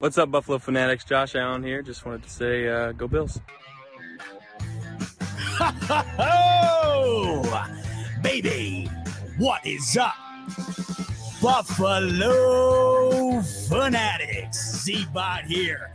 [0.00, 1.04] What's up, Buffalo Fanatics?
[1.04, 1.82] Josh Allen here.
[1.82, 3.38] Just wanted to say, uh, go Bills.
[6.18, 7.68] Oh,
[8.22, 8.88] baby,
[9.36, 10.14] what is up?
[11.42, 14.84] Buffalo Fanatics.
[14.84, 15.92] Z-Bot here.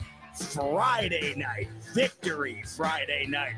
[0.54, 3.56] Friday night, victory Friday night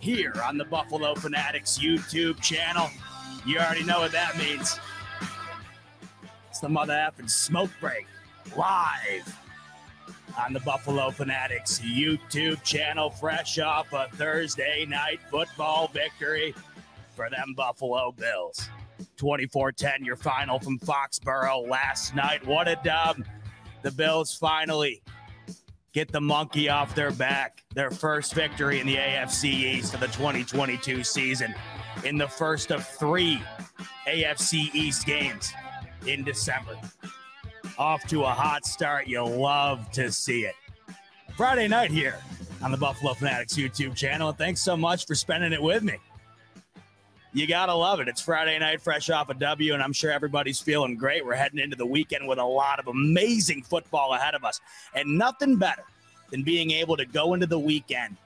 [0.00, 2.90] here on the Buffalo Fanatics YouTube channel.
[3.46, 4.76] You already know what that means.
[6.50, 8.08] It's the mother effing smoke break
[8.56, 9.38] live
[10.38, 16.54] on the Buffalo Fanatics YouTube channel, fresh off a Thursday night football victory
[17.14, 18.68] for them Buffalo Bills.
[19.16, 22.44] 24 10, your final from Foxborough last night.
[22.46, 23.24] What a dub.
[23.82, 25.02] The Bills finally
[25.92, 27.64] get the monkey off their back.
[27.74, 31.54] Their first victory in the AFC East of the 2022 season
[32.04, 33.40] in the first of three
[34.06, 35.52] AFC East games
[36.06, 36.78] in December
[37.78, 39.06] off to a hot start.
[39.06, 40.54] You love to see it.
[41.36, 42.18] Friday night here
[42.62, 44.28] on the Buffalo Fanatics YouTube channel.
[44.28, 45.96] And thanks so much for spending it with me.
[47.32, 48.06] You got to love it.
[48.06, 51.26] It's Friday night, fresh off a W, and I'm sure everybody's feeling great.
[51.26, 54.60] We're heading into the weekend with a lot of amazing football ahead of us.
[54.94, 55.82] And nothing better
[56.30, 58.16] than being able to go into the weekend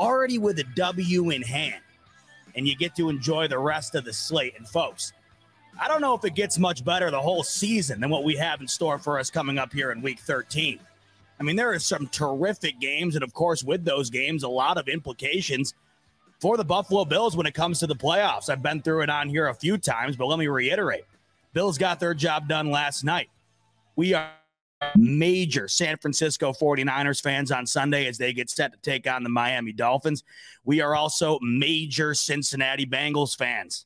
[0.00, 1.80] already with a W in hand.
[2.56, 4.54] And you get to enjoy the rest of the slate.
[4.56, 5.12] And folks,
[5.78, 8.60] I don't know if it gets much better the whole season than what we have
[8.60, 10.80] in store for us coming up here in week 13.
[11.38, 14.78] I mean, there are some terrific games, and of course, with those games, a lot
[14.78, 15.74] of implications
[16.40, 18.48] for the Buffalo Bills when it comes to the playoffs.
[18.48, 21.04] I've been through it on here a few times, but let me reiterate
[21.52, 23.28] Bills got their job done last night.
[23.96, 24.30] We are
[24.94, 29.30] major San Francisco 49ers fans on Sunday as they get set to take on the
[29.30, 30.22] Miami Dolphins.
[30.64, 33.85] We are also major Cincinnati Bengals fans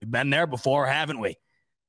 [0.00, 1.36] We've been there before, haven't we?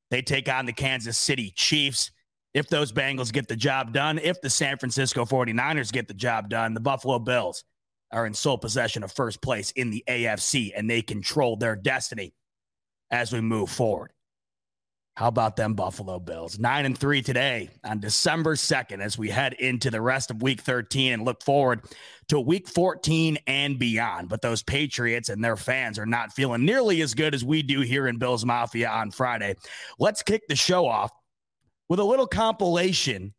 [0.09, 2.11] They take on the Kansas City Chiefs.
[2.53, 6.49] If those Bengals get the job done, if the San Francisco 49ers get the job
[6.49, 7.63] done, the Buffalo Bills
[8.11, 12.33] are in sole possession of first place in the AFC and they control their destiny
[13.09, 14.11] as we move forward.
[15.15, 16.57] How about them Buffalo Bills?
[16.57, 20.61] Nine and three today on December 2nd as we head into the rest of week
[20.61, 21.81] 13 and look forward
[22.29, 24.29] to week 14 and beyond.
[24.29, 27.81] But those Patriots and their fans are not feeling nearly as good as we do
[27.81, 29.55] here in Bills Mafia on Friday.
[29.99, 31.11] Let's kick the show off
[31.89, 33.33] with a little compilation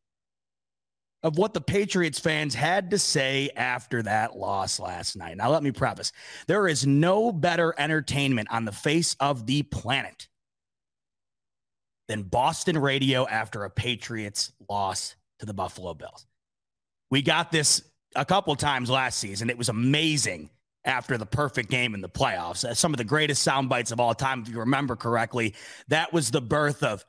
[1.23, 5.39] of what the Patriots fans had to say after that loss last night.
[5.39, 6.13] Now, let me preface
[6.49, 10.29] there is no better entertainment on the face of the planet
[12.09, 16.27] than Boston radio after a Patriots loss to the Buffalo Bills.
[17.11, 17.83] We got this
[18.15, 19.51] a couple times last season.
[19.51, 20.51] It was amazing
[20.85, 22.65] after the perfect game in the playoffs.
[22.65, 25.55] Uh, some of the greatest sound bites of all time, if you remember correctly.
[25.89, 27.05] That was the birth of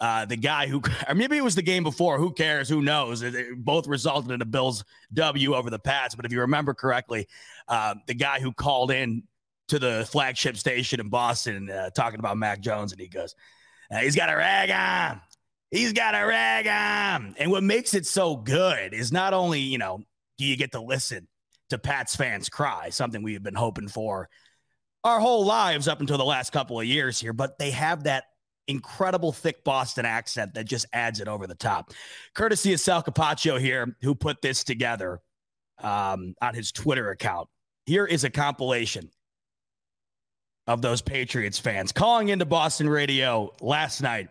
[0.00, 2.18] uh, the guy who, or maybe it was the game before.
[2.18, 2.68] Who cares?
[2.68, 3.22] Who knows?
[3.22, 6.14] It, it both resulted in a Bills W over the Pats.
[6.14, 7.28] But if you remember correctly,
[7.68, 9.22] uh, the guy who called in
[9.68, 13.34] to the flagship station in Boston uh, talking about Mac Jones, and he goes,
[13.90, 15.20] uh, he's got a rag on.
[15.70, 17.34] He's got a rag on.
[17.38, 20.00] And what makes it so good is not only, you know,
[20.38, 21.28] do you get to listen
[21.70, 24.28] to Pats fans cry, something we've been hoping for
[25.04, 28.24] our whole lives up until the last couple of years here, but they have that
[28.68, 31.90] incredible thick Boston accent that just adds it over the top.
[32.34, 35.20] Courtesy of Sal Capaccio here, who put this together
[35.82, 37.48] um, on his Twitter account.
[37.86, 39.10] Here is a compilation
[40.66, 44.28] of those Patriots fans calling into Boston radio last night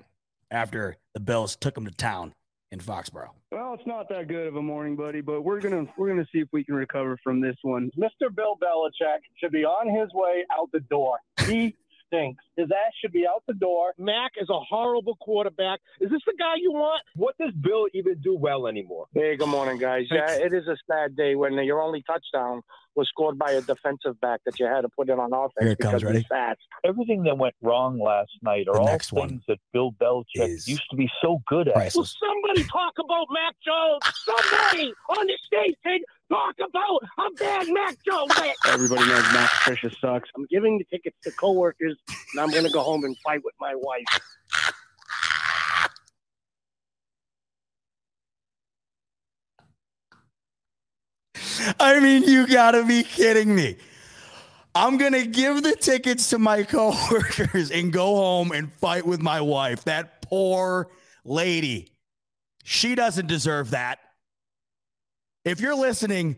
[0.50, 2.34] after the Bills took them to town
[2.72, 3.32] in Foxborough.
[3.52, 6.40] Well, it's not that good of a morning, buddy, but we're gonna we're gonna see
[6.40, 7.92] if we can recover from this one.
[7.98, 8.34] Mr.
[8.34, 11.20] Bill Belichick should be on his way out the door.
[11.46, 11.76] He
[12.12, 12.44] stinks.
[12.58, 13.94] His ass should be out the door.
[13.98, 15.80] Mac is a horrible quarterback.
[16.00, 17.02] Is this the guy you want?
[17.16, 19.06] What does Bill even do well anymore?
[19.14, 20.06] Hey, good morning, guys.
[20.12, 22.62] Yeah, it is a sad day when your only touchdown
[22.96, 25.70] was scored by a defensive back that you had to put in on offense Here
[25.72, 26.18] it because comes, ready?
[26.20, 26.58] he's fat.
[26.84, 30.68] Everything that went wrong last night are The all things one that Bill Belichick is
[30.68, 31.96] used to be so good at.
[31.96, 34.02] Will somebody talk about Mac Jones?
[34.26, 38.32] Somebody on the station talk about how bad Mac Jones.
[38.68, 40.30] Everybody knows Matt Patricia sucks.
[40.36, 41.98] I'm giving the tickets to coworkers,
[42.34, 44.06] and I'm gonna go home and fight with my wife.
[51.80, 53.78] I mean, you gotta be kidding me.
[54.74, 59.42] I'm gonna give the tickets to my coworkers and go home and fight with my
[59.42, 59.84] wife.
[59.84, 60.90] That poor
[61.26, 61.90] lady.
[62.64, 64.00] She doesn't deserve that.
[65.44, 66.38] If you're listening,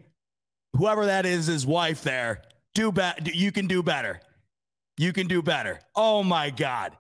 [0.78, 2.42] whoever that is, his wife there,
[2.74, 3.32] do better.
[3.32, 4.22] You can do better.
[4.98, 5.80] You can do better.
[5.96, 6.96] Oh my God.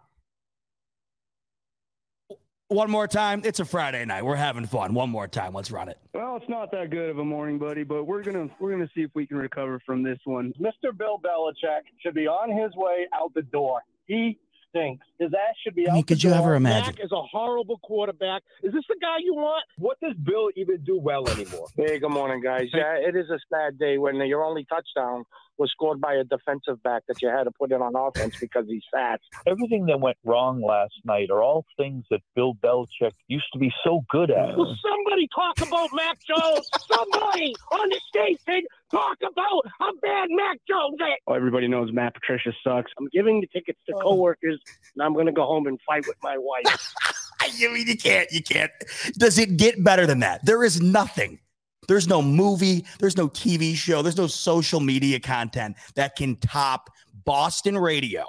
[2.67, 3.43] One more time.
[3.45, 4.25] It's a Friday night.
[4.25, 4.95] We're having fun.
[4.95, 5.53] One more time.
[5.53, 5.99] Let's run it.
[6.13, 9.01] Well, it's not that good of a morning, buddy, but we're gonna we're gonna see
[9.01, 10.53] if we can recover from this one.
[10.59, 10.95] Mr.
[10.97, 13.81] Bill Belichick should be on his way out the door.
[14.07, 14.39] He
[14.73, 15.05] stinks.
[15.19, 16.07] His ass should be I mean, out.
[16.07, 16.95] could the you ever imagine?
[16.95, 18.43] Dak is a horrible quarterback.
[18.63, 19.63] Is this the guy you want?
[19.77, 21.67] What does Bill even do well anymore?
[21.77, 22.69] Hey, good morning, guys.
[22.73, 25.23] Yeah, it is a sad day when your only touchdown
[25.57, 28.65] was scored by a defensive back that you had to put in on offense because
[28.67, 29.19] he's fat.
[29.45, 33.71] Everything that went wrong last night are all things that Bill Belichick used to be
[33.83, 34.57] so good at.
[34.57, 36.67] Will somebody talk about Mac Jones?
[36.87, 41.17] Somebody on the station talk about how bad Mac Jones is.
[41.27, 42.91] Oh, everybody knows Matt Patricia sucks.
[42.97, 44.59] I'm giving the tickets to coworkers,
[44.95, 46.93] and I'm gonna go home and fight with my wife.
[47.41, 48.71] I mean, you can't, you can't.
[49.17, 50.45] Does it get better than that?
[50.45, 51.39] There is nothing.
[51.87, 56.89] There's no movie, there's no TV show, there's no social media content that can top
[57.25, 58.25] Boston radio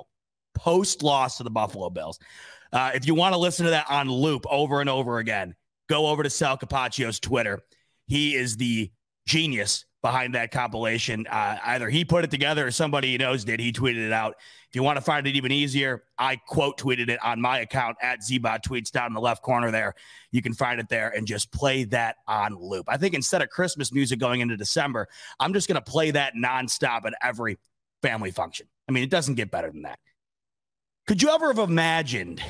[0.54, 2.18] post loss to the Buffalo Bills.
[2.72, 5.54] Uh, if you want to listen to that on loop over and over again,
[5.88, 7.60] go over to Sal Capaccio's Twitter.
[8.08, 8.90] He is the
[9.26, 11.26] genius behind that compilation.
[11.28, 13.58] Uh, either he put it together or somebody he knows did.
[13.58, 14.34] He tweeted it out.
[14.68, 17.96] If you want to find it even easier, I quote tweeted it on my account
[18.02, 19.94] at Zbot Tweets down in the left corner there.
[20.30, 22.84] You can find it there and just play that on loop.
[22.86, 25.08] I think instead of Christmas music going into December,
[25.40, 27.56] I'm just going to play that nonstop at every
[28.02, 28.66] family function.
[28.86, 29.98] I mean, it doesn't get better than that.
[31.06, 32.42] Could you ever have imagined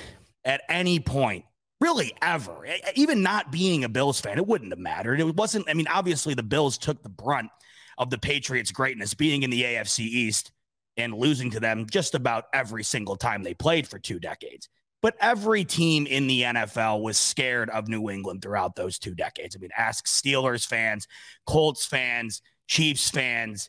[0.45, 1.45] at any point,
[1.85, 5.21] really ever, even not being a Bills fan, it wouldn't have mattered.
[5.21, 7.51] It wasn't, I mean, obviously the Bills took the brunt
[7.99, 10.51] of the Patriots' greatness being in the AFC East
[10.97, 14.71] and losing to them just about every single time they played for two decades.
[15.03, 19.55] But every team in the NFL was scared of New England throughout those two decades.
[19.55, 21.07] I mean, ask Steelers fans,
[21.47, 23.69] Colts fans, Chiefs fans,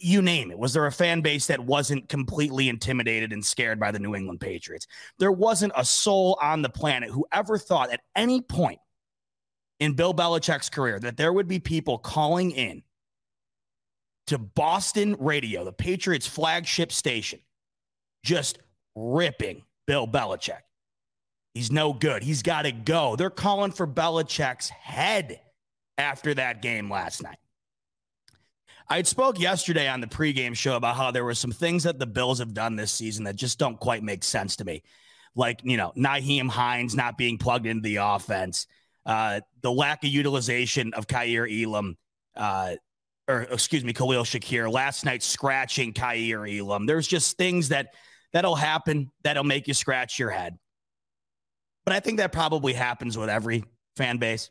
[0.00, 0.58] you name it.
[0.58, 4.40] Was there a fan base that wasn't completely intimidated and scared by the New England
[4.40, 4.86] Patriots?
[5.18, 8.78] There wasn't a soul on the planet who ever thought at any point
[9.78, 12.82] in Bill Belichick's career that there would be people calling in
[14.26, 17.40] to Boston radio, the Patriots flagship station,
[18.22, 18.58] just
[18.94, 20.60] ripping Bill Belichick.
[21.54, 22.22] He's no good.
[22.22, 23.16] He's got to go.
[23.16, 25.40] They're calling for Belichick's head
[25.98, 27.38] after that game last night.
[28.92, 32.06] I spoke yesterday on the pregame show about how there were some things that the
[32.06, 34.82] Bills have done this season that just don't quite make sense to me.
[35.36, 38.66] Like, you know, Nyheim Hines not being plugged into the offense,
[39.06, 41.96] uh, the lack of utilization of Kaiir Elam,
[42.34, 42.74] uh,
[43.28, 46.84] or excuse me, Khalil Shakir, last night scratching Kaiir Elam.
[46.86, 47.94] There's just things that
[48.32, 50.58] that'll happen that'll make you scratch your head.
[51.84, 53.62] But I think that probably happens with every
[53.94, 54.50] fan base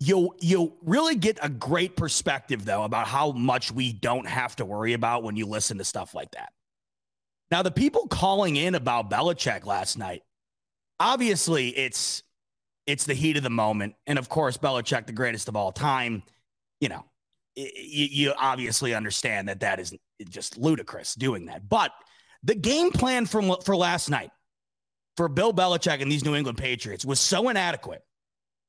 [0.00, 4.64] you'll you'll really get a great perspective though about how much we don't have to
[4.64, 6.52] worry about when you listen to stuff like that.
[7.50, 10.22] Now, the people calling in about Belichick last night,
[11.00, 12.22] obviously it's
[12.86, 16.22] it's the heat of the moment, and of course, Belichick, the greatest of all time.
[16.80, 17.04] You know,
[17.56, 19.94] y- y- you obviously understand that that is
[20.28, 21.68] just ludicrous doing that.
[21.68, 21.92] But
[22.42, 24.30] the game plan from for last night
[25.16, 28.02] for Bill Belichick and these New England Patriots was so inadequate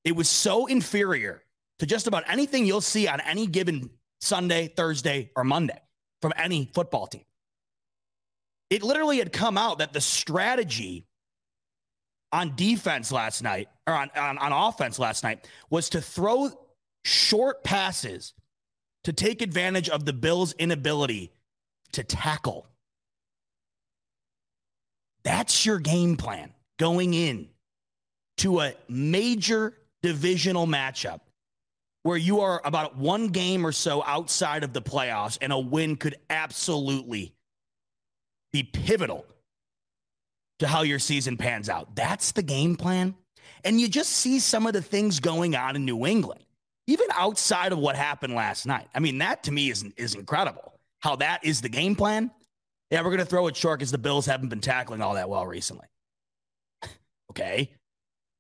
[0.04, 1.44] it was so inferior
[1.80, 3.90] to just about anything you'll see on any given
[4.22, 5.80] Sunday, Thursday, or Monday
[6.22, 7.24] from any football team.
[8.70, 11.08] It literally had come out that the strategy
[12.32, 16.52] on defense last night, or on, on, on offense last night, was to throw
[17.04, 18.34] short passes
[19.06, 21.32] to take advantage of the Bills' inability
[21.94, 22.68] to tackle.
[25.24, 27.50] That's your game plan going in
[28.38, 31.22] to a major divisional matchup
[32.04, 35.96] where you are about one game or so outside of the playoffs and a win
[35.96, 37.34] could absolutely
[38.52, 39.26] be pivotal
[40.60, 41.96] to how your season pans out.
[41.96, 43.16] That's the game plan.
[43.64, 46.44] And you just see some of the things going on in New England,
[46.88, 48.88] even outside of what happened last night.
[48.96, 52.32] I mean, that to me is, is incredible how that is the game plan.
[52.92, 55.30] Yeah, we're going to throw it short because the Bills haven't been tackling all that
[55.30, 55.88] well recently.
[57.32, 57.72] okay.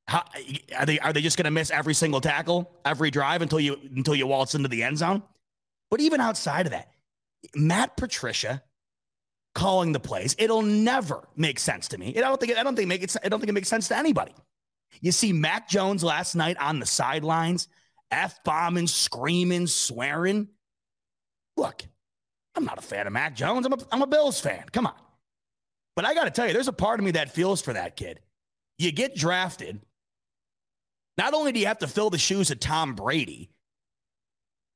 [0.10, 0.25] How,
[0.75, 3.78] are they are they just going to miss every single tackle, every drive until you
[3.96, 5.22] until you waltz into the end zone?
[5.92, 6.92] But even outside of that,
[7.56, 8.63] Matt Patricia
[9.54, 12.18] calling the plays, it'll never make sense to me.
[12.18, 13.98] I don't think I don't think make it I don't think it makes sense to
[13.98, 14.34] anybody.
[15.00, 17.68] You see Mac Jones last night on the sidelines
[18.10, 20.48] F bombing, screaming, swearing.
[21.56, 21.84] Look,
[22.56, 23.68] I'm not a fan of Mac Jones.
[23.68, 24.63] I'm a, I'm a Bills fan.
[24.72, 24.96] Come on.
[25.96, 27.96] But I got to tell you, there's a part of me that feels for that
[27.96, 28.22] kid.
[28.80, 29.82] You get drafted.
[31.19, 33.49] Not only do you have to fill the shoes of Tom Brady,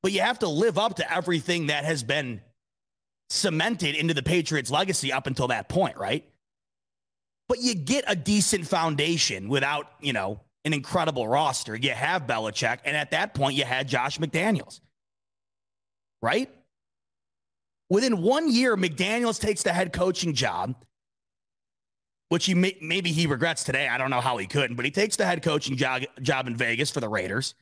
[0.02, 2.42] but you have to live up to everything that has been
[3.30, 6.30] cemented into the Patriots' legacy up until that point, right?
[7.48, 11.78] But you get a decent foundation without, you know, an incredible roster.
[11.78, 14.82] You have Belichick, and at that point, you had Josh McDaniels,
[16.22, 16.50] right?
[17.90, 20.76] Within one year, McDaniels takes the head coaching job,
[22.34, 23.88] which he may, maybe he regrets today.
[23.88, 26.56] I don't know how he couldn't, but he takes the head coaching job, job in
[26.56, 27.54] Vegas for the Raiders.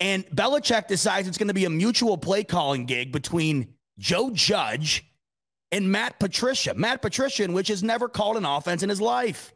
[0.00, 5.10] And Belichick decides it's going to be a mutual play calling gig between Joe Judge
[5.70, 6.74] and Matt Patricia.
[6.74, 9.54] Matt Patricia, which has never called an offense in his life.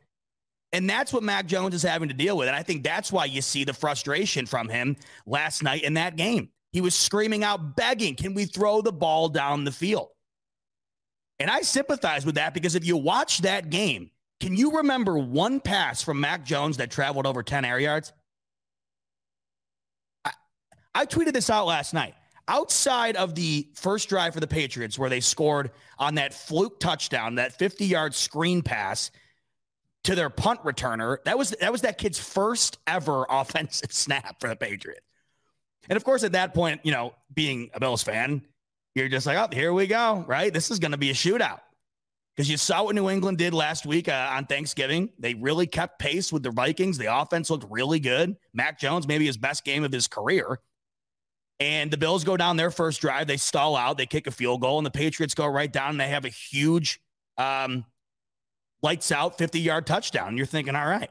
[0.73, 2.49] And that's what Mac Jones is having to deal with.
[2.49, 6.17] And I think that's why you see the frustration from him last night in that
[6.17, 6.49] game.
[6.73, 10.09] He was screaming out, begging, can we throw the ball down the field?
[11.39, 15.61] And I sympathize with that because if you watch that game, can you remember one
[15.61, 18.13] pass from Mac Jones that traveled over 10 air yards?
[20.25, 20.33] I,
[20.95, 22.15] I tweeted this out last night.
[22.49, 27.37] Outside of the first drive for the Patriots, where they scored on that fluke touchdown,
[27.37, 29.11] that 50 yard screen pass
[30.05, 34.49] to their punt returner, that was that was that kid's first ever offensive snap for
[34.49, 35.01] the Patriots.
[35.89, 38.43] And of course, at that point, you know, being a Bills fan,
[38.97, 40.53] you're just like, oh, here we go, right?
[40.53, 41.61] This is going to be a shootout.
[42.35, 45.11] Because you saw what New England did last week uh, on Thanksgiving.
[45.19, 46.97] They really kept pace with the Vikings.
[46.97, 48.37] The offense looked really good.
[48.55, 50.59] Mac Jones, maybe his best game of his career.
[51.61, 53.27] And the Bills go down their first drive.
[53.27, 53.99] They stall out.
[53.99, 55.91] They kick a field goal, and the Patriots go right down.
[55.91, 57.01] And they have a huge
[57.37, 57.85] um,
[58.83, 60.39] lights out 50 yard touchdown.
[60.39, 61.11] You're thinking, all right,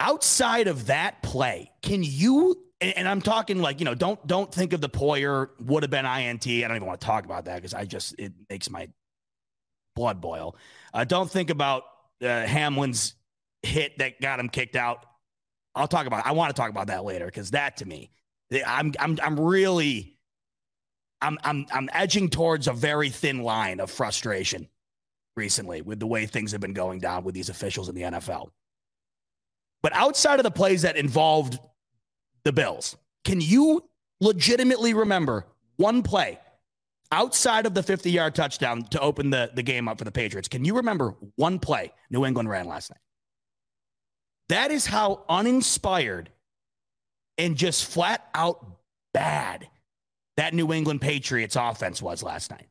[0.00, 2.56] outside of that play, can you?
[2.80, 6.06] And, I'm talking like you know, don't don't think of the Poyer would have been
[6.06, 6.46] INT.
[6.46, 8.88] I don't even want to talk about that because I just it makes my
[9.96, 10.56] blood boil.
[10.94, 11.82] Uh, don't think about
[12.22, 13.14] uh, Hamlin's
[13.62, 15.04] hit that got him kicked out.
[15.74, 16.24] I'll talk about.
[16.24, 18.10] I want to talk about that later because that to me,
[18.66, 20.14] I'm I'm I'm really.
[21.20, 24.68] I'm I'm I'm edging towards a very thin line of frustration
[25.36, 28.50] recently with the way things have been going down with these officials in the NFL.
[29.82, 31.58] But outside of the plays that involved
[32.44, 33.84] the Bills, can you
[34.20, 36.38] legitimately remember one play
[37.12, 40.48] outside of the 50 yard touchdown to open the, the game up for the Patriots?
[40.48, 43.00] Can you remember one play New England ran last night?
[44.48, 46.30] That is how uninspired
[47.36, 48.64] and just flat out
[49.12, 49.68] bad
[50.36, 52.66] that New England Patriots offense was last night.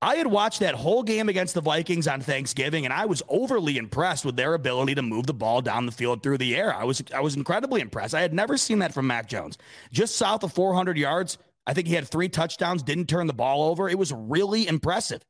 [0.00, 3.78] I had watched that whole game against the Vikings on Thanksgiving, and I was overly
[3.78, 6.72] impressed with their ability to move the ball down the field through the air.
[6.72, 8.14] I was I was incredibly impressed.
[8.14, 9.58] I had never seen that from Mac Jones.
[9.90, 13.68] Just south of 400 yards, I think he had three touchdowns, didn't turn the ball
[13.68, 13.88] over.
[13.88, 15.22] It was really impressive.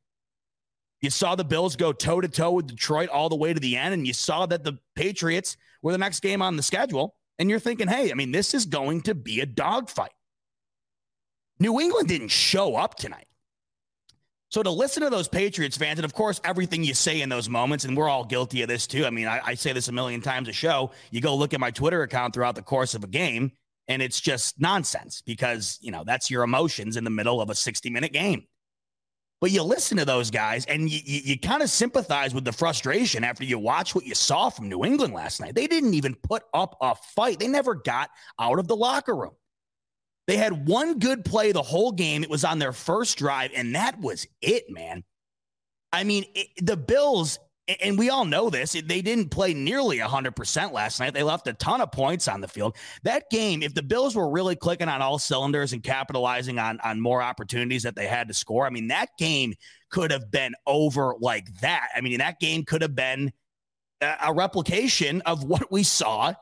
[1.01, 3.77] You saw the Bills go toe to toe with Detroit all the way to the
[3.77, 7.15] end, and you saw that the Patriots were the next game on the schedule.
[7.39, 10.11] And you're thinking, hey, I mean, this is going to be a dogfight.
[11.61, 13.28] New England didn't show up tonight.
[14.51, 17.51] So to listen to those Patriots fans, and of course, everything you say in those
[17.51, 19.05] moments, and we're all guilty of this too.
[19.05, 20.91] I mean, I, I, say this a million times a show.
[21.11, 23.53] You go look at my Twitter account throughout the course of a game,
[23.89, 27.55] and it's just nonsense because, you know, that's your emotions in the middle of a
[27.55, 28.47] 60 minute game.
[29.41, 32.53] But you listen to those guys and you, you, you kind of sympathize with the
[32.53, 35.55] frustration after you watch what you saw from New England last night.
[35.55, 39.35] They didn't even put up a fight, they never got out of the locker room.
[40.29, 42.23] They had one good play the whole game.
[42.23, 45.03] It was on their first drive, and that was it, man.
[45.91, 47.39] I mean, it, the Bills,
[47.81, 51.15] and we all know this, they didn't play nearly 100% last night.
[51.15, 52.77] They left a ton of points on the field.
[53.05, 57.01] That game, if the Bills were really clicking on all cylinders and capitalizing on, on
[57.01, 59.55] more opportunities that they had to score, I mean, that game
[59.91, 61.89] could have been over like that.
[61.97, 63.33] I mean, that game could have been
[64.03, 66.35] a, replication of what we saw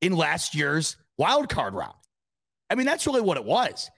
[0.00, 1.94] in last year's wild card round.
[2.70, 3.90] I mean, that's really what it was.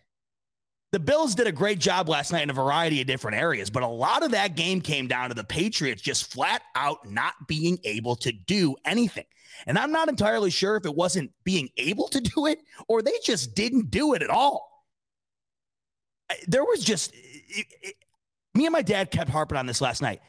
[0.92, 3.82] The Bills did a great job last night in a variety of different areas, but
[3.82, 7.78] a lot of that game came down to the Patriots just flat out not being
[7.85, 9.26] able to do anything.
[9.66, 13.18] And I'm not entirely sure if it wasn't being able to do it or they
[13.23, 14.85] just didn't do it at all.
[16.46, 17.94] There was just, it, it,
[18.54, 20.20] me and my dad kept harping on this last night.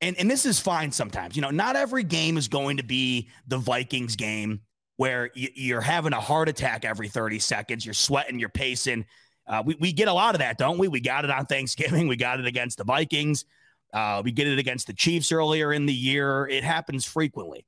[0.00, 1.36] And, and this is fine sometimes.
[1.36, 4.60] You know, not every game is going to be the Vikings game
[5.00, 7.86] where you're having a heart attack every 30 seconds.
[7.86, 9.06] You're sweating, you're pacing.
[9.46, 10.88] Uh, we, we get a lot of that, don't we?
[10.88, 12.06] We got it on Thanksgiving.
[12.06, 13.46] We got it against the Vikings.
[13.94, 16.46] Uh, we get it against the Chiefs earlier in the year.
[16.46, 17.64] It happens frequently.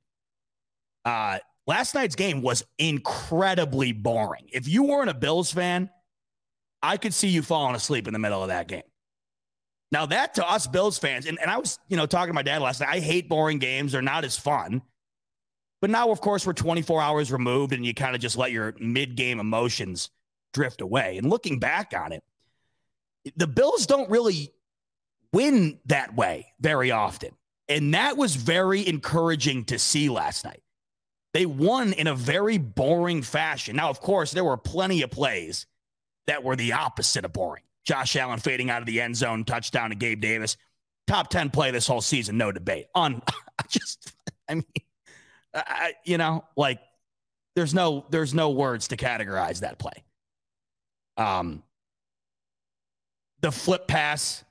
[1.05, 4.47] Uh, last night's game was incredibly boring.
[4.53, 5.89] If you weren't a Bills fan,
[6.83, 8.83] I could see you falling asleep in the middle of that game.
[9.91, 12.43] Now, that to us Bills fans, and, and I was, you know, talking to my
[12.43, 13.93] dad last night, I hate boring games.
[13.93, 14.83] They're not as fun.
[15.83, 18.73] But now, of course, we're 24 hours removed and you kind of just let your
[18.79, 20.11] mid game emotions
[20.53, 21.17] drift away.
[21.17, 22.23] And looking back on it,
[23.35, 24.53] the Bills don't really
[25.33, 27.31] win that way very often.
[27.67, 30.63] And that was very encouraging to see last night.
[31.33, 33.75] They won in a very boring fashion.
[33.75, 35.65] Now, of course, there were plenty of plays
[36.27, 37.63] that were the opposite of boring.
[37.83, 40.55] Josh Allen fading out of the end zone, touchdown to Gabe Davis.
[41.07, 42.85] Top 10 play this whole season, no debate.
[42.95, 43.21] On
[43.59, 44.13] I just,
[44.47, 44.63] I mean,
[45.53, 46.79] I, you know, like
[47.55, 50.03] there's no there's no words to categorize that play.
[51.17, 51.63] Um,
[53.41, 54.43] the flip pass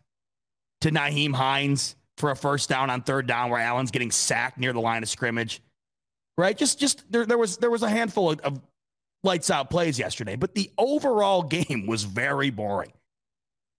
[0.82, 4.72] to Nyheim Hines for a first down on third down, where Allen's getting sacked near
[4.72, 5.60] the line of scrimmage.
[6.38, 8.60] Right, just just there there was there was a handful of, of
[9.24, 12.92] lights out plays yesterday, but the overall game was very boring.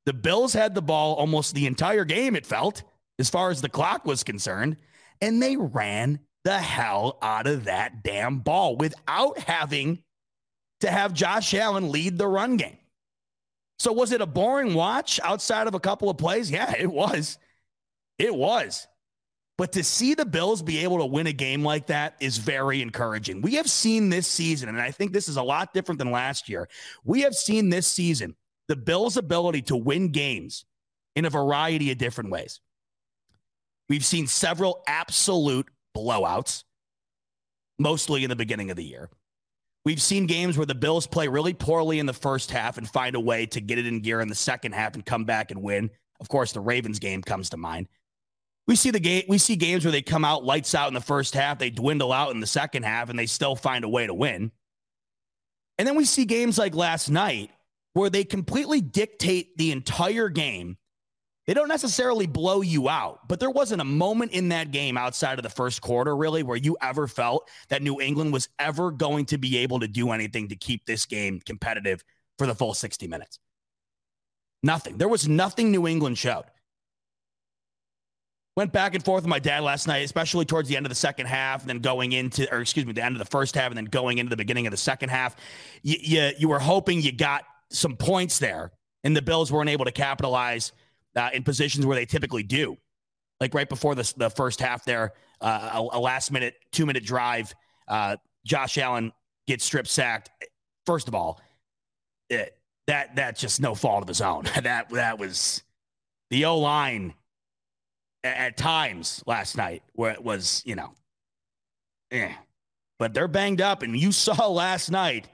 [0.05, 2.83] The Bills had the ball almost the entire game, it felt,
[3.19, 4.75] as far as the clock was concerned,
[5.21, 10.03] and they ran the hell out of that damn ball without having
[10.81, 12.77] to have Josh Allen lead the run game.
[13.79, 16.51] So, was it a boring watch outside of a couple of plays?
[16.51, 17.37] Yeah, it was.
[18.19, 18.87] It was.
[19.57, 22.81] But to see the Bills be able to win a game like that is very
[22.81, 23.41] encouraging.
[23.41, 26.49] We have seen this season, and I think this is a lot different than last
[26.49, 26.67] year.
[27.03, 28.35] We have seen this season
[28.67, 30.65] the Bills' ability to win games
[31.15, 32.59] in a variety of different ways.
[33.89, 36.63] We've seen several absolute blowouts,
[37.79, 39.09] mostly in the beginning of the year.
[39.85, 43.15] We've seen games where the Bills play really poorly in the first half and find
[43.15, 45.61] a way to get it in gear in the second half and come back and
[45.61, 45.89] win.
[46.21, 47.87] Of course, the Ravens game comes to mind.
[48.65, 49.23] We see the game.
[49.27, 52.13] We see games where they come out lights out in the first half, they dwindle
[52.13, 54.51] out in the second half, and they still find a way to win.
[55.77, 57.51] And then we see games like last night
[57.93, 60.77] where they completely dictate the entire game.
[61.45, 65.39] They don't necessarily blow you out, but there wasn't a moment in that game outside
[65.39, 69.25] of the first quarter, really, where you ever felt that New England was ever going
[69.25, 72.01] to be able to do anything to keep this game competitive
[72.37, 73.39] for the full 60 minutes.
[74.61, 74.97] Nothing.
[74.97, 76.45] There was nothing New England showed.
[78.55, 80.95] Went back and forth with my dad last night, especially towards the end of the
[80.95, 83.69] second half, and then going into, or excuse me, the end of the first half,
[83.69, 85.35] and then going into the beginning of the second half.
[85.81, 88.71] You, you, you were hoping you got some points there,
[89.03, 90.71] and the Bills weren't able to capitalize
[91.15, 92.77] uh, in positions where they typically do.
[93.39, 97.03] Like right before the, the first half there, uh, a, a, last minute, two minute
[97.03, 97.53] drive,
[97.87, 99.11] uh, Josh Allen
[99.47, 100.29] gets strip sacked.
[100.85, 101.41] First of all,
[102.29, 104.43] it, that that's just no fault of his own.
[104.61, 105.63] that that was
[106.29, 107.13] the O line
[108.23, 110.93] at times last night where it was, you know,
[112.11, 112.31] eh.
[112.99, 115.27] But they're banged up, and you saw last night.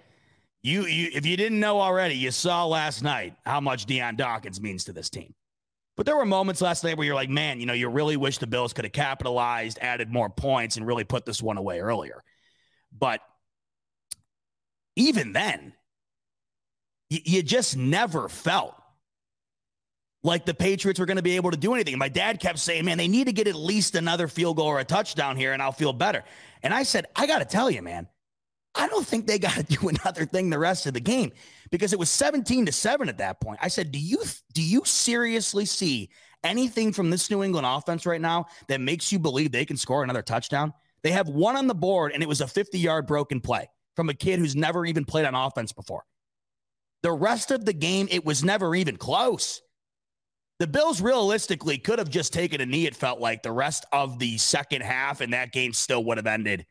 [0.61, 4.59] You, you, if you didn't know already, you saw last night how much Dion Dawkins
[4.59, 5.33] means to this team.
[5.99, 8.37] But there were moments last night where you're like, man, you know, you really wish
[8.37, 12.23] the Bills could have capitalized, added more points, and really put this one away earlier.
[12.97, 13.19] But
[14.95, 15.73] even then,
[17.09, 18.81] you, you just never felt
[20.23, 21.97] like the Patriots were going to be able to do anything.
[21.97, 24.79] My dad kept saying, man, they need to get at least another field goal or
[24.79, 26.23] a touchdown here, and I'll feel better.
[26.63, 28.07] And I said, I got to tell you, man,
[28.75, 31.31] I don't think they got to do another thing the rest of the game
[31.71, 33.59] because it was 17 to 7 at that point.
[33.61, 34.19] I said, "Do you
[34.53, 36.09] do you seriously see
[36.43, 40.03] anything from this New England offense right now that makes you believe they can score
[40.03, 43.69] another touchdown?" They have one on the board and it was a 50-yard broken play
[43.95, 46.03] from a kid who's never even played on offense before.
[47.03, 49.61] The rest of the game it was never even close.
[50.59, 54.19] The Bills realistically could have just taken a knee, it felt like the rest of
[54.19, 56.65] the second half, and that game still would have ended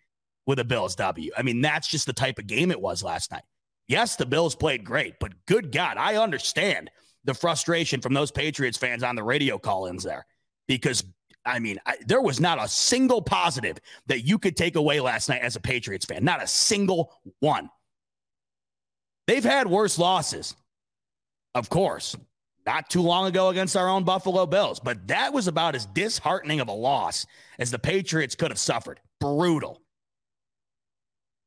[0.49, 1.31] with a Bills W.
[1.37, 3.45] I mean, that's just the type of game it was last night.
[3.87, 6.91] Yes, the Bills played great, but good God, I understand
[7.25, 10.27] the frustration from those Patriots fans on the radio call ins there
[10.67, 11.05] because,
[11.45, 15.29] I mean, I, there was not a single positive that you could take away last
[15.29, 17.69] night as a Patriots fan, not a single one.
[19.27, 20.57] They've had worse losses,
[21.55, 22.17] of course
[22.67, 24.79] not too long ago against our own Buffalo Bills.
[24.79, 27.25] But that was about as disheartening of a loss
[27.59, 29.01] as the Patriots could have suffered.
[29.21, 29.81] Brutal.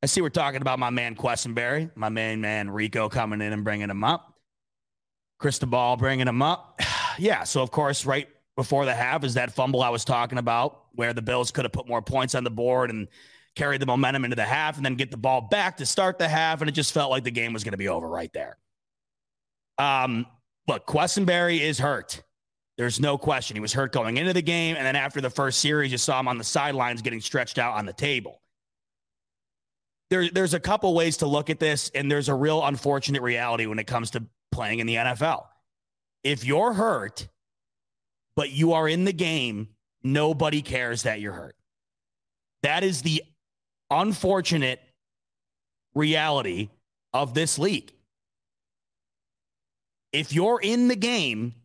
[0.03, 3.63] I see we're talking about my man Quessenberry, my main man Rico coming in and
[3.63, 4.33] bringing him up.
[5.39, 6.79] Cristobal bringing him up.
[7.19, 10.85] yeah, so of course, right before the half is that fumble I was talking about
[10.93, 13.07] where the Bills could have put more points on the board and
[13.55, 16.27] carry the momentum into the half and then get the ball back to start the
[16.27, 16.61] half.
[16.61, 18.57] And it just felt like the game was going to be over right there.
[19.77, 20.25] Um,
[20.67, 22.23] look, Quessenberry is hurt.
[22.77, 23.55] There's no question.
[23.55, 24.75] He was hurt going into the game.
[24.75, 27.75] And then after the first series, you saw him on the sidelines getting stretched out
[27.75, 28.40] on the table.
[30.11, 33.65] There, there's a couple ways to look at this, and there's a real unfortunate reality
[33.65, 35.45] when it comes to playing in the NFL.
[36.21, 37.29] If you're hurt,
[38.35, 39.69] but you are in the game,
[40.03, 41.55] nobody cares that you're hurt.
[42.61, 43.23] That is the
[43.89, 44.81] unfortunate
[45.95, 46.69] reality
[47.13, 47.93] of this league.
[50.11, 51.55] If you're in the game,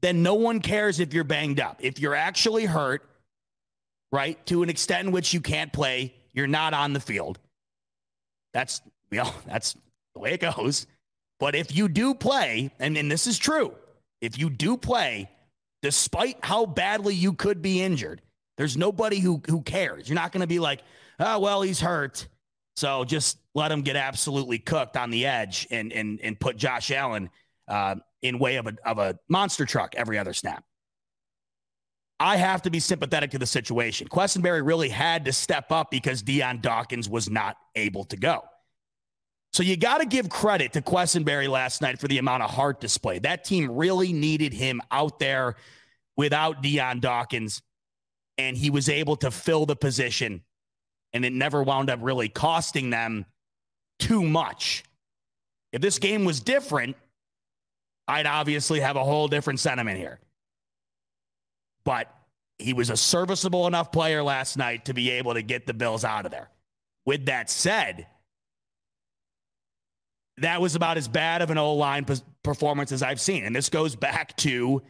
[0.00, 1.76] then no one cares if you're banged up.
[1.78, 3.08] If you're actually hurt,
[4.10, 7.38] right, to an extent in which you can't play, you're not on the field.
[8.54, 9.76] That's you know, that's
[10.14, 10.86] the way it goes.
[11.40, 13.72] But if you do play, and, and this is true,
[14.20, 15.30] if you do play,
[15.82, 18.22] despite how badly you could be injured,
[18.56, 20.08] there's nobody who who cares.
[20.08, 20.82] You're not going to be like,
[21.18, 22.28] oh well, he's hurt,
[22.76, 26.90] so just let him get absolutely cooked on the edge and and and put Josh
[26.92, 27.30] Allen
[27.66, 30.64] uh, in way of a of a monster truck every other snap.
[32.20, 34.08] I have to be sympathetic to the situation.
[34.08, 38.42] Quessenberry really had to step up because Dion Dawkins was not able to go.
[39.52, 42.80] So you got to give credit to Quessenberry last night for the amount of heart
[42.80, 43.18] display.
[43.20, 45.54] That team really needed him out there
[46.16, 47.62] without Dion Dawkins,
[48.36, 50.42] and he was able to fill the position,
[51.12, 53.24] and it never wound up really costing them
[54.00, 54.82] too much.
[55.72, 56.96] If this game was different,
[58.08, 60.18] I'd obviously have a whole different sentiment here
[61.88, 62.14] but
[62.58, 66.04] he was a serviceable enough player last night to be able to get the Bills
[66.04, 66.50] out of there.
[67.06, 68.06] With that said,
[70.36, 72.04] that was about as bad of an O line
[72.42, 73.42] performance as I've seen.
[73.42, 74.82] And this goes back to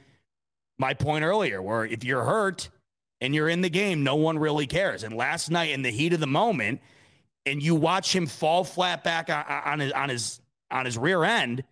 [0.76, 2.68] my point earlier, where if you're hurt
[3.20, 5.04] and you're in the game, no one really cares.
[5.04, 6.80] And last night, in the heat of the moment,
[7.46, 10.40] and you watch him fall flat back on his on his
[10.72, 11.62] on his rear end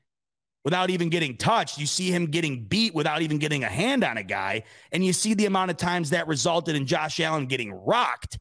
[0.66, 1.79] without even getting touched.
[1.79, 4.64] You see him getting beat without even getting a hand on a guy.
[4.90, 8.37] And you see the amount of times that resulted in Josh Allen getting rocked.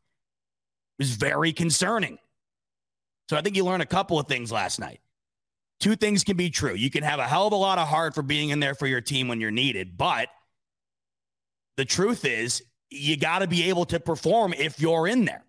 [0.98, 2.18] Was very concerning.
[3.30, 5.02] So I think you learned a couple of things last night.
[5.80, 6.74] Two things can be true.
[6.74, 8.88] You can have a hell of a lot of heart for being in there for
[8.88, 10.30] your team when you're needed, but
[11.78, 15.44] the truth is you got to be able to perform if you're in there.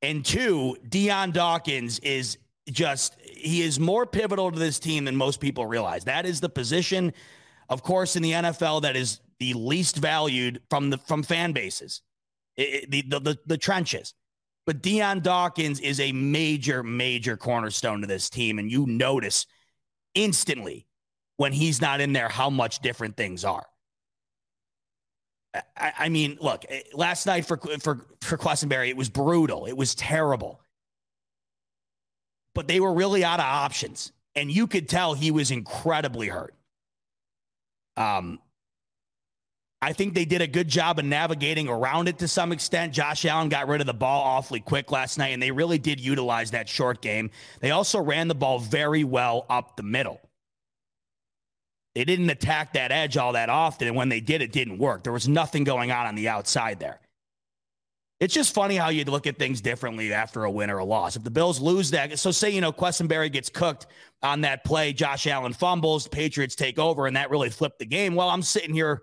[0.00, 2.38] And two, Dion Dawkins is
[2.70, 6.04] just he is more pivotal to this team than most people realize.
[6.04, 7.12] That is the position,
[7.68, 12.02] of course, in the NFL that is the least valued from the from fan bases,
[12.56, 14.14] it, the, the, the the trenches.
[14.66, 19.46] But Dion Dawkins is a major, major cornerstone to this team, and you notice
[20.14, 20.86] instantly
[21.38, 23.64] when he's not in there how much different things are.
[25.76, 29.66] I, I mean, look, eh, last night for for for Quessenberry, it was brutal.
[29.66, 30.60] It was terrible
[32.58, 34.10] but they were really out of options.
[34.34, 36.56] And you could tell he was incredibly hurt.
[37.96, 38.40] Um,
[39.80, 42.92] I think they did a good job of navigating around it to some extent.
[42.92, 46.00] Josh Allen got rid of the ball awfully quick last night, and they really did
[46.00, 47.30] utilize that short game.
[47.60, 50.20] They also ran the ball very well up the middle.
[51.94, 55.04] They didn't attack that edge all that often, and when they did, it didn't work.
[55.04, 56.98] There was nothing going on on the outside there.
[58.20, 61.14] It's just funny how you look at things differently after a win or a loss.
[61.14, 63.86] If the Bills lose that, so say, you know, Quessenberry gets cooked
[64.22, 67.86] on that play, Josh Allen fumbles, the Patriots take over, and that really flipped the
[67.86, 68.16] game.
[68.16, 69.02] Well, I'm sitting here,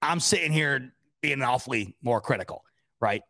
[0.00, 2.64] I'm sitting here being awfully more critical,
[2.98, 3.22] right?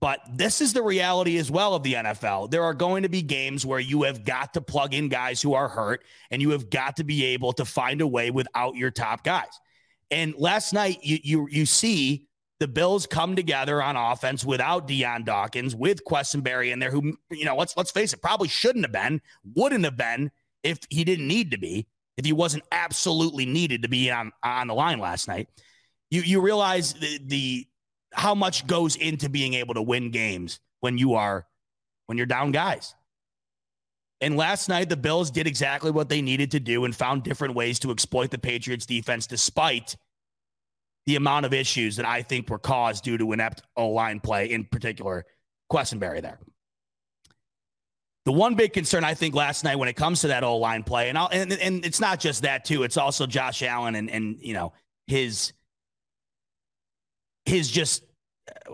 [0.00, 2.50] But this is the reality as well of the NFL.
[2.50, 5.52] There are going to be games where you have got to plug in guys who
[5.52, 8.90] are hurt, and you have got to be able to find a way without your
[8.90, 9.60] top guys.
[10.10, 12.29] And last night, you you you see
[12.60, 17.46] the Bills come together on offense without Dion Dawkins, with Quessenberry in there, who, you
[17.46, 19.20] know, let's let's face it, probably shouldn't have been,
[19.56, 20.30] wouldn't have been
[20.62, 21.86] if he didn't need to be,
[22.18, 25.48] if he wasn't absolutely needed to be on on the line last night.
[26.10, 27.66] You you realize the, the
[28.12, 31.46] how much goes into being able to win games when you are
[32.06, 32.94] when you're down guys.
[34.20, 37.54] And last night, the Bills did exactly what they needed to do and found different
[37.54, 39.96] ways to exploit the Patriots defense despite
[41.06, 44.50] the amount of issues that I think were caused due to inept O line play,
[44.50, 45.24] in particular,
[45.72, 46.38] Quessenberry there.
[48.26, 50.82] The one big concern I think last night when it comes to that O line
[50.82, 52.82] play, and, I'll, and and it's not just that too.
[52.82, 54.72] It's also Josh Allen and and you know
[55.06, 55.52] his
[57.46, 58.04] his just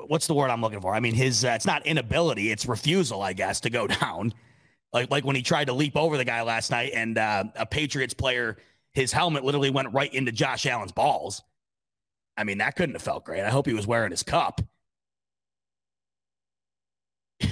[0.07, 0.93] what's the word I'm looking for?
[0.93, 4.35] I mean his uh, it's not inability, it's refusal, I guess, to go down.
[4.93, 7.67] Like like when he tried to leap over the guy last night, and uh, a
[7.67, 8.57] Patriots player,
[8.95, 11.43] his helmet literally went right into Josh Allen's balls.
[12.37, 13.43] I mean, that couldn't have felt great.
[13.43, 14.61] I hope he was wearing his cup.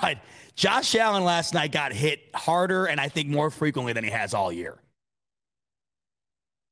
[0.00, 0.18] but
[0.54, 4.34] Josh Allen last night got hit harder and I think more frequently than he has
[4.34, 4.78] all year.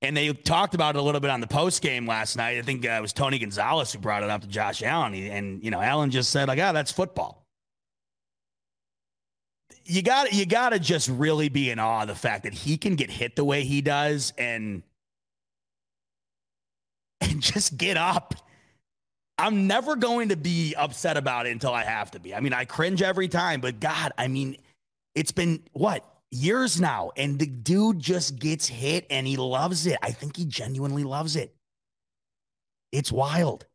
[0.02, 2.58] And they talked about it a little bit on the post game last night.
[2.58, 5.14] I think uh, it was Tony Gonzalez who brought it up to Josh Allen.
[5.14, 7.46] And, you know, Allen just said, like, oh, that's football
[9.86, 12.76] you got you got to just really be in awe of the fact that he
[12.76, 14.82] can get hit the way he does and
[17.20, 18.34] and just get up.
[19.38, 22.34] I'm never going to be upset about it until I have to be.
[22.34, 24.56] I mean, I cringe every time, but God, I mean,
[25.14, 29.98] it's been what years now, and the dude just gets hit and he loves it.
[30.02, 31.54] I think he genuinely loves it.
[32.92, 33.66] It's wild.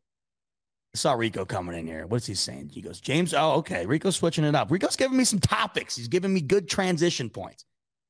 [0.94, 2.06] I saw Rico coming in here.
[2.06, 2.70] What's he saying?
[2.70, 3.86] He goes, James, oh, okay.
[3.86, 4.70] Rico's switching it up.
[4.70, 5.96] Rico's giving me some topics.
[5.96, 7.64] He's giving me good transition points.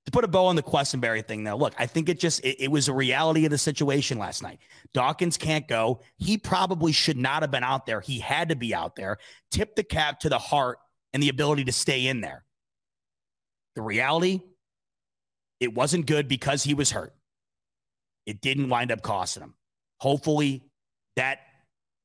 [0.06, 2.64] To put a bow on the Quessenberry thing, though, look, I think it just it,
[2.64, 4.58] it, was a reality of the situation last night.
[4.92, 6.00] Dawkins can't go.
[6.16, 8.00] He probably should not have been out there.
[8.00, 9.18] He had to be out there.
[9.52, 10.78] Tip the cap to the heart
[11.12, 12.44] and the ability to stay in there.
[13.76, 14.40] The reality,
[15.60, 17.14] it wasn't good because he was hurt.
[18.26, 19.54] It didn't wind up costing him.
[20.00, 20.64] Hopefully,
[21.14, 21.38] that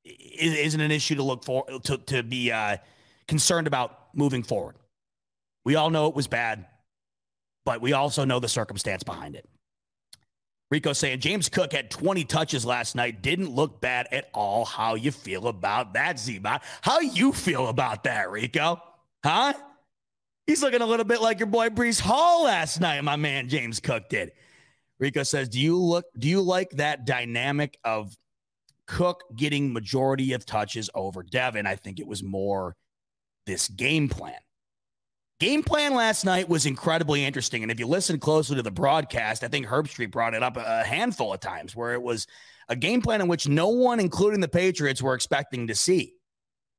[0.06, 2.78] isn't an issue to look for to to be uh,
[3.28, 4.76] concerned about moving forward.
[5.66, 6.66] We all know it was bad,
[7.68, 9.46] but we also know the circumstance behind it.
[10.72, 14.64] Rico saying James Cook had 20 touches last night, didn't look bad at all.
[14.64, 16.62] How you feel about that, Zbot?
[16.80, 18.82] How you feel about that, Rico?
[19.22, 19.52] Huh?
[20.46, 23.04] He's looking a little bit like your boy Breece Hall last night.
[23.04, 24.32] My man James Cook did.
[24.98, 26.06] Rico says, "Do you look?
[26.18, 28.16] Do you like that dynamic of
[28.88, 31.68] Cook getting majority of touches over Devin.
[31.68, 32.78] I think it was more
[33.46, 34.40] this game plan.
[35.40, 37.62] Game plan last night was incredibly interesting.
[37.62, 40.84] And if you listen closely to the broadcast, I think Herbstreit brought it up a
[40.84, 42.26] handful of times where it was
[42.70, 46.14] a game plan in which no one, including the Patriots, were expecting to see.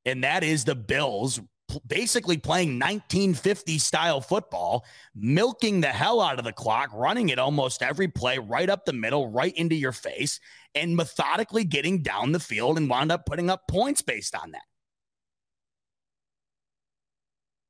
[0.05, 1.41] And that is the Bills
[1.87, 7.83] basically playing 1950 style football, milking the hell out of the clock, running it almost
[7.83, 10.41] every play right up the middle, right into your face,
[10.75, 14.63] and methodically getting down the field and wound up putting up points based on that.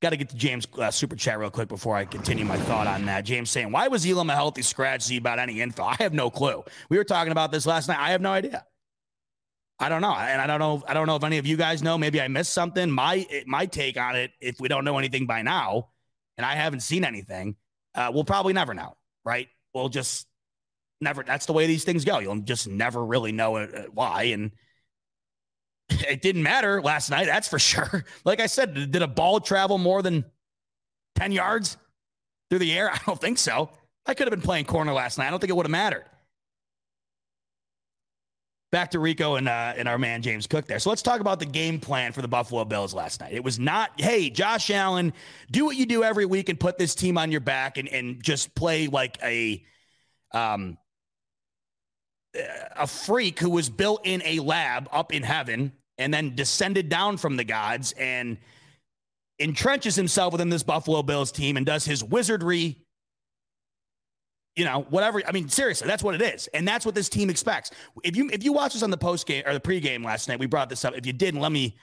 [0.01, 2.87] Got to get to James uh, super chat real quick before I continue my thought
[2.87, 3.23] on that.
[3.23, 5.03] James saying, "Why was Elam a healthy scratch?
[5.03, 5.83] See about any info?
[5.83, 6.63] I have no clue.
[6.89, 7.99] We were talking about this last night.
[7.99, 8.65] I have no idea.
[9.81, 10.85] I don't know, and I don't know.
[10.87, 11.99] I don't know if any of you guys know.
[11.99, 12.91] Maybe I missed something.
[12.91, 15.89] My my take on it, if we don't know anything by now,
[16.37, 17.57] and I haven't seen anything,
[17.95, 18.97] uh, we'll probably never know.
[19.25, 19.49] Right?
[19.75, 20.29] We'll just
[21.01, 21.25] never.
[21.25, 22.21] That's the way these things go.
[22.21, 24.53] You'll just never really know it, uh, why, and
[26.09, 27.27] it didn't matter last night.
[27.27, 28.05] That's for sure.
[28.25, 30.25] Like I said, did a ball travel more than
[31.15, 31.77] ten yards
[32.51, 32.91] through the air?
[32.93, 33.71] I don't think so.
[34.07, 35.27] I could have been playing corner last night.
[35.27, 36.05] I don't think it would have mattered
[38.71, 40.79] back to Rico and uh, and our man James Cook there.
[40.79, 43.33] So let's talk about the game plan for the Buffalo Bills last night.
[43.33, 45.13] It was not, hey, Josh Allen,
[45.51, 48.23] do what you do every week and put this team on your back and and
[48.23, 49.65] just play like a
[50.33, 50.77] um
[52.35, 57.17] a freak who was built in a lab up in heaven and then descended down
[57.17, 58.39] from the gods and
[59.41, 62.77] entrenches himself within this Buffalo Bills team and does his wizardry
[64.59, 65.23] you know, whatever.
[65.25, 67.71] I mean, seriously, that's what it is, and that's what this team expects.
[68.03, 70.41] If you if you watch us on the post game or the pregame last night,
[70.41, 70.97] we brought this up.
[70.97, 71.77] If you didn't, let me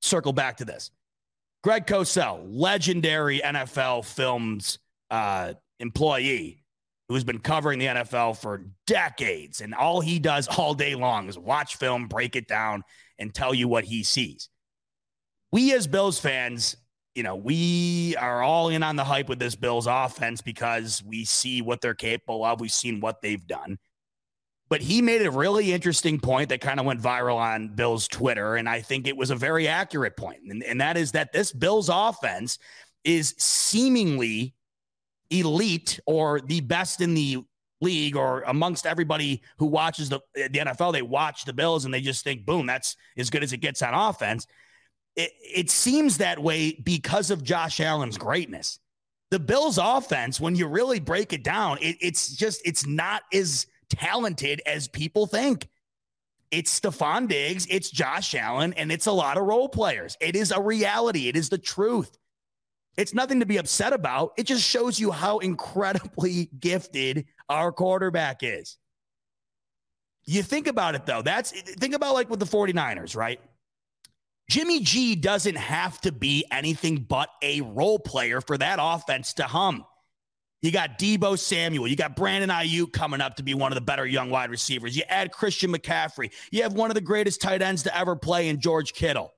[0.00, 0.92] circle back to this.
[1.64, 4.78] Greg Cosell, legendary NFL films
[5.10, 6.62] uh, employee,
[7.08, 11.38] who's been covering the NFL for decades, and all he does all day long is
[11.38, 12.82] watch film, break it down,
[13.18, 14.48] and tell you what he sees.
[15.52, 16.76] We as Bills fans
[17.14, 21.24] you know, we are all in on the hype with this Bills offense because we
[21.24, 22.60] see what they're capable of.
[22.60, 23.78] We've seen what they've done.
[24.68, 28.56] But he made a really interesting point that kind of went viral on Bill's Twitter.
[28.56, 30.40] And I think it was a very accurate point.
[30.48, 32.58] And, and that is that this Bills offense
[33.04, 34.54] is seemingly
[35.30, 37.42] elite or the best in the
[37.80, 40.92] league or amongst everybody who watches the, the NFL.
[40.92, 43.82] They watch the Bills and they just think, boom, that's as good as it gets
[43.82, 44.46] on offense
[45.16, 48.78] it, it seems that way because of Josh Allen's greatness.
[49.30, 53.66] The Bills' offense, when you really break it down, it, it's just it's not as
[53.88, 55.68] talented as people think.
[56.50, 60.16] It's Stefon Diggs, it's Josh Allen, and it's a lot of role players.
[60.20, 61.28] It is a reality.
[61.28, 62.16] It is the truth.
[62.96, 64.32] It's nothing to be upset about.
[64.36, 68.76] It just shows you how incredibly gifted our quarterback is.
[70.26, 71.22] You think about it though.
[71.22, 73.40] That's think about like with the 49ers, right?
[74.50, 79.44] Jimmy G doesn't have to be anything but a role player for that offense to
[79.44, 79.84] hum.
[80.64, 81.86] You got Deebo Samuel.
[81.86, 84.96] You got Brandon Aiyuk coming up to be one of the better young wide receivers.
[84.96, 86.32] You add Christian McCaffrey.
[86.50, 89.33] You have one of the greatest tight ends to ever play in George Kittle.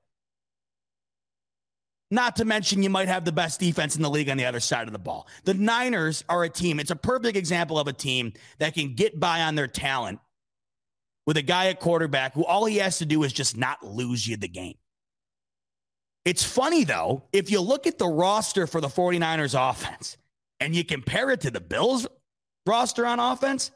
[2.09, 4.61] Not to mention, you might have the best defense in the league on the other
[4.61, 5.27] side of the ball.
[5.43, 9.19] The Niners are a team, it's a perfect example of a team that can get
[9.19, 10.19] by on their talent
[11.25, 14.25] with a guy at quarterback who all he has to do is just not lose
[14.25, 14.75] you the game.
[16.23, 20.17] It's funny, though, if you look at the roster for the 49ers offense
[20.59, 22.07] and you compare it to the Bills
[22.65, 23.71] roster on offense,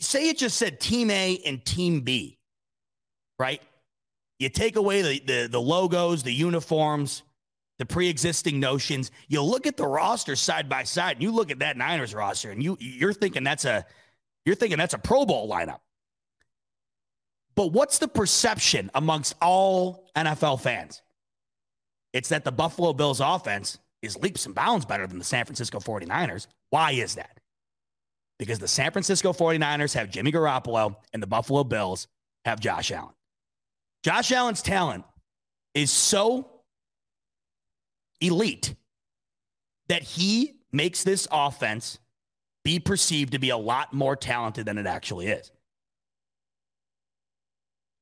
[0.00, 2.38] say it just said Team A and Team B,
[3.38, 3.62] right?
[4.38, 7.22] You take away the, the, the logos, the uniforms,
[7.78, 9.10] the pre-existing notions.
[9.28, 12.50] You look at the roster side by side, and you look at that Niners roster,
[12.50, 13.84] and you you're thinking that's a
[14.44, 15.80] you're thinking that's a Pro Bowl lineup.
[17.54, 21.02] But what's the perception amongst all NFL fans?
[22.12, 25.78] It's that the Buffalo Bills offense is leaps and bounds better than the San Francisco
[25.78, 26.46] 49ers.
[26.70, 27.38] Why is that?
[28.38, 32.08] Because the San Francisco 49ers have Jimmy Garoppolo and the Buffalo Bills
[32.44, 33.14] have Josh Allen.
[34.04, 35.04] Josh Allen's talent
[35.72, 36.50] is so
[38.20, 38.74] elite
[39.88, 41.98] that he makes this offense
[42.64, 45.50] be perceived to be a lot more talented than it actually is.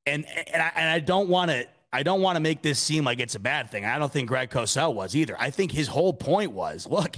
[0.05, 3.05] And and I, and I don't want to I don't want to make this seem
[3.05, 3.85] like it's a bad thing.
[3.85, 5.37] I don't think Greg Cosell was either.
[5.38, 7.17] I think his whole point was, look,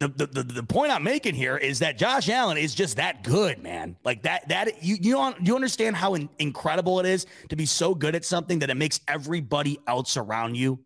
[0.00, 3.60] the, the, the, point I'm making here is that Josh Allen is just that good,
[3.60, 3.96] man.
[4.04, 7.66] Like that, that you, you, don't, you understand how in, incredible it is to be
[7.66, 10.78] so good at something that it makes everybody else around you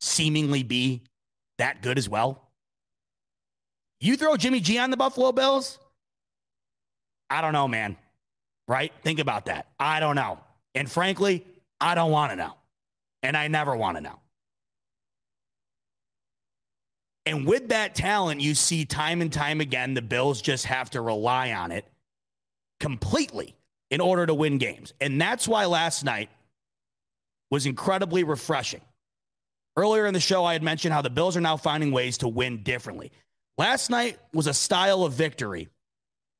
[0.00, 1.02] seemingly be
[1.58, 2.50] that good as well.
[4.00, 5.80] You throw Jimmy G on the Buffalo Bills?
[7.28, 7.96] I don't know, man.
[8.68, 8.92] Right?
[9.02, 9.66] Think about that.
[9.80, 10.38] I don't know.
[10.74, 11.44] And frankly,
[11.80, 12.54] I don't want to know.
[13.24, 14.20] And I never want to know.
[17.28, 21.02] And with that talent, you see time and time again, the Bills just have to
[21.02, 21.84] rely on it
[22.80, 23.54] completely
[23.90, 24.94] in order to win games.
[24.98, 26.30] And that's why last night
[27.50, 28.80] was incredibly refreshing.
[29.76, 32.28] Earlier in the show, I had mentioned how the Bills are now finding ways to
[32.28, 33.12] win differently.
[33.58, 35.68] Last night was a style of victory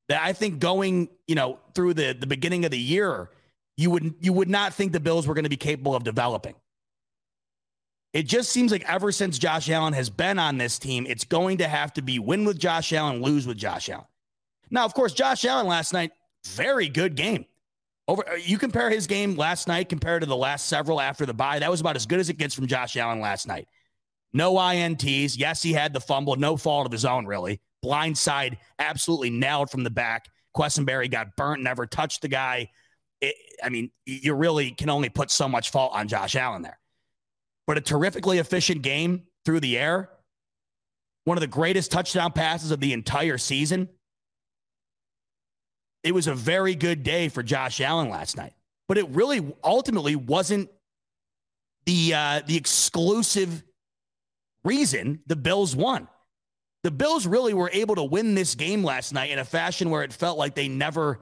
[0.08, 3.28] that I think going, you know, through the, the beginning of the year,
[3.76, 6.54] you would you would not think the Bills were going to be capable of developing.
[8.12, 11.58] It just seems like ever since Josh Allen has been on this team, it's going
[11.58, 14.06] to have to be win with Josh Allen, lose with Josh Allen.
[14.70, 16.12] Now, of course, Josh Allen last night,
[16.46, 17.44] very good game.
[18.06, 21.34] Over uh, you compare his game last night compared to the last several after the
[21.34, 23.68] bye, that was about as good as it gets from Josh Allen last night.
[24.32, 25.36] No INTs.
[25.36, 27.60] Yes, he had the fumble, no fault of his own, really.
[27.84, 30.26] Blindside, absolutely nailed from the back.
[30.56, 32.70] Quessenberry got burnt, never touched the guy.
[33.20, 36.78] It, I mean, you really can only put so much fault on Josh Allen there
[37.68, 40.08] but a terrifically efficient game through the air.
[41.24, 43.90] One of the greatest touchdown passes of the entire season.
[46.02, 48.54] It was a very good day for Josh Allen last night,
[48.88, 50.70] but it really ultimately wasn't
[51.84, 53.62] the uh, the exclusive
[54.64, 56.08] reason the Bills won.
[56.84, 60.02] The Bills really were able to win this game last night in a fashion where
[60.04, 61.20] it felt like they never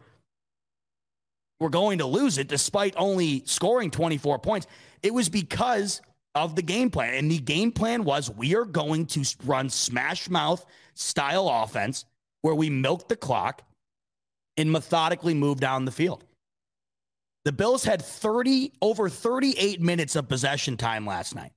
[1.59, 4.69] were going to lose it, despite only scoring 24 points.
[5.03, 6.01] It was because
[6.37, 7.15] of the game plan.
[7.15, 12.05] And the game plan was we are going to run smash mouth style offense
[12.43, 13.63] where we milk the clock
[14.59, 16.25] and methodically move down the field.
[17.47, 21.53] The Bills had 30 over 38 minutes of possession time last night.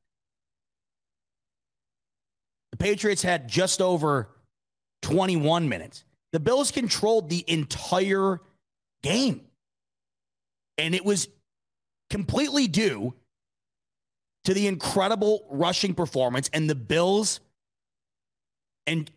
[2.71, 4.29] The Patriots had just over
[5.01, 6.05] 21 minutes.
[6.31, 8.39] The Bills controlled the entire
[9.03, 9.41] game.
[10.77, 11.27] And it was
[12.09, 13.15] completely due
[14.49, 17.39] to the incredible rushing performance and the Bills
[18.87, 19.11] and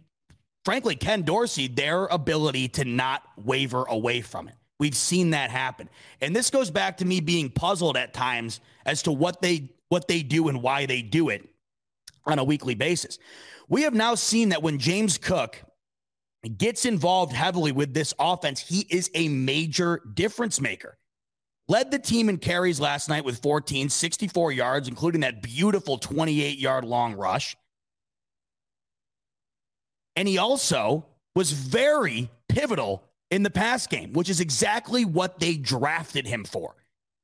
[0.66, 4.54] frankly, Ken Dorsey, their ability to not waver away from it.
[4.78, 5.88] We've seen that happen.
[6.20, 10.06] And this goes back to me being puzzled at times as to what they what
[10.06, 11.48] they do and why they do it
[12.26, 13.18] on a weekly basis.
[13.70, 15.62] We have now seen that when James Cook
[16.58, 20.98] gets involved heavily with this offense, he is a major difference maker.
[21.72, 26.58] Led the team in carries last night with 14, 64 yards, including that beautiful 28
[26.58, 27.56] yard long rush.
[30.14, 35.56] And he also was very pivotal in the pass game, which is exactly what they
[35.56, 36.74] drafted him for.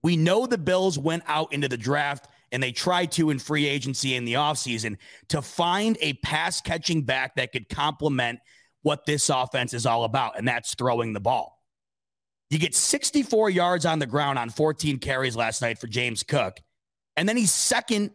[0.02, 3.66] We know the Bills went out into the draft and they tried to in free
[3.66, 4.96] agency in the offseason
[5.28, 8.38] to find a pass catching back that could complement
[8.80, 11.57] what this offense is all about, and that's throwing the ball.
[12.50, 16.58] You get 64 yards on the ground on 14 carries last night for James Cook.
[17.16, 18.10] And then he's second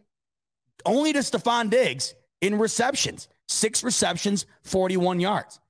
[0.84, 3.28] only to Stefon Diggs in receptions.
[3.48, 5.60] Six receptions, 41 yards.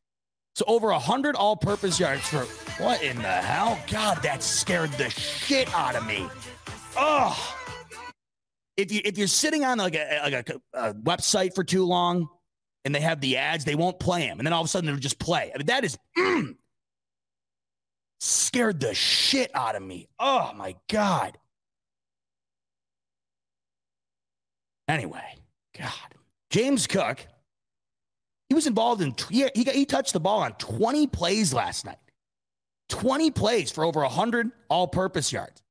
[0.55, 2.45] So over 100 all purpose yards for
[2.83, 3.79] what in the hell?
[3.91, 6.29] God, that scared the shit out of me.
[6.97, 7.57] oh,
[8.77, 12.29] if you if you're sitting on like a like a, a website for too long
[12.85, 14.87] and they have the ads, they won't play them, and then all of a sudden
[14.87, 15.51] they'll just play.
[15.53, 16.55] I mean, that is mm,
[18.25, 20.09] scared the shit out of me.
[20.19, 21.39] Oh my god.
[24.89, 25.39] Anyway,
[25.79, 25.91] God,
[26.51, 27.27] James Cook,
[28.49, 31.99] he was involved in he he, he touched the ball on 20 plays last night.
[32.91, 35.63] 20 plays for over 100 all-purpose yards.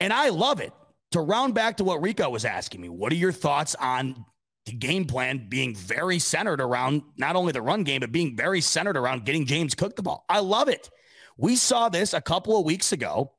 [0.00, 0.72] And I love it.
[1.12, 4.24] To round back to what Rico was asking me, what are your thoughts on
[4.66, 8.60] the game plan being very centered around not only the run game, but being very
[8.60, 10.24] centered around getting James Cook the ball?
[10.28, 10.90] I love it.
[11.36, 13.32] We saw this a couple of weeks ago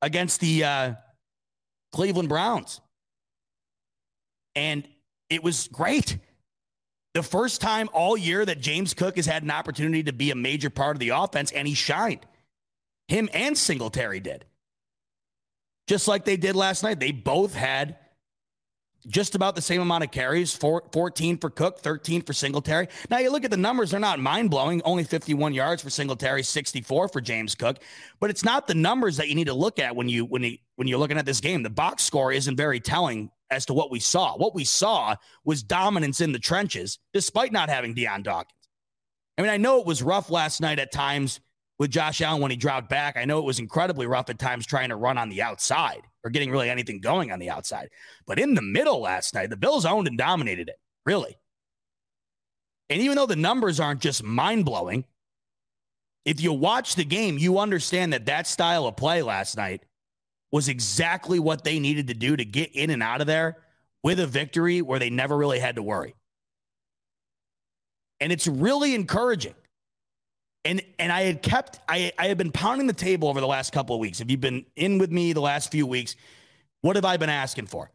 [0.00, 0.94] against the uh,
[1.92, 2.80] Cleveland Browns.
[4.54, 4.86] And
[5.28, 6.18] it was great.
[7.14, 10.34] The first time all year that James Cook has had an opportunity to be a
[10.34, 12.26] major part of the offense, and he shined.
[13.08, 14.44] Him and Singletary did.
[15.86, 17.00] Just like they did last night.
[17.00, 17.96] They both had
[19.06, 22.88] just about the same amount of carries 14 for Cook, 13 for Singletary.
[23.10, 24.82] Now, you look at the numbers, they're not mind blowing.
[24.84, 27.78] Only 51 yards for Singletary, 64 for James Cook.
[28.20, 30.58] But it's not the numbers that you need to look at when, you, when, you,
[30.76, 31.62] when you're looking at this game.
[31.62, 34.36] The box score isn't very telling as to what we saw.
[34.36, 38.52] What we saw was dominance in the trenches, despite not having Dion Dawkins.
[39.36, 41.40] I mean, I know it was rough last night at times
[41.78, 43.16] with Josh Allen when he dropped back.
[43.16, 46.30] I know it was incredibly rough at times trying to run on the outside or
[46.30, 47.90] getting really anything going on the outside.
[48.26, 51.36] But in the middle last night, the Bills owned and dominated it, really.
[52.90, 55.04] And even though the numbers aren't just mind blowing,
[56.24, 59.82] if you watch the game, you understand that that style of play last night
[60.52, 63.58] was exactly what they needed to do to get in and out of there
[64.02, 66.14] with a victory where they never really had to worry.
[68.20, 69.54] And it's really encouraging
[70.64, 73.72] and and I had kept I I had been pounding the table over the last
[73.72, 74.20] couple of weeks.
[74.20, 76.16] If you've been in with me the last few weeks,
[76.80, 77.90] what have I been asking for?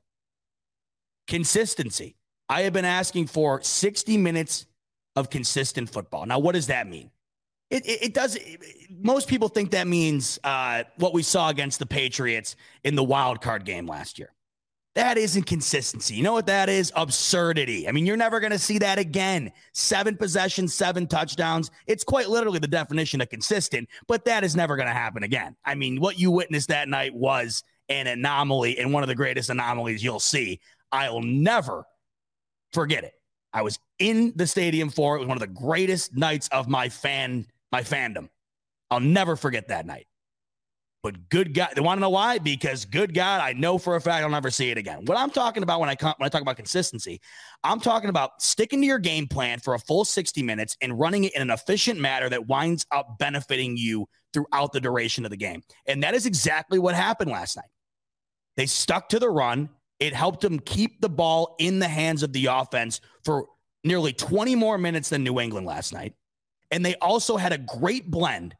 [1.27, 2.15] Consistency.
[2.47, 4.65] I have been asking for 60 minutes
[5.15, 6.25] of consistent football.
[6.25, 7.11] Now, what does that mean?
[7.69, 8.35] It, it, it does.
[8.35, 8.59] It,
[8.89, 13.41] most people think that means uh, what we saw against the Patriots in the wild
[13.41, 14.31] card game last year.
[14.95, 16.15] That isn't consistency.
[16.15, 16.91] You know what that is?
[16.95, 17.87] Absurdity.
[17.87, 19.51] I mean, you're never going to see that again.
[19.73, 21.69] Seven possessions, seven touchdowns.
[21.85, 25.55] It's quite literally the definition of consistent, but that is never going to happen again.
[25.63, 29.49] I mean, what you witnessed that night was an anomaly and one of the greatest
[29.49, 30.59] anomalies you'll see.
[30.91, 31.85] I'll never
[32.73, 33.13] forget it.
[33.53, 35.17] I was in the stadium for it.
[35.17, 38.29] It was one of the greatest nights of my fan, my fandom.
[38.91, 40.07] I'll never forget that night.
[41.01, 42.39] But good God, they want to know why?
[42.39, 45.05] Because good God, I know for a fact I'll never see it again.
[45.05, 47.21] What I'm talking about when I when I talk about consistency,
[47.63, 51.23] I'm talking about sticking to your game plan for a full 60 minutes and running
[51.23, 55.37] it in an efficient manner that winds up benefiting you throughout the duration of the
[55.37, 55.61] game.
[55.85, 57.69] And that is exactly what happened last night.
[58.57, 59.69] They stuck to the run.
[59.99, 63.47] It helped them keep the ball in the hands of the offense for
[63.85, 66.13] nearly 20 more minutes than New England last night.
[66.71, 68.55] And they also had a great blend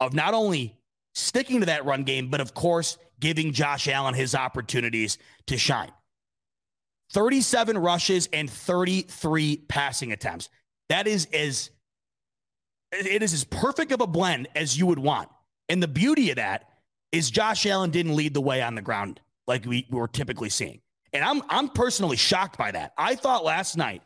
[0.00, 0.76] of not only
[1.16, 5.90] sticking to that run game, but of course, giving Josh Allen his opportunities to shine.
[7.12, 10.50] 37 rushes and 33 passing attempts.
[10.88, 11.70] That is as
[12.92, 15.28] it is as perfect of a blend as you would want.
[15.68, 16.68] And the beauty of that
[17.12, 20.80] is Josh Allen didn't lead the way on the ground like we were typically seeing.
[21.12, 22.92] And I'm I'm personally shocked by that.
[22.98, 24.02] I thought last night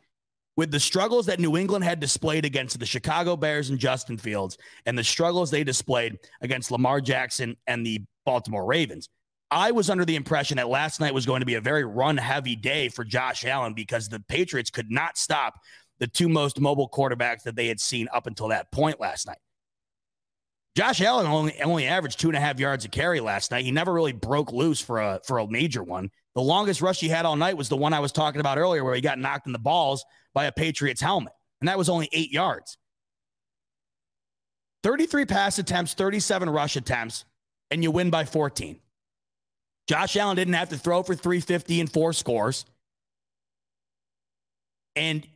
[0.57, 4.59] with the struggles that New England had displayed against the Chicago Bears and Justin Fields
[4.87, 9.09] and the struggles they displayed against Lamar Jackson and the Baltimore Ravens.
[9.51, 12.17] I was under the impression that last night was going to be a very run
[12.17, 15.55] heavy day for Josh Allen because the Patriots could not stop
[15.99, 19.39] the two most mobile quarterbacks that they had seen up until that point last night.
[20.77, 23.65] Josh Allen only, only averaged two and a half yards a carry last night.
[23.65, 26.11] He never really broke loose for a for a major one.
[26.37, 28.85] The longest rush he had all night was the one I was talking about earlier,
[28.85, 32.09] where he got knocked in the balls by a Patriots helmet, and that was only
[32.13, 32.79] eight yards.
[34.83, 37.25] 33 pass attempts, 37 rush attempts,
[37.71, 38.79] and you win by 14.
[39.87, 42.65] Josh Allen didn't have to throw for 350 and four scores.
[44.97, 45.27] And,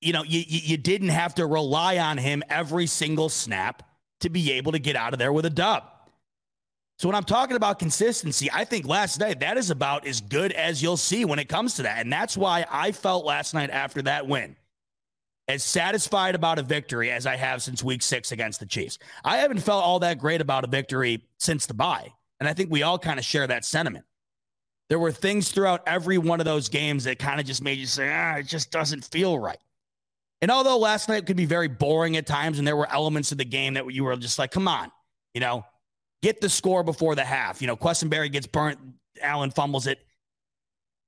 [0.00, 3.82] you know, you, you didn't have to rely on him every single snap
[4.20, 5.84] to be able to get out of there with a dub.
[6.98, 10.50] So when I'm talking about consistency, I think last night that is about as good
[10.50, 12.00] as you'll see when it comes to that.
[12.00, 14.56] And that's why I felt last night after that win
[15.46, 18.98] as satisfied about a victory as I have since week six against the Chiefs.
[19.24, 22.12] I haven't felt all that great about a victory since the bye.
[22.40, 24.04] And I think we all kind of share that sentiment.
[24.88, 27.86] There were things throughout every one of those games that kind of just made you
[27.86, 29.58] say, ah, it just doesn't feel right.
[30.42, 33.38] And although last night could be very boring at times and there were elements of
[33.38, 34.90] the game that you were just like, come on,
[35.32, 35.64] you know,
[36.22, 37.60] get the score before the half.
[37.60, 38.78] You know, Quessenberry gets burnt,
[39.22, 39.98] Allen fumbles it.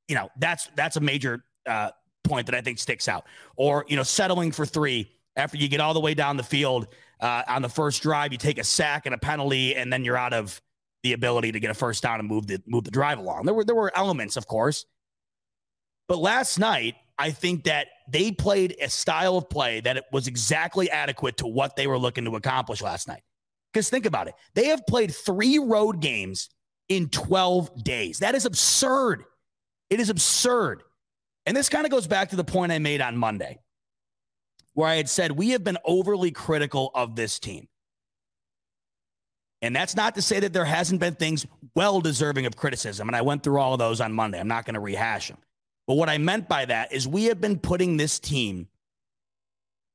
[0.08, 1.90] You know, that's that's a major uh,
[2.24, 3.24] point that I think sticks out.
[3.56, 6.88] Or you know, settling for three after you get all the way down the field
[7.20, 10.16] uh, on the first drive, you take a sack and a penalty, and then you're
[10.16, 10.60] out of
[11.02, 13.44] the ability to get a first down and move the move the drive along.
[13.44, 14.86] There were there were elements, of course,
[16.08, 20.26] but last night I think that they played a style of play that it was
[20.26, 23.22] exactly adequate to what they were looking to accomplish last night.
[23.72, 26.50] Because think about it, they have played three road games
[26.88, 28.18] in 12 days.
[28.18, 29.24] That is absurd.
[29.88, 30.82] It is absurd.
[31.46, 33.60] And this kind of goes back to the point I made on Monday,
[34.74, 37.68] where I had said we have been overly critical of this team.
[39.62, 43.08] And that's not to say that there hasn't been things well deserving of criticism.
[43.08, 44.40] And I went through all of those on Monday.
[44.40, 45.38] I'm not going to rehash them.
[45.86, 48.68] But what I meant by that is we have been putting this team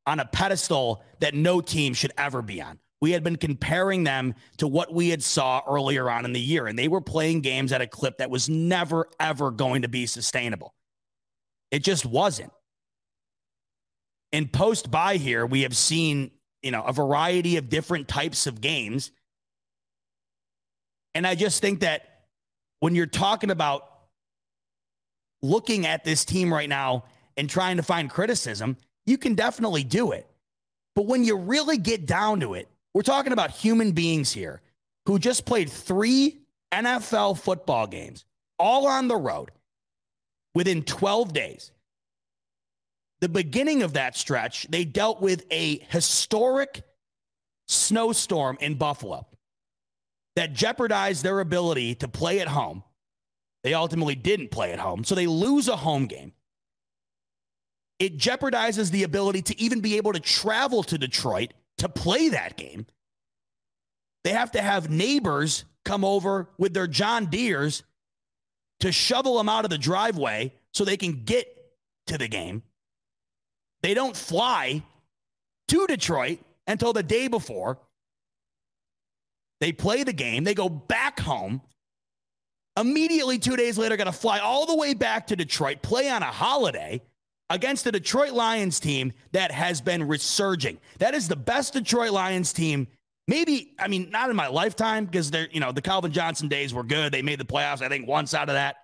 [0.05, 2.79] on a pedestal that no team should ever be on.
[3.01, 6.67] We had been comparing them to what we had saw earlier on in the year,
[6.67, 10.05] and they were playing games at a clip that was never, ever going to be
[10.05, 10.73] sustainable.
[11.71, 12.51] It just wasn't.
[14.31, 16.31] In post by here, we have seen,
[16.63, 19.11] you know, a variety of different types of games
[21.15, 22.25] and I just think that
[22.81, 23.89] when you're talking about
[25.41, 27.05] looking at this team right now
[27.37, 28.75] and trying to find criticism,
[29.05, 30.27] you can definitely do it.
[30.93, 34.61] But when you really get down to it, we're talking about human beings here
[35.05, 36.39] who just played three
[36.73, 38.23] NFL football games,
[38.57, 39.51] all on the road,
[40.55, 41.73] within 12 days.
[43.19, 46.83] The beginning of that stretch, they dealt with a historic
[47.67, 49.27] snowstorm in Buffalo
[50.37, 52.81] that jeopardized their ability to play at home.
[53.65, 56.31] They ultimately didn't play at home, so they lose a home game.
[57.99, 62.57] It jeopardizes the ability to even be able to travel to Detroit to play that
[62.57, 62.85] game.
[64.23, 67.83] They have to have neighbors come over with their John Deeres
[68.79, 71.47] to shovel them out of the driveway so they can get
[72.07, 72.63] to the game.
[73.83, 74.83] They don't fly
[75.67, 77.79] to Detroit until the day before.
[79.61, 81.61] They play the game, they go back home.
[82.77, 86.23] Immediately, two days later, got to fly all the way back to Detroit, play on
[86.23, 87.01] a holiday
[87.49, 90.79] against the Detroit Lions team that has been resurging.
[90.99, 92.87] That is the best Detroit Lions team.
[93.27, 96.73] Maybe, I mean, not in my lifetime because they're, you know, the Calvin Johnson days
[96.73, 97.11] were good.
[97.11, 98.77] They made the playoffs, I think, once out of that.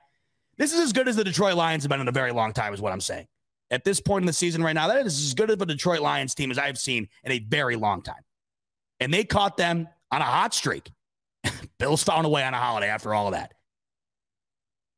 [0.57, 2.73] This is as good as the Detroit Lions have been in a very long time,
[2.73, 3.27] is what I'm saying.
[3.69, 6.01] At this point in the season right now, that is as good of a Detroit
[6.01, 8.21] Lions team as I've seen in a very long time.
[8.99, 10.91] And they caught them on a hot streak.
[11.79, 13.53] Bills found a way on a holiday after all of that.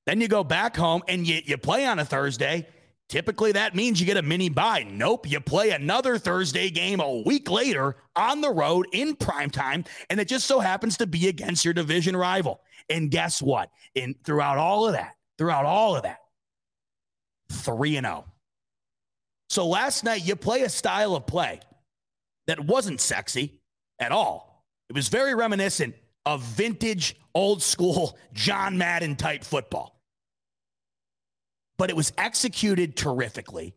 [0.06, 2.68] Then you go back home and you, you play on a Thursday.
[3.10, 4.84] Typically, that means you get a mini bye.
[4.90, 9.86] Nope, you play another Thursday game a week later on the road in prime time,
[10.10, 12.62] and it just so happens to be against your division rival.
[12.90, 13.70] And guess what?
[13.94, 16.20] In throughout all of that, throughout all of that,
[17.52, 18.26] three and zero.
[18.28, 18.32] Oh.
[19.50, 21.60] So last night you play a style of play
[22.48, 23.60] that wasn't sexy
[24.00, 24.54] at all
[24.90, 25.96] it was very reminiscent
[26.26, 29.93] of vintage, old school John Madden type football.
[31.78, 33.74] But it was executed terrifically.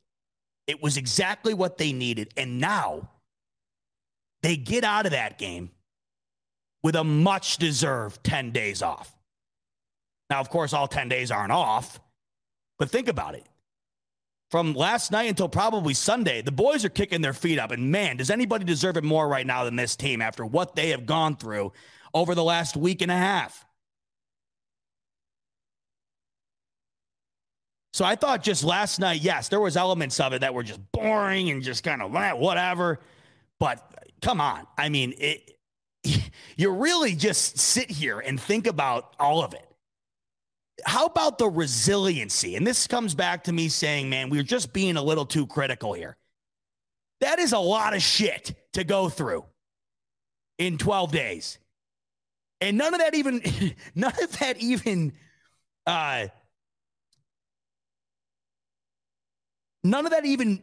[0.66, 2.32] It was exactly what they needed.
[2.36, 3.08] And now
[4.42, 5.70] they get out of that game
[6.82, 9.16] with a much deserved 10 days off.
[10.30, 12.00] Now, of course, all 10 days aren't off,
[12.78, 13.46] but think about it
[14.50, 17.72] from last night until probably Sunday, the boys are kicking their feet up.
[17.72, 20.90] And man, does anybody deserve it more right now than this team after what they
[20.90, 21.72] have gone through
[22.14, 23.65] over the last week and a half?
[27.96, 30.80] So I thought just last night, yes, there was elements of it that were just
[30.92, 33.00] boring and just kind of whatever.
[33.58, 33.82] But
[34.20, 35.56] come on, I mean, it,
[36.58, 39.66] you really just sit here and think about all of it
[40.84, 42.54] how about the resiliency?
[42.54, 45.94] And this comes back to me saying, man, we're just being a little too critical
[45.94, 46.18] here.
[47.22, 49.46] That is a lot of shit to go through
[50.58, 51.58] in 12 days.
[52.60, 53.40] And none of that even,
[53.94, 55.14] none of that even,
[55.86, 56.26] uh,
[59.90, 60.62] none of that even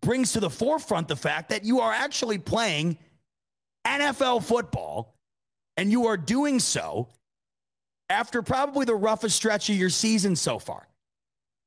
[0.00, 2.96] brings to the forefront the fact that you are actually playing
[3.86, 5.14] NFL football
[5.76, 7.08] and you are doing so
[8.08, 10.86] after probably the roughest stretch of your season so far.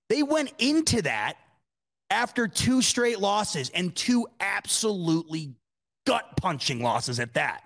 [0.10, 1.38] They went into that
[2.10, 5.56] after two straight losses and two absolutely
[6.06, 7.64] gut punching losses at that.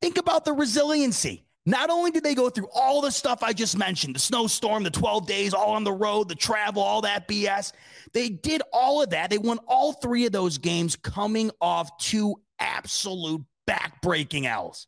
[0.00, 1.44] Think about the resiliency.
[1.66, 4.90] Not only did they go through all the stuff I just mentioned the snowstorm, the
[4.90, 7.72] 12 days, all on the road, the travel, all that BS,
[8.12, 9.30] they did all of that.
[9.30, 14.86] They won all three of those games coming off two absolute backbreaking L's,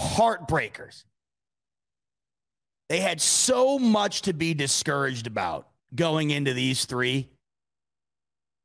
[0.00, 1.04] heartbreakers.
[2.88, 7.28] They had so much to be discouraged about going into these three.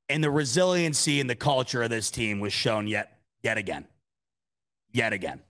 [0.07, 3.85] And the resiliency and the culture of this team was shown yet yet again.
[4.91, 5.41] Yet again.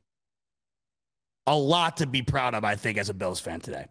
[1.49, 3.87] A lot to be proud of, I think, as a Bills fan today.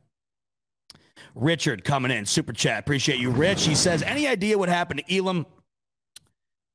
[1.35, 2.79] Richard coming in, super chat.
[2.79, 3.67] Appreciate you, Rich.
[3.67, 5.45] He says, Any idea what happened to Elam?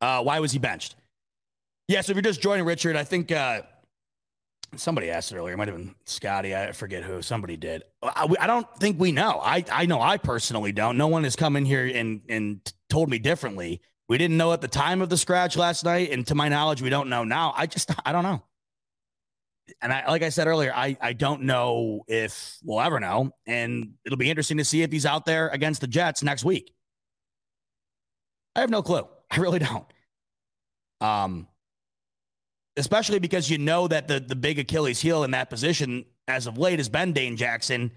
[0.01, 0.97] Uh, why was he benched?
[1.87, 3.61] Yeah, so if you're just joining Richard, I think uh,
[4.75, 5.53] somebody asked it earlier.
[5.53, 6.53] It might have been Scotty.
[6.53, 7.21] I forget who.
[7.21, 7.83] Somebody did.
[8.01, 9.39] I, I, don't think we know.
[9.41, 10.97] I, I know I personally don't.
[10.97, 12.59] No one has come in here and, and
[12.89, 13.79] told me differently.
[14.09, 16.11] We didn't know at the time of the scratch last night.
[16.11, 17.53] And to my knowledge, we don't know now.
[17.55, 18.43] I just, I don't know
[19.81, 23.31] and I, like I said earlier, I, I don't know if we'll ever know.
[23.45, 26.73] And it'll be interesting to see if he's out there against the Jets next week.
[28.55, 29.07] I have no clue.
[29.31, 29.85] I really don't.
[31.01, 31.47] Um,
[32.77, 36.57] especially because you know that the, the big Achilles heel in that position as of
[36.57, 37.91] late has been Dane Jackson.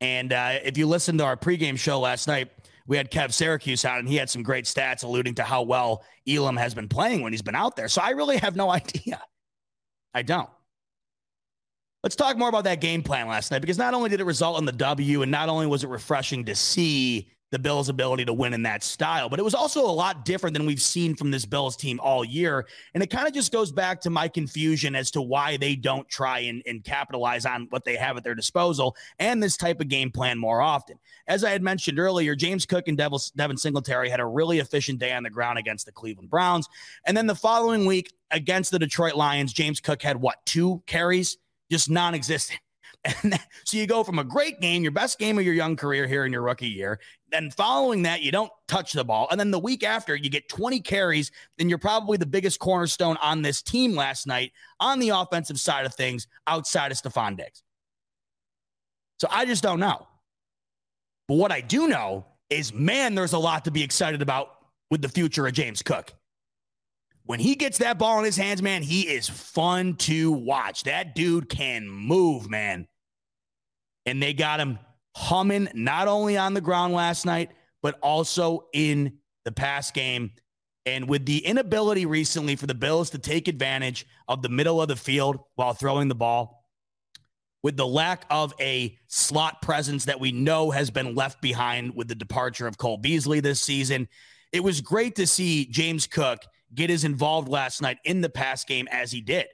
[0.00, 2.50] And uh, if you listened to our pregame show last night,
[2.86, 6.04] we had Kev Syracuse out, and he had some great stats alluding to how well
[6.28, 7.88] Elam has been playing when he's been out there.
[7.88, 9.22] So I really have no idea.
[10.12, 10.50] I don't.
[12.04, 14.58] Let's talk more about that game plan last night because not only did it result
[14.58, 18.32] in the W, and not only was it refreshing to see the Bills' ability to
[18.34, 21.30] win in that style, but it was also a lot different than we've seen from
[21.30, 22.66] this Bills team all year.
[22.92, 26.06] And it kind of just goes back to my confusion as to why they don't
[26.06, 29.88] try and, and capitalize on what they have at their disposal and this type of
[29.88, 30.98] game plan more often.
[31.26, 35.14] As I had mentioned earlier, James Cook and Devin Singletary had a really efficient day
[35.14, 36.68] on the ground against the Cleveland Browns.
[37.06, 41.38] And then the following week against the Detroit Lions, James Cook had what, two carries?
[41.70, 42.60] Just non existent.
[43.22, 46.06] And so you go from a great game, your best game of your young career
[46.06, 47.00] here in your rookie year.
[47.30, 49.28] Then following that, you don't touch the ball.
[49.30, 51.30] And then the week after, you get 20 carries.
[51.58, 55.84] Then you're probably the biggest cornerstone on this team last night on the offensive side
[55.84, 57.62] of things outside of Stefon Diggs.
[59.20, 60.06] So I just don't know.
[61.28, 64.48] But what I do know is, man, there's a lot to be excited about
[64.90, 66.14] with the future of James Cook
[67.26, 70.84] when he gets that ball in his hands, man, he is fun to watch.
[70.84, 72.86] That dude can move, man.
[74.04, 74.78] And they got him
[75.16, 77.50] humming not only on the ground last night,
[77.82, 80.32] but also in the pass game.
[80.84, 84.88] And with the inability recently for the Bills to take advantage of the middle of
[84.88, 86.62] the field while throwing the ball,
[87.62, 92.08] with the lack of a slot presence that we know has been left behind with
[92.08, 94.06] the departure of Cole Beasley this season,
[94.52, 96.40] it was great to see James Cook
[96.74, 99.46] get as involved last night in the pass game as he did.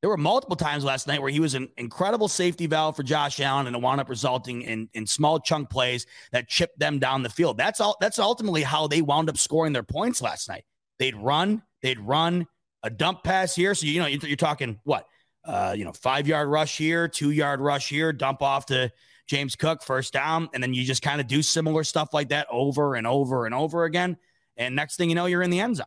[0.00, 3.40] There were multiple times last night where he was an incredible safety valve for Josh
[3.40, 7.24] Allen and it wound up resulting in, in small chunk plays that chipped them down
[7.24, 7.58] the field.
[7.58, 10.64] That's all that's ultimately how they wound up scoring their points last night.
[11.00, 12.46] They'd run, they'd run
[12.84, 13.74] a dump pass here.
[13.74, 15.06] So, you know, you're, you're talking what?
[15.44, 18.92] Uh, you know, five yard rush here, two yard rush here, dump off to
[19.26, 20.48] James Cook, first down.
[20.54, 23.54] And then you just kind of do similar stuff like that over and over and
[23.54, 24.16] over again.
[24.56, 25.86] And next thing you know, you're in the end zone.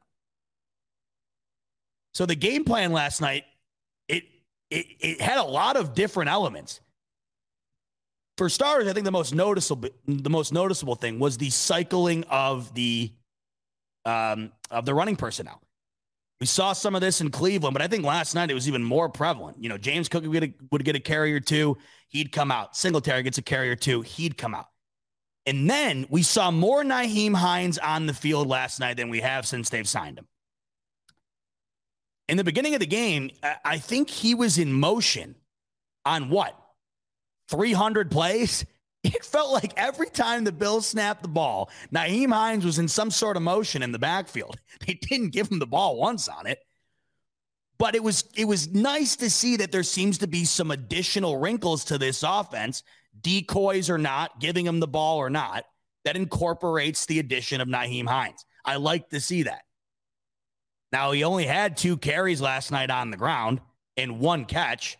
[2.14, 3.46] So the game plan last night,
[4.08, 4.24] it
[4.70, 6.82] it it had a lot of different elements.
[8.38, 12.74] For starters, I think the most noticeable the most noticeable thing was the cycling of
[12.74, 13.12] the
[14.06, 15.62] um, of the running personnel.
[16.40, 18.84] We saw some of this in Cleveland, but I think last night it was even
[18.84, 19.62] more prevalent.
[19.62, 22.76] You know, James Cook would get a, would get a carrier two, he'd come out.
[22.76, 24.66] Singletary gets a carrier two, he'd come out.
[25.46, 29.46] And then we saw more Nyheim Hines on the field last night than we have
[29.46, 30.26] since they've signed him
[32.32, 33.30] in the beginning of the game,
[33.66, 35.36] I think he was in motion
[36.06, 36.58] on what?
[37.50, 38.66] 300 plays?
[39.04, 43.10] It felt like every time the Bills snapped the ball, Nyheim Hines was in some
[43.10, 44.58] sort of motion in the backfield.
[44.86, 46.60] They didn't give him the ball once on it.
[47.80, 51.38] But it was it was nice to see that there seems to be some additional
[51.38, 52.84] wrinkles to this offense,
[53.20, 55.64] decoys or not, giving him the ball or not,
[56.06, 58.46] that incorporates the addition of Nyheim Hines.
[58.64, 59.64] I like to see that.
[60.92, 63.62] Now, he only had two carries last night on the ground
[63.98, 64.98] and one catch,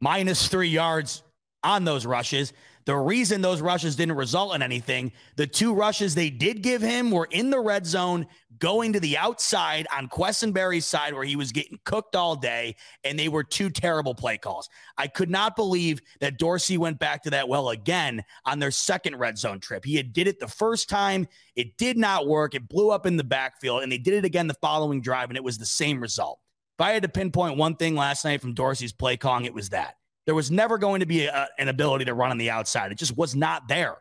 [0.00, 1.22] minus three yards
[1.62, 2.52] on those rushes.
[2.86, 7.10] The reason those rushes didn't result in anything, the two rushes they did give him
[7.10, 8.28] were in the red zone,
[8.60, 13.18] going to the outside on Quessenberry's side where he was getting cooked all day, and
[13.18, 14.70] they were two terrible play calls.
[14.96, 19.16] I could not believe that Dorsey went back to that well again on their second
[19.16, 19.84] red zone trip.
[19.84, 21.26] He had did it the first time,
[21.56, 22.54] it did not work.
[22.54, 25.36] It blew up in the backfield, and they did it again the following drive, and
[25.36, 26.38] it was the same result.
[26.78, 29.70] If I had to pinpoint one thing last night from Dorsey's play calling, it was
[29.70, 29.96] that.
[30.26, 32.92] There was never going to be a, an ability to run on the outside.
[32.92, 33.96] It just was not there.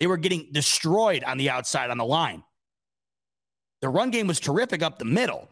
[0.00, 2.42] They were getting destroyed on the outside on the line.
[3.82, 5.48] The run game was terrific up the middle,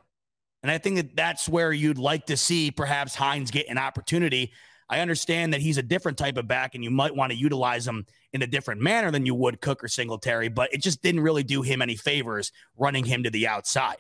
[0.65, 4.53] And I think that that's where you'd like to see perhaps Hines get an opportunity.
[4.89, 7.87] I understand that he's a different type of back and you might want to utilize
[7.87, 11.21] him in a different manner than you would Cook or Singletary, but it just didn't
[11.21, 13.99] really do him any favors running him to the outside.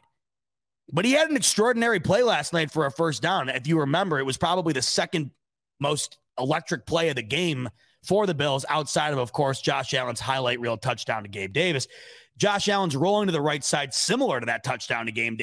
[0.91, 3.51] But he had an extraordinary play last night for a first down.
[3.51, 5.33] If you remember, it was probably the second
[5.81, 7.69] most electric play of the game
[8.03, 11.89] for the Bills outside of, of course, Josh Allen's highlight reel touchdown to Gabe Davis.
[12.37, 15.39] Josh Allen's rolling to the right side, similar to that touchdown to Gabe,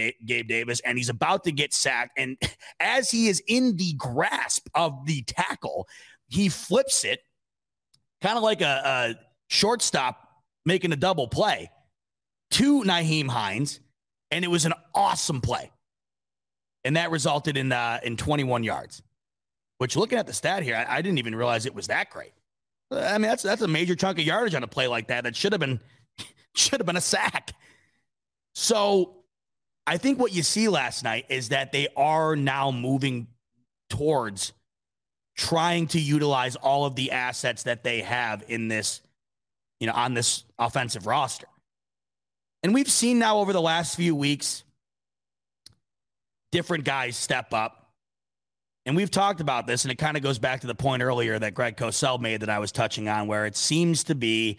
[0.48, 2.12] Davis, and he's about to get sacked.
[2.18, 2.38] And
[2.80, 5.88] as he is in the grasp of the tackle,
[6.28, 7.22] he flips it,
[8.22, 9.16] kind of like a, a
[9.48, 10.18] shortstop
[10.66, 11.72] making a double play
[12.52, 13.80] to Nyheim Hines,
[14.30, 15.72] and it was an awesome play,
[16.84, 19.02] and that resulted in uh, in 21 yards.
[19.82, 22.34] Which, looking at the stat here, I, I didn't even realize it was that great.
[22.92, 25.24] I mean, that's that's a major chunk of yardage on a play like that.
[25.24, 25.80] That should have been
[26.56, 27.54] should have been a sack.
[28.54, 29.24] So
[29.88, 33.26] I think what you see last night is that they are now moving
[33.90, 34.54] towards
[35.36, 39.02] trying to utilize all of the assets that they have in this,
[39.80, 41.48] you know, on this offensive roster.
[42.62, 44.64] And we've seen now over the last few weeks
[46.52, 47.81] different guys step up.
[48.86, 51.38] And we've talked about this, and it kind of goes back to the point earlier
[51.38, 54.58] that Greg Cosell made that I was touching on, where it seems to be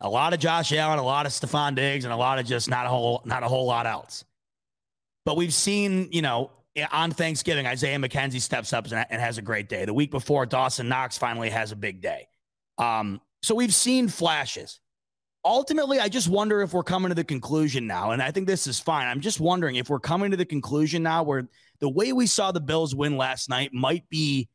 [0.00, 2.68] a lot of Josh Allen, a lot of Stefon Diggs, and a lot of just
[2.68, 4.24] not a whole not a whole lot else.
[5.24, 6.50] But we've seen, you know,
[6.90, 9.84] on Thanksgiving, Isaiah McKenzie steps up and has a great day.
[9.84, 12.28] The week before, Dawson Knox finally has a big day.
[12.78, 14.80] Um, so we've seen flashes.
[15.44, 18.66] Ultimately, I just wonder if we're coming to the conclusion now, and I think this
[18.66, 19.08] is fine.
[19.08, 21.48] I'm just wondering if we're coming to the conclusion now where
[21.82, 24.48] the way we saw the Bills win last night might be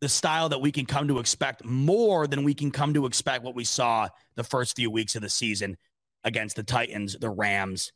[0.00, 3.44] the style that we can come to expect more than we can come to expect
[3.44, 5.76] what we saw the first few weeks of the season
[6.24, 7.92] against the Titans, the Rams,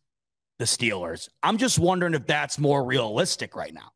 [0.60, 1.28] the Steelers.
[1.42, 3.90] I'm just wondering if that's more realistic right now.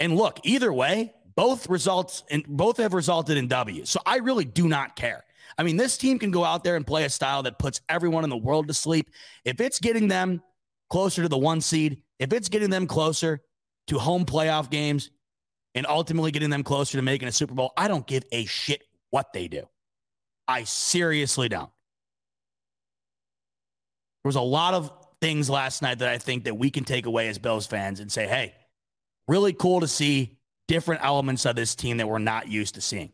[0.00, 3.84] And look, either way, both results and both have resulted in W.
[3.84, 5.24] So I really do not care.
[5.58, 8.24] I mean, this team can go out there and play a style that puts everyone
[8.24, 9.10] in the world to sleep.
[9.44, 10.42] If it's getting them
[10.88, 13.40] closer to the one seed, if it's getting them closer
[13.88, 15.10] to home playoff games,
[15.74, 18.82] and ultimately getting them closer to making a Super Bowl, I don't give a shit
[19.10, 19.68] what they do.
[20.46, 21.70] I seriously don't.
[24.22, 27.06] There was a lot of things last night that I think that we can take
[27.06, 28.54] away as Bills fans and say, hey,
[29.28, 30.36] really cool to see
[30.68, 33.12] different elements of this team that we're not used to seeing.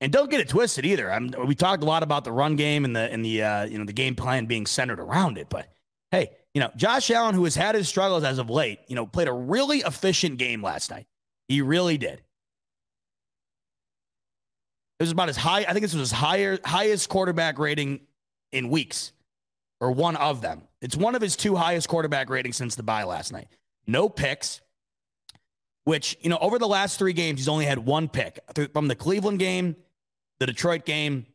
[0.00, 1.10] And don't get it twisted either.
[1.10, 3.78] I'm, we talked a lot about the run game and the and the uh, you
[3.78, 5.68] know the game plan being centered around it, but
[6.10, 9.04] hey, you know, Josh Allen, who has had his struggles as of late, you know,
[9.04, 11.06] played a really efficient game last night.
[11.48, 12.22] He really did.
[14.98, 18.00] It was about as high, I think this was his higher, highest quarterback rating
[18.52, 19.12] in weeks,
[19.82, 20.62] or one of them.
[20.80, 23.48] It's one of his two highest quarterback ratings since the bye last night.
[23.86, 24.62] No picks,
[25.84, 28.40] which, you know, over the last three games, he's only had one pick
[28.72, 29.76] from the Cleveland game,
[30.40, 31.26] the Detroit game,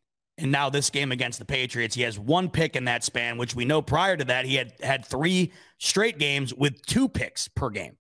[0.42, 3.56] and now this game against the Patriots, he has one pick in that span, which
[3.56, 7.70] we know prior to that he had had three straight games with two picks per
[7.70, 7.98] game.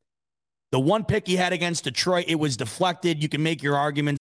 [0.71, 3.21] The one pick he had against Detroit, it was deflected.
[3.21, 4.20] You can make your arguments.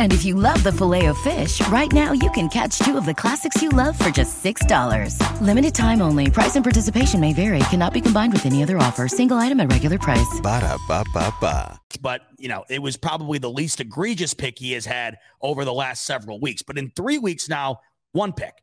[0.00, 3.04] And if you love the filet of fish, right now you can catch two of
[3.04, 5.40] the classics you love for just $6.
[5.42, 6.30] Limited time only.
[6.30, 7.58] Price and participation may vary.
[7.68, 9.08] Cannot be combined with any other offer.
[9.08, 10.40] Single item at regular price.
[10.42, 11.78] Ba da ba ba ba.
[12.00, 15.74] But, you know, it was probably the least egregious pick he has had over the
[15.74, 16.62] last several weeks.
[16.62, 17.80] But in three weeks now,
[18.12, 18.54] one pick.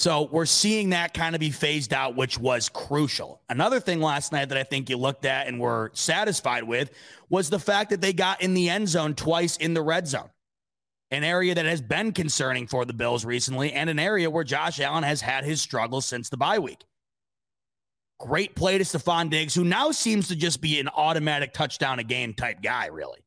[0.00, 3.42] So we're seeing that kind of be phased out, which was crucial.
[3.50, 6.90] Another thing last night that I think you looked at and were satisfied with
[7.28, 10.30] was the fact that they got in the end zone twice in the red zone,
[11.10, 14.80] an area that has been concerning for the Bills recently, and an area where Josh
[14.80, 16.82] Allen has had his struggles since the bye week.
[18.20, 22.04] Great play to Stefon Diggs, who now seems to just be an automatic touchdown a
[22.04, 23.18] game type guy, really.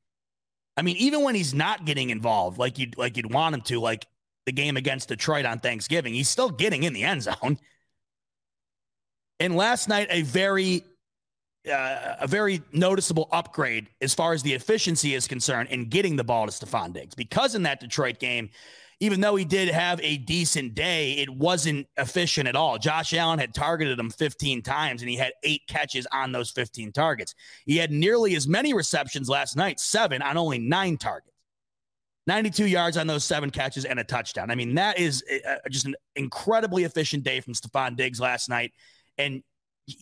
[0.76, 3.80] I mean, even when he's not getting involved like you'd like you'd want him to,
[3.80, 4.08] like
[4.46, 6.14] the game against Detroit on Thanksgiving.
[6.14, 7.58] He's still getting in the end zone.
[9.40, 10.84] And last night, a very
[11.72, 16.24] uh, a very noticeable upgrade as far as the efficiency is concerned in getting the
[16.24, 17.16] ball to Stefon Diggs.
[17.16, 18.50] Because in that Detroit game,
[19.00, 22.78] even though he did have a decent day, it wasn't efficient at all.
[22.78, 26.92] Josh Allen had targeted him 15 times and he had eight catches on those 15
[26.92, 27.36] targets.
[27.66, 31.33] He had nearly as many receptions last night, seven on only nine targets.
[32.28, 34.50] 92 yards on those seven catches and a touchdown.
[34.50, 38.72] I mean, that is uh, just an incredibly efficient day from Stefon Diggs last night.
[39.18, 39.44] And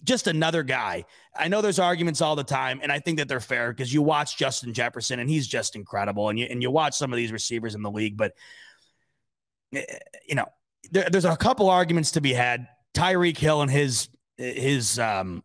[0.03, 1.05] just another guy.
[1.35, 4.01] I know there's arguments all the time, and I think that they're fair because you
[4.01, 6.29] watch Justin Jefferson and he's just incredible.
[6.29, 8.33] And you, and you watch some of these receivers in the league, but,
[9.73, 9.83] eh,
[10.27, 10.45] you know,
[10.91, 12.67] there, there's a couple arguments to be had.
[12.93, 15.43] Tyreek Hill and his, his, um,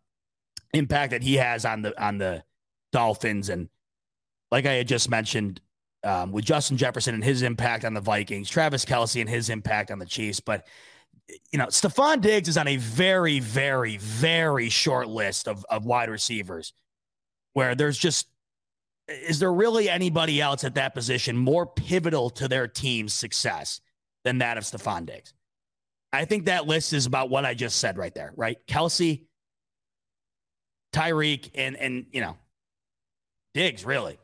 [0.73, 2.43] impact that he has on the, on the
[2.91, 3.49] Dolphins.
[3.49, 3.69] And
[4.51, 5.61] like I had just mentioned,
[6.07, 9.91] um, with Justin Jefferson and his impact on the Vikings, Travis Kelce and his impact
[9.91, 10.39] on the Chiefs.
[10.39, 10.65] But,
[11.51, 16.09] you know, Stefon Diggs is on a very, very, very short list of, of wide
[16.09, 16.71] receivers
[17.53, 18.27] where there's just,
[19.09, 23.81] is there really anybody else at that position more pivotal to their team's success
[24.23, 25.33] than that of Stefon Diggs?
[26.13, 28.57] I think that list is about what I just said right there, right?
[28.65, 29.25] Kelce,
[30.93, 32.37] Tyreek, and, and, you know,
[33.53, 34.17] Diggs, really.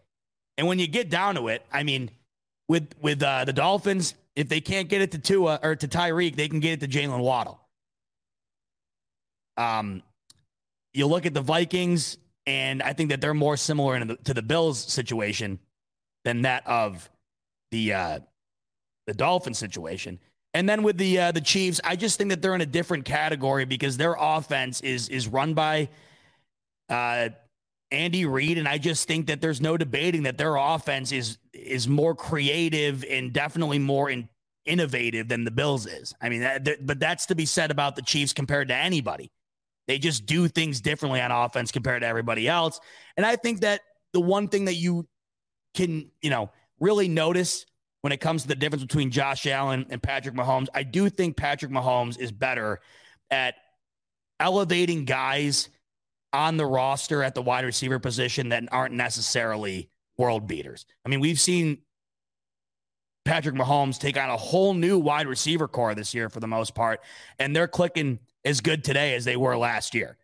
[0.58, 2.12] And when you get down to it, I mean,
[2.68, 6.36] with with uh, the Dolphins, if they can't get it to Tua or to Tyreek,
[6.36, 7.60] they can get it to Jaylen Waddle.
[9.58, 10.01] Um,
[10.93, 14.41] you look at the Vikings, and I think that they're more similar the, to the
[14.41, 15.60] Bills situation
[16.24, 17.10] than that of
[17.72, 18.20] the uh,
[19.08, 20.20] the Dolphin situation.
[20.54, 23.06] And then with the uh, the Chiefs, I just think that they're in a different
[23.06, 25.89] category because their offense is is run by
[26.89, 27.30] uh,
[27.94, 31.88] Andy Reid, and I just think that there's no debating that their offense is is
[31.88, 34.28] more creative and definitely more in,
[34.66, 36.14] innovative than the Bills is.
[36.20, 39.32] I mean, that, but that's to be said about the Chiefs compared to anybody.
[39.88, 42.80] They just do things differently on offense compared to everybody else.
[43.16, 43.82] And I think that
[44.12, 45.08] the one thing that you
[45.74, 47.66] can, you know, really notice
[48.02, 51.38] when it comes to the difference between Josh Allen and Patrick Mahomes, I do think
[51.38, 52.80] Patrick Mahomes is better
[53.30, 53.56] at
[54.39, 55.70] elevating guys
[56.34, 60.86] on the roster at the wide receiver position that aren't necessarily world beaters.
[61.06, 61.80] I mean, we've seen
[63.26, 66.76] Patrick Mahomes take on a whole new wide receiver corps this year for the most
[66.76, 67.02] part,
[67.40, 70.18] and they're clicking as good today as they were last year.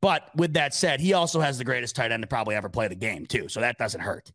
[0.00, 2.88] But with that said, he also has the greatest tight end to probably ever play
[2.88, 3.48] the game, too.
[3.48, 4.30] So that doesn't hurt.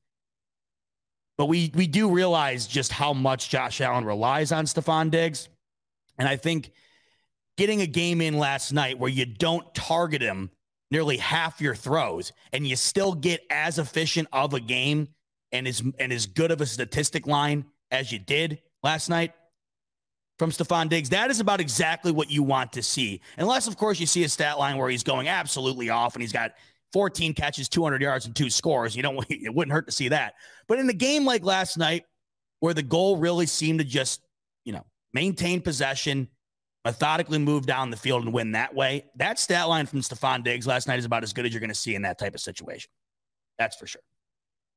[1.37, 5.47] But we we do realize just how much Josh Allen relies on Stefon Diggs.
[6.17, 6.71] And I think
[7.57, 10.49] getting a game in last night where you don't target him
[10.91, 15.07] nearly half your throws and you still get as efficient of a game
[15.51, 19.33] and as and as good of a statistic line as you did last night
[20.39, 23.19] from Stefon Diggs, that is about exactly what you want to see.
[23.37, 26.31] Unless, of course, you see a stat line where he's going absolutely off and he's
[26.31, 26.53] got
[26.93, 28.95] 14 catches, 200 yards, and two scores.
[28.95, 29.23] You don't.
[29.29, 30.35] It wouldn't hurt to see that.
[30.67, 32.05] But in a game like last night,
[32.61, 34.21] where the goal really seemed to just,
[34.65, 36.29] you know, maintain possession,
[36.85, 39.05] methodically move down the field and win that way.
[39.15, 41.69] That stat line from Stefon Diggs last night is about as good as you're going
[41.69, 42.89] to see in that type of situation.
[43.57, 44.01] That's for sure.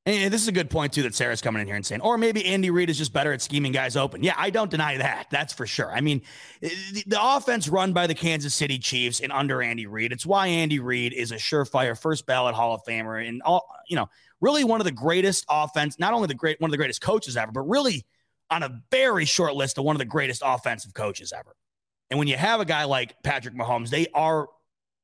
[0.05, 2.19] And this is a good point, too, that Sarah's coming in here and saying, or
[2.19, 4.25] maybe Andy Reid is just better at scheming guys open.
[4.25, 5.29] Yeah, I don't deny that.
[5.31, 5.93] That's for sure.
[5.93, 6.23] I mean,
[6.61, 10.27] eh, the, the offense run by the Kansas City Chiefs and under Andy Reid, it's
[10.27, 14.09] why Andy Reid is a surefire first ballot Hall of Famer and all, you know,
[14.41, 17.37] really one of the greatest offense, not only the great, one of the greatest coaches
[17.37, 18.05] ever, but really
[18.51, 21.55] on a very short list of one of the greatest offensive coaches ever.
[22.13, 24.51] And when you have a guy like Patrick Mahomes, they are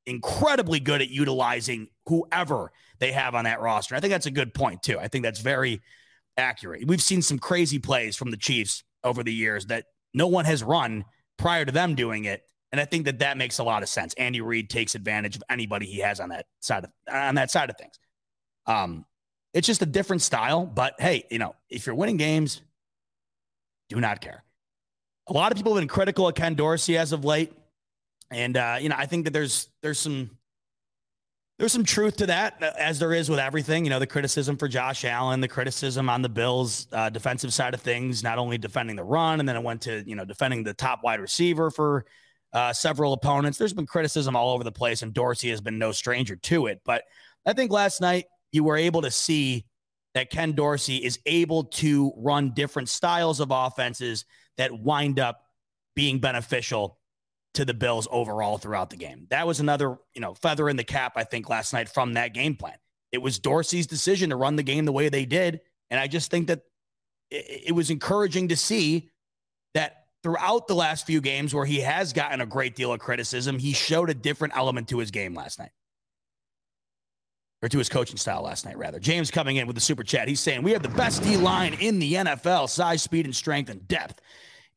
[0.05, 3.95] incredibly good at utilizing whoever they have on that roster.
[3.95, 4.99] I think that's a good point, too.
[4.99, 5.81] I think that's very
[6.37, 6.87] accurate.
[6.87, 10.63] We've seen some crazy plays from the Chiefs over the years that no one has
[10.63, 11.07] run
[11.39, 12.43] prior to them doing it.
[12.73, 14.13] And I think that that makes a lot of sense.
[14.19, 17.71] Andy Reid takes advantage of anybody he has on that side of on that side
[17.71, 17.99] of things.
[18.67, 19.07] Um,
[19.55, 22.61] it's just a different style, but hey, you know, if you're winning games,
[23.89, 24.45] do not care
[25.29, 27.53] a lot of people have been critical of Ken Dorsey as of late,
[28.31, 30.31] and uh, you know I think that there's there's some
[31.59, 33.85] there's some truth to that, uh, as there is with everything.
[33.85, 37.75] You know, the criticism for Josh Allen, the criticism on the Bills' uh, defensive side
[37.75, 40.65] of things, not only defending the run, and then it went to you know defending
[40.65, 42.07] the top wide receiver for
[42.53, 43.59] uh, several opponents.
[43.59, 46.81] There's been criticism all over the place, and Dorsey has been no stranger to it.
[46.85, 47.05] But
[47.45, 49.67] I think last night you were able to see
[50.15, 54.25] that Ken Dorsey is able to run different styles of offenses
[54.59, 55.45] that wind up
[55.97, 56.99] being beneficial
[57.55, 59.27] to the Bills overall throughout the game.
[59.31, 62.35] That was another, you know, feather in the cap, I think, last night from that
[62.35, 62.77] game plan.
[63.11, 65.61] It was Dorsey's decision to run the game the way they did.
[65.91, 66.61] And I just think that
[67.31, 69.11] it, it was encouraging to see
[69.75, 73.59] that throughout the last few games where he has gotten a great deal of criticism,
[73.59, 75.71] he showed a different element to his game last night.
[77.61, 79.01] Or to his coaching style last night, rather.
[79.01, 80.29] James coming in with the super chat.
[80.29, 83.69] He's saying, We have the best D line in the NFL, size, speed, and strength
[83.69, 84.21] and depth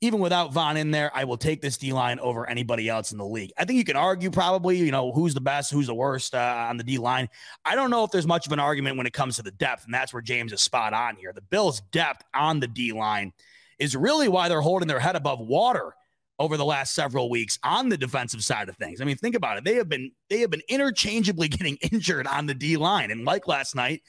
[0.01, 3.19] even without Von in there, I will take this D line over anybody else in
[3.19, 3.53] the league.
[3.57, 6.65] I think you can argue probably, you know, who's the best, who's the worst uh,
[6.69, 7.29] on the D line.
[7.63, 9.85] I don't know if there's much of an argument when it comes to the depth,
[9.85, 11.31] and that's where James is spot on here.
[11.33, 13.31] The Bills' depth on the D line
[13.77, 15.93] is really why they're holding their head above water
[16.39, 19.01] over the last several weeks on the defensive side of things.
[19.01, 19.63] I mean, think about it.
[19.63, 23.47] They have been they have been interchangeably getting injured on the D line, and like
[23.47, 24.01] last night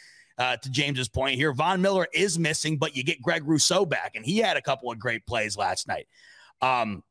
[0.43, 1.53] uh, to James's point here.
[1.53, 4.91] Von Miller is missing, but you get Greg Rousseau back, and he had a couple
[4.91, 6.09] of great plays last night.
[6.61, 7.05] Um,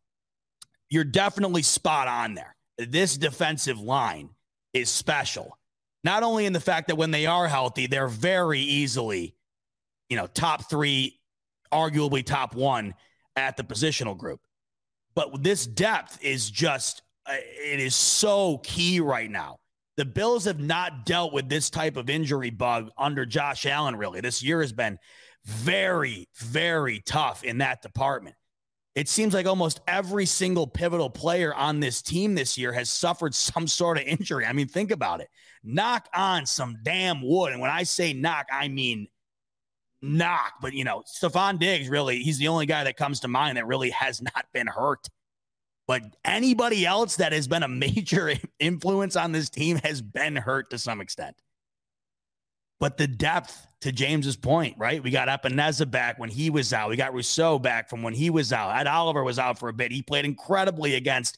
[0.89, 2.57] you're definitely spot on there.
[2.77, 4.32] This defensive line
[4.73, 5.57] is special,
[6.03, 9.34] not only in the fact that when they are healthy, they're very easily,
[10.09, 11.17] you know, top three,
[11.71, 12.93] arguably top one
[13.38, 14.41] at the positional group,
[15.15, 19.61] but this depth is just, uh, it is so key right now
[19.97, 24.21] the Bills have not dealt with this type of injury bug under Josh Allen, really.
[24.21, 24.97] This year has been
[25.45, 28.35] very, very tough in that department.
[28.93, 33.33] It seems like almost every single pivotal player on this team this year has suffered
[33.33, 34.45] some sort of injury.
[34.45, 35.29] I mean, think about it.
[35.63, 37.53] Knock on some damn wood.
[37.53, 39.07] And when I say knock, I mean
[40.01, 40.53] knock.
[40.61, 43.67] But, you know, Stefon Diggs, really, he's the only guy that comes to mind that
[43.67, 45.07] really has not been hurt.
[45.91, 50.69] But anybody else that has been a major influence on this team has been hurt
[50.69, 51.35] to some extent.
[52.79, 55.03] But the depth, to James's point, right?
[55.03, 56.91] We got Epenesa back when he was out.
[56.91, 58.73] We got Rousseau back from when he was out.
[58.79, 59.91] Ed Oliver was out for a bit.
[59.91, 61.37] He played incredibly against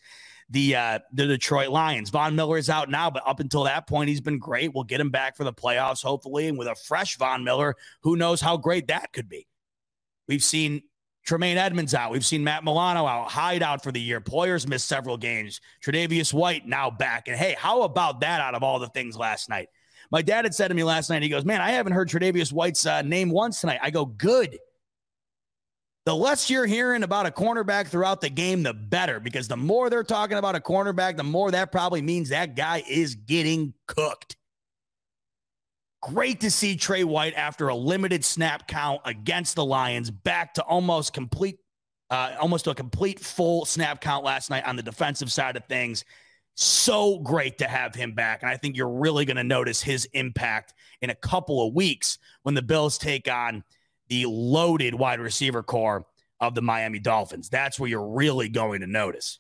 [0.52, 2.12] the uh, the Detroit Lions.
[2.12, 4.72] Von Miller is out now, but up until that point, he's been great.
[4.76, 8.18] We'll get him back for the playoffs, hopefully, and with a fresh Von Miller, who
[8.18, 9.48] knows how great that could be.
[10.28, 10.84] We've seen
[11.26, 12.12] Tremaine Edmunds out.
[12.12, 14.20] We've seen Matt Milano out, Hyde out for the year.
[14.20, 15.62] Poyer's missed several games.
[15.84, 17.28] Tre'Davious White now back.
[17.28, 19.70] And hey, how about that out of all the things last night?
[20.12, 22.52] My dad had said to me last night, he goes, Man, I haven't heard Tre'Davious
[22.52, 23.80] White's uh, name once tonight.
[23.82, 24.58] I go, Good.
[26.06, 29.90] The less you're hearing about a cornerback throughout the game, the better, because the more
[29.90, 34.36] they're talking about a cornerback, the more that probably means that guy is getting cooked.
[36.04, 40.64] Great to see Tre White after a limited snap count against the Lions back to
[40.64, 41.60] almost complete,
[42.10, 45.64] uh, almost to a complete full snap count last night on the defensive side of
[45.66, 46.04] things.
[46.56, 48.44] So great to have him back.
[48.44, 52.18] And I think you're really going to notice his impact in a couple of weeks
[52.42, 53.64] when the Bills take on
[54.10, 56.06] the loaded wide receiver corps
[56.42, 57.48] of the Miami Dolphins.
[57.48, 59.40] That's where you're really going to notice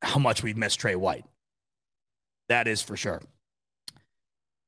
[0.00, 1.26] how much we've missed Tre White.
[2.48, 3.20] That is for sure.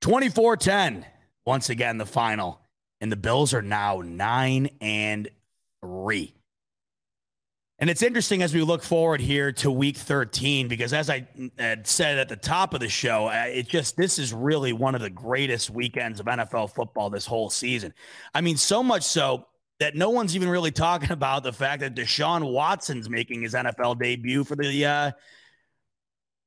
[0.00, 1.06] 24 10,
[1.44, 2.60] once again, the final.
[3.00, 5.28] And the Bills are now nine and
[5.82, 6.34] three.
[7.78, 11.26] And it's interesting as we look forward here to week 13, because as I
[11.84, 15.10] said at the top of the show, it just, this is really one of the
[15.10, 17.92] greatest weekends of NFL football this whole season.
[18.34, 19.46] I mean, so much so
[19.78, 23.98] that no one's even really talking about the fact that Deshaun Watson's making his NFL
[23.98, 25.10] debut for the uh,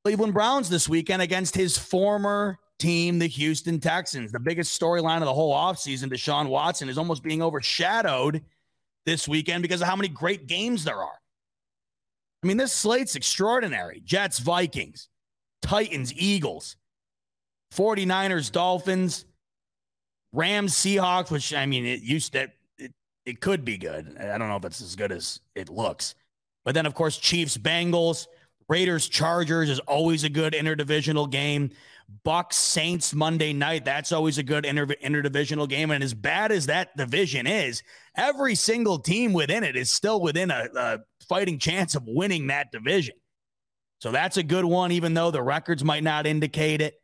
[0.04, 4.32] Cleveland Browns this weekend against his former team, the Houston Texans.
[4.32, 8.44] The biggest storyline of the whole offseason, Deshaun Watson, is almost being overshadowed
[9.06, 11.20] this weekend because of how many great games there are.
[12.44, 14.02] I mean, this slate's extraordinary.
[14.04, 15.10] Jets, Vikings,
[15.62, 16.78] Titans, Eagles,
[17.74, 19.26] 49ers, Dolphins,
[20.32, 22.94] Rams, Seahawks, which I mean, it used to, it,
[23.26, 24.18] it could be good.
[24.20, 26.16] I don't know if it's as good as it looks.
[26.64, 28.28] But then, of course, Chiefs, Bengals,
[28.70, 31.72] Raiders, Chargers is always a good interdivisional game.
[32.26, 33.86] Bucs Saints Monday night.
[33.86, 35.92] That's always a good inter- interdivisional game.
[35.92, 37.84] And as bad as that division is,
[38.16, 42.72] every single team within it is still within a, a fighting chance of winning that
[42.72, 43.16] division.
[44.00, 46.96] So that's a good one, even though the records might not indicate it.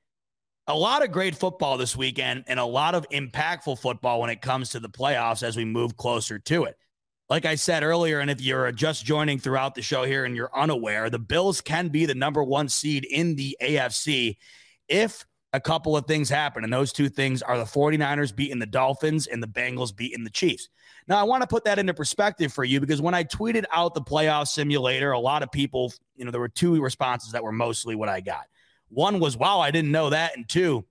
[0.67, 4.41] A lot of great football this weekend and a lot of impactful football when it
[4.41, 6.75] comes to the playoffs as we move closer to it.
[7.29, 10.55] Like I said earlier, and if you're just joining throughout the show here and you're
[10.55, 14.37] unaware, the Bills can be the number one seed in the AFC
[14.87, 16.63] if a couple of things happen.
[16.63, 20.29] And those two things are the 49ers beating the Dolphins and the Bengals beating the
[20.29, 20.69] Chiefs.
[21.07, 23.93] Now, I want to put that into perspective for you because when I tweeted out
[23.93, 27.51] the playoff simulator, a lot of people, you know, there were two responses that were
[27.51, 28.45] mostly what I got.
[28.89, 30.35] One was, wow, I didn't know that.
[30.35, 30.85] And two,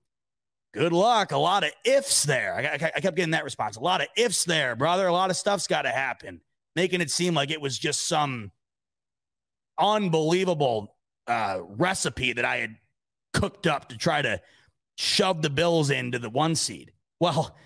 [0.75, 1.33] good luck.
[1.33, 2.55] A lot of ifs there.
[2.55, 3.77] I, I, I kept getting that response.
[3.77, 5.07] A lot of ifs there, brother.
[5.07, 6.41] A lot of stuff's got to happen,
[6.77, 8.51] making it seem like it was just some
[9.79, 10.95] unbelievable
[11.27, 12.77] uh, recipe that I had
[13.33, 14.41] cooked up to try to
[14.99, 16.93] shove the Bills into the one seed.
[17.21, 17.57] Well,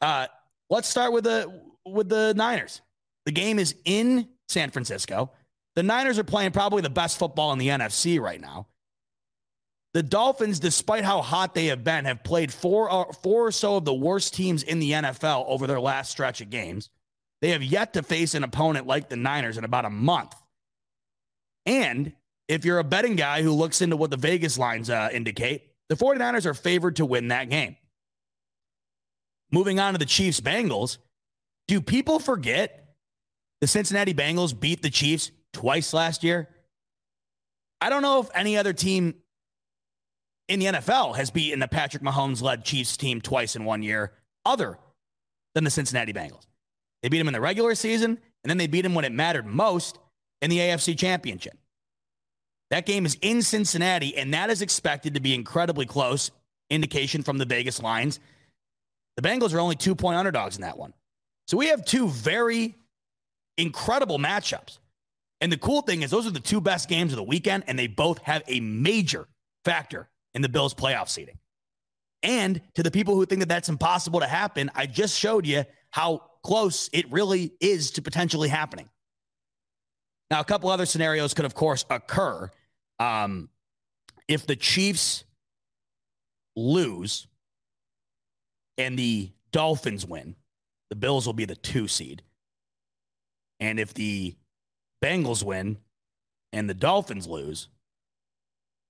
[0.00, 0.26] uh,
[0.68, 2.82] let's start with the with the Niners.
[3.24, 5.32] The game is in San Francisco.
[5.76, 8.66] The Niners are playing probably the best football in the NFC right now.
[9.98, 13.50] The Dolphins, despite how hot they have been, have played four or, uh, four or
[13.50, 16.88] so of the worst teams in the NFL over their last stretch of games.
[17.42, 20.36] They have yet to face an opponent like the Niners in about a month.
[21.66, 22.12] And
[22.46, 25.96] if you're a betting guy who looks into what the Vegas lines uh, indicate, the
[25.96, 27.74] 49ers are favored to win that game.
[29.50, 30.98] Moving on to the Chiefs Bengals,
[31.66, 32.94] do people forget
[33.60, 36.48] the Cincinnati Bengals beat the Chiefs twice last year?
[37.80, 39.16] I don't know if any other team
[40.48, 44.12] in the NFL has beaten the Patrick Mahomes led Chiefs team twice in one year,
[44.44, 44.78] other
[45.54, 46.46] than the Cincinnati Bengals.
[47.02, 49.46] They beat them in the regular season, and then they beat them when it mattered
[49.46, 49.98] most
[50.40, 51.56] in the AFC Championship.
[52.70, 56.30] That game is in Cincinnati, and that is expected to be incredibly close.
[56.70, 58.20] Indication from the Vegas lines.
[59.16, 60.92] The Bengals are only two point underdogs in that one.
[61.46, 62.74] So we have two very
[63.56, 64.78] incredible matchups.
[65.40, 67.78] And the cool thing is, those are the two best games of the weekend, and
[67.78, 69.28] they both have a major
[69.64, 71.38] factor in the Bills' playoff seating.
[72.22, 75.64] And to the people who think that that's impossible to happen, I just showed you
[75.90, 78.88] how close it really is to potentially happening.
[80.30, 82.50] Now, a couple other scenarios could, of course, occur.
[82.98, 83.48] Um,
[84.26, 85.24] if the Chiefs
[86.56, 87.26] lose
[88.76, 90.34] and the Dolphins win,
[90.90, 92.22] the Bills will be the two seed.
[93.60, 94.34] And if the
[95.02, 95.78] Bengals win
[96.52, 97.68] and the Dolphins lose,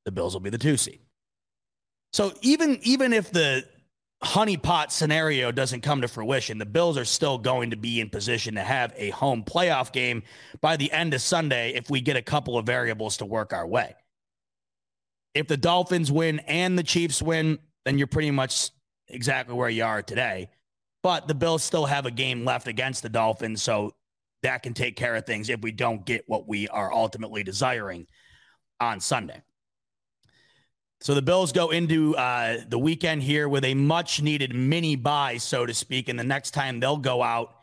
[0.04, 1.00] the Bills will be the two seed.
[2.12, 3.64] So even even if the
[4.22, 8.54] honeypot scenario doesn't come to fruition, the Bills are still going to be in position
[8.56, 10.22] to have a home playoff game
[10.60, 13.66] by the end of Sunday if we get a couple of variables to work our
[13.66, 13.94] way.
[15.34, 18.70] If the Dolphins win and the Chiefs win, then you're pretty much
[19.08, 20.50] exactly where you are today.
[21.02, 23.94] But the Bills still have a game left against the Dolphins, so
[24.42, 28.06] that can take care of things if we don't get what we are ultimately desiring
[28.80, 29.42] on Sunday.
[31.08, 35.38] So the Bills go into uh, the weekend here with a much needed mini bye,
[35.38, 36.10] so to speak.
[36.10, 37.54] And the next time they'll go out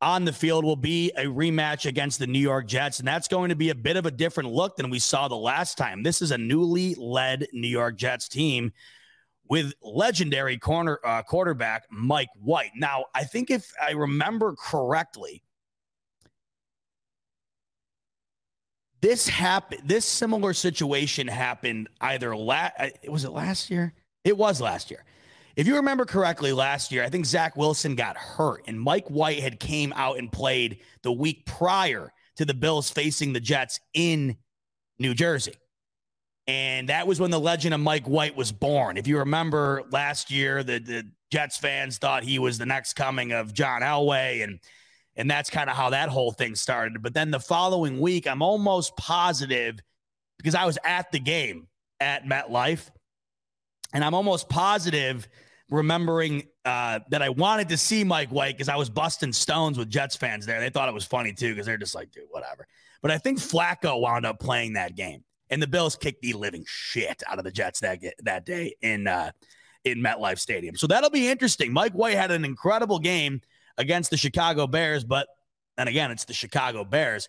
[0.00, 2.98] on the field will be a rematch against the New York Jets.
[2.98, 5.36] And that's going to be a bit of a different look than we saw the
[5.36, 6.02] last time.
[6.02, 8.72] This is a newly led New York Jets team
[9.46, 12.70] with legendary corner uh, quarterback Mike White.
[12.74, 15.42] Now, I think if I remember correctly,
[19.00, 23.94] this happened this similar situation happened either last uh, was it last year?
[24.24, 25.04] It was last year.
[25.56, 29.40] If you remember correctly last year i think zach wilson got hurt and mike white
[29.40, 34.36] had came out and played the week prior to the bills facing the jets in
[34.98, 35.54] new jersey.
[36.46, 38.96] And that was when the legend of mike white was born.
[38.96, 43.32] If you remember last year the, the jets fans thought he was the next coming
[43.32, 44.60] of john elway and
[45.16, 47.02] and that's kind of how that whole thing started.
[47.02, 49.78] But then the following week, I'm almost positive
[50.38, 51.68] because I was at the game
[52.00, 52.90] at MetLife,
[53.92, 55.28] and I'm almost positive
[55.70, 59.88] remembering uh, that I wanted to see Mike White because I was busting stones with
[59.88, 60.60] Jets fans there.
[60.60, 62.66] They thought it was funny too because they're just like, dude, whatever.
[63.02, 66.64] But I think Flacco wound up playing that game, and the Bills kicked the living
[66.66, 69.30] shit out of the Jets that that day in uh,
[69.84, 70.76] in MetLife Stadium.
[70.76, 71.72] So that'll be interesting.
[71.72, 73.40] Mike White had an incredible game
[73.80, 75.26] against the Chicago Bears, but
[75.78, 77.28] and again, it's the Chicago Bears.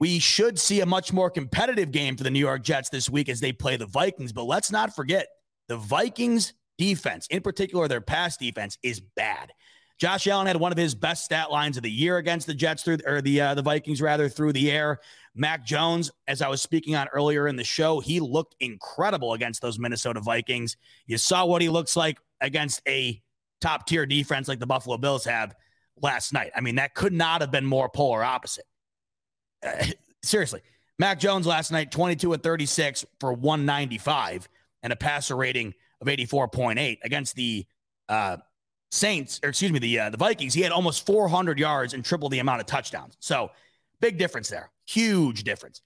[0.00, 3.28] We should see a much more competitive game for the New York Jets this week
[3.28, 4.32] as they play the Vikings.
[4.32, 5.28] But let's not forget
[5.68, 9.52] the Vikings defense, in particular their pass defense, is bad.
[9.98, 12.82] Josh Allen had one of his best stat lines of the year against the Jets
[12.82, 14.98] through or the uh, the Vikings rather through the air.
[15.36, 19.60] Mac Jones, as I was speaking on earlier in the show, he looked incredible against
[19.62, 20.76] those Minnesota Vikings.
[21.06, 23.20] You saw what he looks like against a
[23.60, 25.54] top tier defense like the Buffalo Bills have
[26.00, 26.50] last night.
[26.54, 28.66] I mean, that could not have been more polar opposite.
[30.22, 30.60] Seriously,
[30.98, 34.48] Mac Jones last night, 22 and 36 for 195
[34.82, 37.66] and a passer rating of 84.8 against the
[38.08, 38.36] uh,
[38.90, 42.28] Saints, or excuse me, the uh, the Vikings, he had almost 400 yards and triple
[42.28, 43.16] the amount of touchdowns.
[43.18, 43.50] So
[44.00, 44.70] big difference there.
[44.86, 45.82] Huge difference.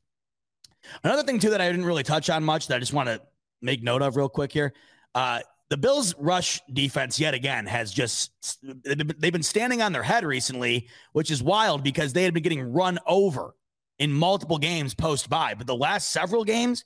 [1.03, 3.21] Another thing too that I didn't really touch on much that I just want to
[3.63, 4.75] make note of real quick here.
[5.15, 5.41] Uh,
[5.71, 10.89] the Bills' rush defense yet again has just they've been standing on their head recently,
[11.13, 13.55] which is wild because they had been getting run over
[13.99, 15.55] in multiple games post bye.
[15.55, 16.85] But the last several games,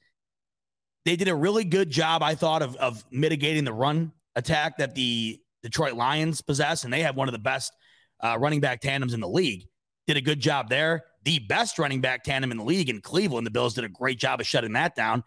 [1.05, 4.95] they did a really good job, I thought, of, of mitigating the run attack that
[4.95, 7.73] the Detroit Lions possess, and they have one of the best
[8.21, 9.69] uh, running back tandems in the league.
[10.09, 11.05] Did a good job there.
[11.25, 13.47] The best running back tandem in the league in Cleveland.
[13.47, 15.23] The Bills did a great job of shutting that down.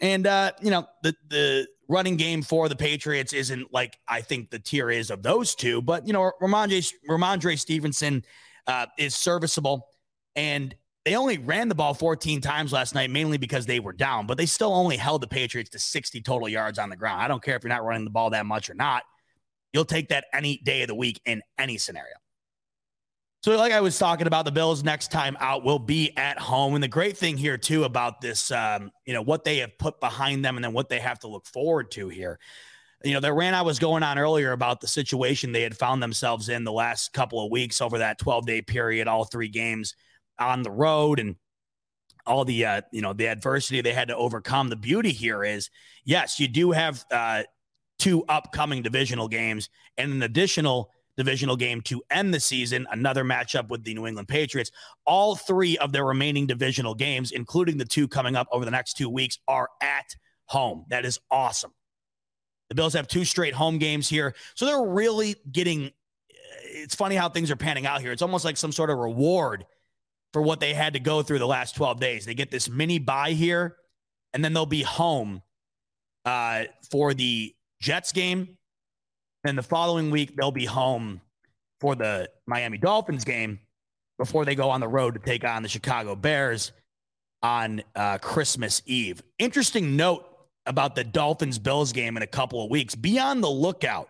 [0.00, 4.50] And uh, you know, the the running game for the Patriots isn't like I think
[4.50, 8.24] the tier is of those two, but you know, Rhamondre, Rhamondre Stevenson
[8.66, 9.88] uh, is serviceable,
[10.36, 14.26] and they only ran the ball 14 times last night, mainly because they were down,
[14.26, 17.22] but they still only held the Patriots to 60 total yards on the ground.
[17.22, 19.04] I don't care if you're not running the ball that much or not.
[19.72, 22.14] You'll take that any day of the week in any scenario.
[23.48, 26.74] So, like I was talking about, the Bills' next time out will be at home.
[26.74, 30.00] And the great thing here, too, about this, um, you know, what they have put
[30.00, 32.38] behind them and then what they have to look forward to here.
[33.02, 36.02] You know, the rant I was going on earlier about the situation they had found
[36.02, 39.94] themselves in the last couple of weeks over that 12 day period, all three games
[40.38, 41.36] on the road and
[42.26, 44.68] all the uh, you know the adversity they had to overcome.
[44.68, 45.70] The beauty here is,
[46.04, 47.44] yes, you do have uh,
[47.98, 53.68] two upcoming divisional games and an additional divisional game to end the season, another matchup
[53.68, 54.70] with the New England Patriots.
[55.04, 58.94] All three of their remaining divisional games, including the two coming up over the next
[58.94, 60.14] two weeks, are at
[60.46, 60.86] home.
[60.88, 61.72] That is awesome.
[62.68, 64.34] The Bills have two straight home games here.
[64.54, 65.90] So they're really getting
[66.70, 68.12] it's funny how things are panning out here.
[68.12, 69.66] It's almost like some sort of reward
[70.32, 72.24] for what they had to go through the last 12 days.
[72.24, 73.76] They get this mini bye here,
[74.32, 75.42] and then they'll be home
[76.24, 78.57] uh, for the Jets game.
[79.48, 81.20] And the following week, they'll be home
[81.80, 83.60] for the Miami Dolphins game
[84.18, 86.72] before they go on the road to take on the Chicago Bears
[87.42, 89.22] on uh, Christmas Eve.
[89.38, 90.26] Interesting note
[90.66, 92.94] about the Dolphins Bills game in a couple of weeks.
[92.94, 94.08] Be on the lookout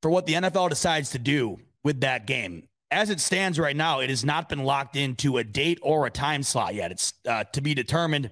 [0.00, 3.98] for what the NFL decides to do with that game as it stands right now,
[3.98, 6.92] it has not been locked into a date or a time slot yet.
[6.92, 8.30] It's uh, to be determined.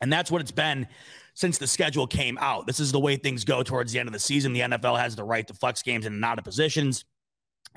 [0.00, 0.88] And that's what it's been
[1.36, 2.66] since the schedule came out.
[2.66, 4.54] This is the way things go towards the end of the season.
[4.54, 7.04] The NFL has the right to flex games in and out of positions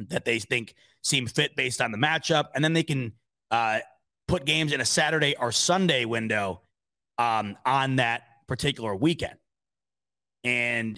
[0.07, 0.73] that they think
[1.03, 2.45] seem fit based on the matchup.
[2.55, 3.11] And then they can
[3.51, 3.79] uh,
[4.29, 6.61] put games in a Saturday or Sunday window
[7.17, 9.35] um, on that particular weekend.
[10.45, 10.97] And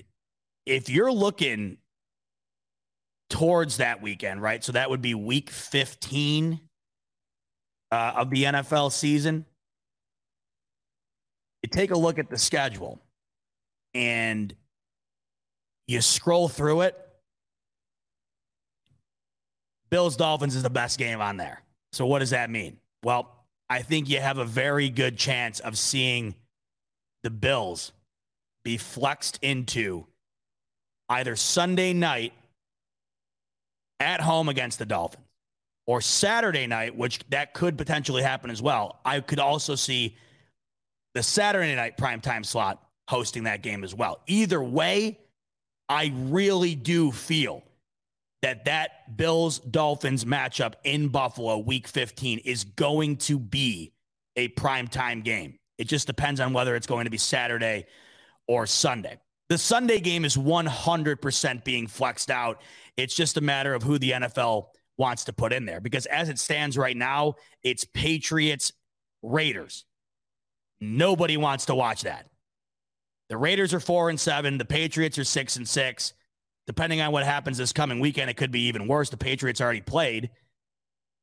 [0.67, 1.77] if you're looking
[3.31, 4.63] towards that weekend, right?
[4.63, 6.59] So that would be week 15
[7.91, 9.45] uh, of the NFL season.
[11.63, 12.99] You take a look at the schedule
[13.93, 14.53] and
[15.87, 16.97] you scroll through it.
[19.89, 21.61] Bills Dolphins is the best game on there.
[21.91, 22.77] So what does that mean?
[23.03, 23.29] Well,
[23.69, 26.35] I think you have a very good chance of seeing
[27.23, 27.91] the Bills
[28.63, 30.05] be flexed into
[31.09, 32.33] either Sunday night
[33.99, 35.25] at home against the Dolphins
[35.87, 38.99] or Saturday night, which that could potentially happen as well.
[39.03, 40.15] I could also see
[41.13, 44.21] the Saturday night primetime slot hosting that game as well.
[44.27, 45.19] Either way,
[45.89, 47.63] I really do feel
[48.41, 53.93] that that Bills Dolphins matchup in Buffalo week 15 is going to be
[54.35, 55.59] a primetime game.
[55.77, 57.85] It just depends on whether it's going to be Saturday
[58.47, 59.17] or Sunday.
[59.49, 62.61] The Sunday game is 100% being flexed out.
[62.95, 64.67] It's just a matter of who the NFL
[64.97, 68.71] wants to put in there because as it stands right now, it's Patriots,
[69.21, 69.85] Raiders.
[70.81, 72.27] Nobody wants to watch that.
[73.29, 74.57] The Raiders are four and seven.
[74.57, 76.13] The Patriots are six and six.
[76.67, 79.09] Depending on what happens this coming weekend, it could be even worse.
[79.09, 80.31] The Patriots already played.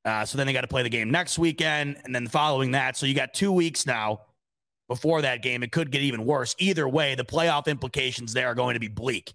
[0.04, 2.96] Uh, so then they got to play the game next weekend and then following that.
[2.96, 4.22] So you got two weeks now
[4.88, 5.62] before that game.
[5.62, 6.54] It could get even worse.
[6.58, 9.34] Either way, the playoff implications there are going to be bleak.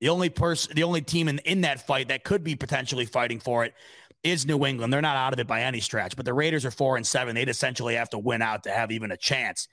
[0.00, 3.40] The only person, the only team in, in that fight that could be potentially fighting
[3.40, 3.74] for it
[4.24, 4.92] is New England.
[4.92, 7.34] They're not out of it by any stretch, but the Raiders are four and seven.
[7.34, 9.68] They'd essentially have to win out to have even a chance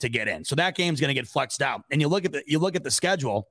[0.00, 0.44] to get in.
[0.44, 1.82] So that game's going to get flexed out.
[1.90, 3.48] And you look at the you look at the schedule.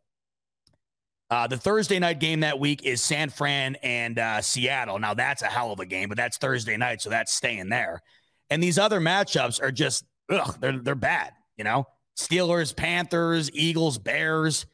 [1.30, 4.98] Uh, the Thursday night game that week is San Fran and uh, Seattle.
[4.98, 8.02] Now that's a hell of a game, but that's Thursday night, so that's staying there.
[8.50, 11.34] And these other matchups are just ugh, they're they're bad.
[11.58, 11.86] You know,
[12.18, 14.66] Steelers, Panthers, Eagles, Bears,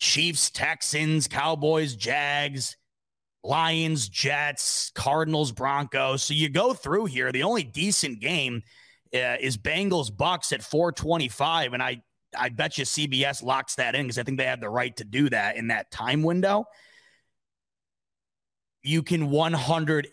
[0.00, 2.76] Chiefs, Texans, Cowboys, Jags,
[3.44, 6.22] Lions, Jets, Cardinals, Broncos.
[6.22, 7.32] So you go through here.
[7.32, 8.62] The only decent game
[9.14, 12.02] uh, is Bengals Bucs at 425, and I
[12.36, 15.04] I bet you CBS locks that in because I think they have the right to
[15.04, 16.64] do that in that time window.
[18.82, 20.06] You can 100%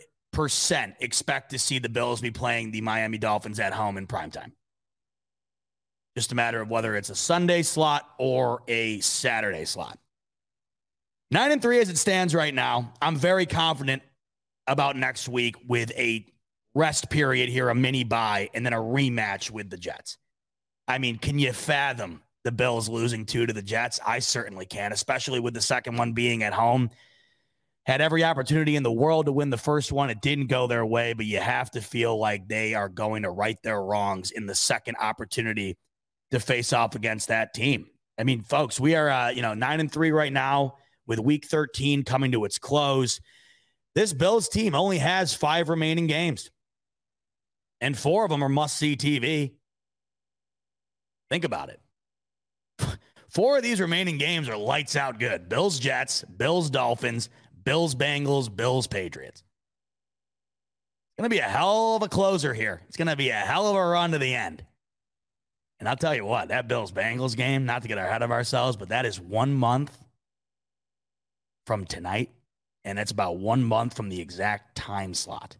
[1.00, 4.52] expect to see the Bills be playing the Miami Dolphins at home in primetime.
[6.16, 9.98] Just a matter of whether it's a Sunday slot or a Saturday slot.
[11.32, 12.92] Nine and three as it stands right now.
[13.02, 14.02] I'm very confident
[14.66, 16.26] about next week with a
[16.74, 20.18] rest period here, a mini bye, and then a rematch with the Jets.
[20.88, 24.00] I mean, can you fathom the Bills losing two to the Jets?
[24.06, 26.90] I certainly can, especially with the second one being at home.
[27.86, 30.10] Had every opportunity in the world to win the first one.
[30.10, 33.30] It didn't go their way, but you have to feel like they are going to
[33.30, 35.78] right their wrongs in the second opportunity
[36.32, 37.88] to face off against that team.
[38.18, 40.76] I mean, folks, we are, uh, you know, nine and three right now
[41.10, 43.20] with week 13 coming to its close.
[43.96, 46.52] This Bills team only has five remaining games,
[47.82, 49.56] and four of them are must see TV.
[51.30, 51.80] Think about it.
[53.30, 57.30] Four of these remaining games are lights out good Bills Jets, Bills Dolphins,
[57.64, 59.44] Bills Bengals, Bills Patriots.
[59.44, 62.82] It's going to be a hell of a closer here.
[62.88, 64.66] It's going to be a hell of a run to the end.
[65.80, 68.76] And I'll tell you what, that Bills Bengals game, not to get ahead of ourselves,
[68.76, 69.96] but that is one month
[71.70, 72.32] from tonight.
[72.84, 75.56] And that's about one month from the exact time slot.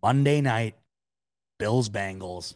[0.00, 0.76] Monday night,
[1.58, 2.54] Bills Bengals,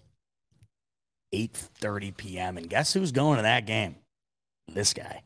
[1.34, 2.58] 8:30 p.m.
[2.58, 3.96] And guess who's going to that game?
[4.72, 5.24] This guy.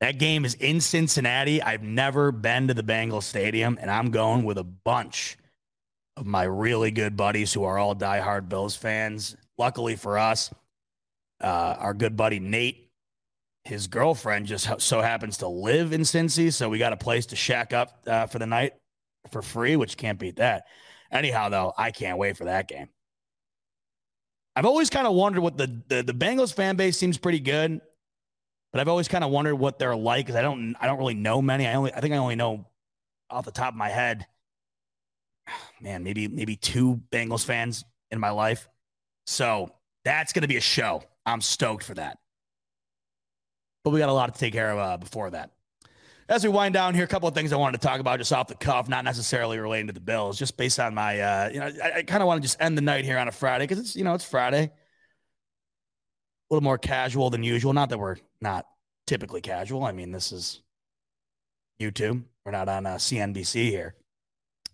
[0.00, 1.62] That game is in Cincinnati.
[1.62, 5.38] I've never been to the Bengals Stadium, and I'm going with a bunch
[6.16, 9.36] of my really good buddies who are all diehard Bills fans.
[9.58, 10.52] Luckily for us,
[11.40, 12.82] uh, our good buddy Nate,
[13.64, 17.36] his girlfriend just so happens to live in Cincy, so we got a place to
[17.36, 18.72] shack up uh, for the night
[19.30, 20.64] for free, which can't beat that.
[21.10, 22.88] Anyhow, though, I can't wait for that game.
[24.56, 27.80] I've always kind of wondered what the, the the Bengals fan base seems pretty good,
[28.72, 31.14] but I've always kind of wondered what they're like because I don't I don't really
[31.14, 31.66] know many.
[31.66, 32.66] I only I think I only know
[33.30, 34.26] off the top of my head,
[35.80, 38.68] man, maybe maybe two Bengals fans in my life.
[39.26, 39.72] So
[40.04, 41.02] that's to be a show.
[41.24, 42.18] I'm stoked for that.
[43.84, 45.50] But we got a lot to take care of uh, before that.
[46.28, 48.32] As we wind down here, a couple of things I wanted to talk about just
[48.32, 51.60] off the cuff, not necessarily relating to the Bills, just based on my, uh, you
[51.60, 53.64] know, I, I kind of want to just end the night here on a Friday
[53.64, 54.70] because it's, you know, it's Friday.
[56.50, 57.72] A little more casual than usual.
[57.72, 58.66] Not that we're not
[59.06, 59.84] typically casual.
[59.84, 60.62] I mean, this is
[61.80, 62.22] YouTube.
[62.44, 63.96] We're not on uh, CNBC here.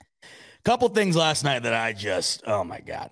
[0.02, 3.10] A Couple things last night that I just, oh my God.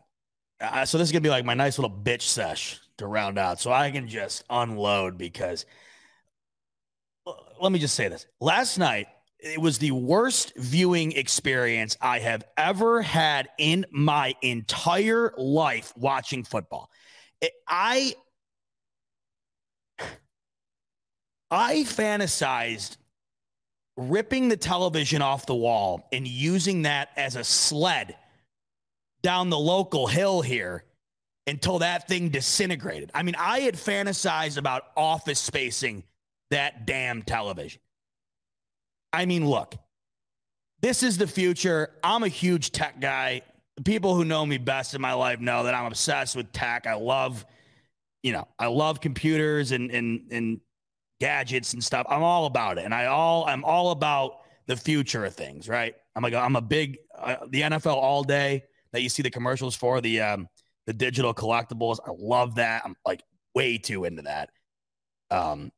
[0.60, 3.39] Uh, so this is going to be like my nice little bitch sesh to round
[3.39, 5.64] out so I can just unload because–
[7.61, 8.27] let me just say this.
[8.41, 9.09] Last night,
[9.39, 16.45] it was the worst viewing experience I have ever had in my entire life watching
[16.45, 16.91] football.
[17.41, 18.15] It, I
[21.51, 22.97] I fantasized
[23.97, 28.16] ripping the television off the wall and using that as a sled
[29.23, 30.85] down the local hill here
[31.47, 33.11] until that thing disintegrated.
[33.15, 36.03] I mean, I had fantasized about office spacing
[36.51, 37.81] that damn television.
[39.12, 39.74] I mean, look,
[40.82, 41.90] this is the future.
[42.05, 43.43] I'm a huge tech guy.
[43.77, 46.86] The people who know me best in my life know that I'm obsessed with tech.
[46.86, 47.44] I love,
[48.23, 50.60] you know, I love computers and and and
[51.20, 52.06] gadgets and stuff.
[52.09, 55.68] I'm all about it, and I all I'm all about the future of things.
[55.68, 55.94] Right?
[56.14, 59.74] I'm like I'm a big uh, the NFL all day that you see the commercials
[59.74, 60.48] for the um
[60.86, 61.98] the digital collectibles.
[62.06, 62.82] I love that.
[62.85, 63.23] I'm like
[63.55, 64.51] way too into that.
[65.31, 65.73] Um,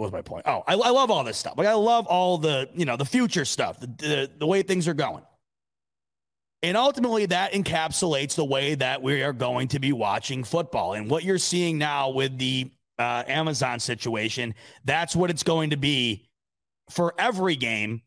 [0.00, 0.46] what was my point?
[0.46, 1.58] Oh, I, I love all this stuff.
[1.58, 4.88] Like I love all the, you know, the future stuff, the, the, the way things
[4.88, 5.22] are going.
[6.62, 10.94] And ultimately, that encapsulates the way that we are going to be watching football.
[10.94, 14.54] And what you're seeing now with the uh, Amazon situation,
[14.86, 16.30] that's what it's going to be
[16.88, 18.00] for every game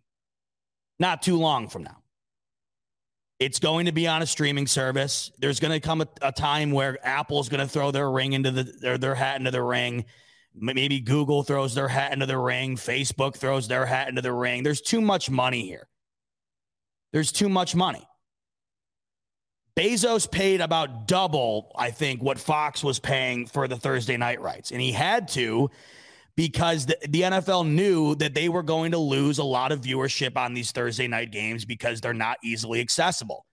[0.99, 1.97] not too long from now.
[3.39, 5.31] It's going to be on a streaming service.
[5.37, 8.49] There's going to come a, a time where Apple's going to throw their ring into
[8.49, 10.05] the their, their hat into the ring.
[10.55, 12.75] Maybe Google throws their hat into the ring.
[12.75, 14.63] Facebook throws their hat into the ring.
[14.63, 15.87] There's too much money here.
[17.11, 18.07] There's too much money.
[19.75, 24.71] Bezos paid about double, I think, what Fox was paying for the Thursday night rights.
[24.71, 25.71] And he had to
[26.35, 30.37] because the, the, NFL knew that they were going to lose a lot of viewership
[30.37, 33.45] on these Thursday night games because they're not easily accessible.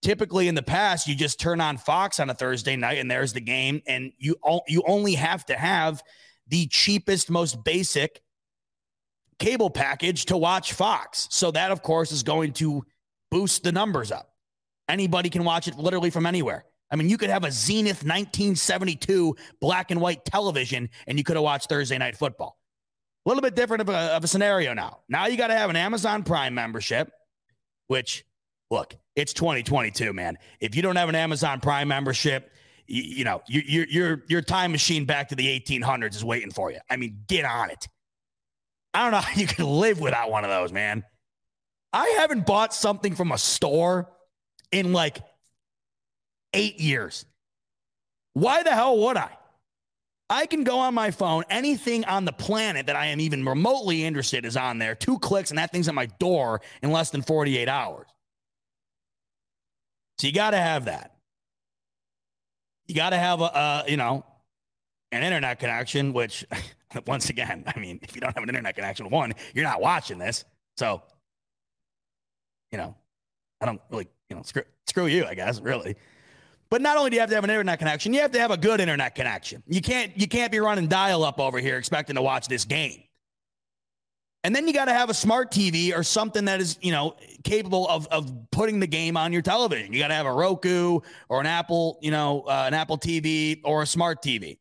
[0.00, 3.32] Typically in the past, you just turn on Fox on a Thursday night and there's
[3.32, 4.36] the game, and you,
[4.68, 6.02] you only have to have
[6.48, 8.20] the cheapest, most basic
[9.38, 11.28] cable package to watch Fox.
[11.30, 12.84] So that, of course, is going to
[13.30, 14.32] boost the numbers up.
[14.88, 16.64] Anybody can watch it literally from anywhere.
[16.90, 21.36] I mean, you could have a Zenith 1972 black and white television and you could
[21.36, 22.58] have watched Thursday night football.
[23.26, 25.00] A little bit different of a, of a scenario now.
[25.08, 27.12] Now you got to have an Amazon Prime membership,
[27.88, 28.24] which,
[28.70, 30.38] look, it's 2022, man.
[30.60, 32.50] If you don't have an Amazon Prime membership,
[32.88, 36.50] you, you know, you, your, your, your time machine back to the 1800s is waiting
[36.50, 36.78] for you.
[36.90, 37.86] I mean, get on it.
[38.94, 41.04] I don't know how you can live without one of those, man.
[41.92, 44.10] I haven't bought something from a store
[44.72, 45.18] in like
[46.52, 47.24] eight years.
[48.34, 49.30] Why the hell would I?
[50.30, 51.44] I can go on my phone.
[51.48, 54.94] Anything on the planet that I am even remotely interested is on there.
[54.94, 58.06] Two clicks and that thing's at my door in less than 48 hours.
[60.18, 61.17] So you got to have that.
[62.88, 64.24] You got to have a, a, you know,
[65.12, 66.44] an internet connection, which
[67.06, 70.18] once again, I mean, if you don't have an internet connection, one, you're not watching
[70.18, 70.44] this.
[70.76, 71.02] So,
[72.72, 72.94] you know,
[73.60, 75.96] I don't really, you know, screw, screw you, I guess, really.
[76.70, 78.50] But not only do you have to have an internet connection, you have to have
[78.50, 79.62] a good internet connection.
[79.66, 83.02] You can't you can't be running dial up over here expecting to watch this game.
[84.44, 87.16] And then you got to have a smart TV or something that is, you know,
[87.42, 89.92] capable of, of putting the game on your television.
[89.92, 93.60] You got to have a Roku or an Apple, you know, uh, an Apple TV
[93.64, 94.58] or a smart TV.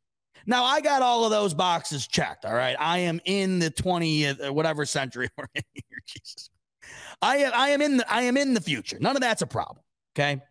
[0.47, 2.45] Now, I got all of those boxes checked.
[2.45, 2.75] All right.
[2.79, 5.99] I am in the 20th, whatever century we're in here.
[6.07, 6.49] Jesus.
[7.21, 8.97] I am, I am in the, I am in the future.
[8.99, 9.83] None of that's a problem.
[10.15, 10.41] Okay.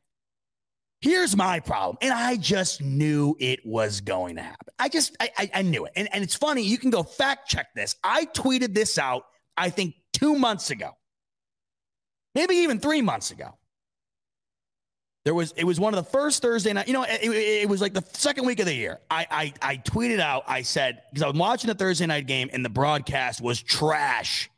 [1.00, 1.98] Here's my problem.
[2.00, 4.72] And I just knew it was going to happen.
[4.78, 5.92] I just, I, I, I, knew it.
[5.94, 7.96] And, and it's funny, you can go fact check this.
[8.02, 9.24] I tweeted this out,
[9.56, 10.90] I think, two months ago,
[12.34, 13.56] maybe even three months ago.
[15.26, 17.80] There was, it was one of the first Thursday night, you know, it, it, was
[17.80, 19.00] like the second week of the year.
[19.10, 22.48] I, I, I tweeted out, I said, because I was watching the Thursday night game
[22.52, 24.48] and the broadcast was trash.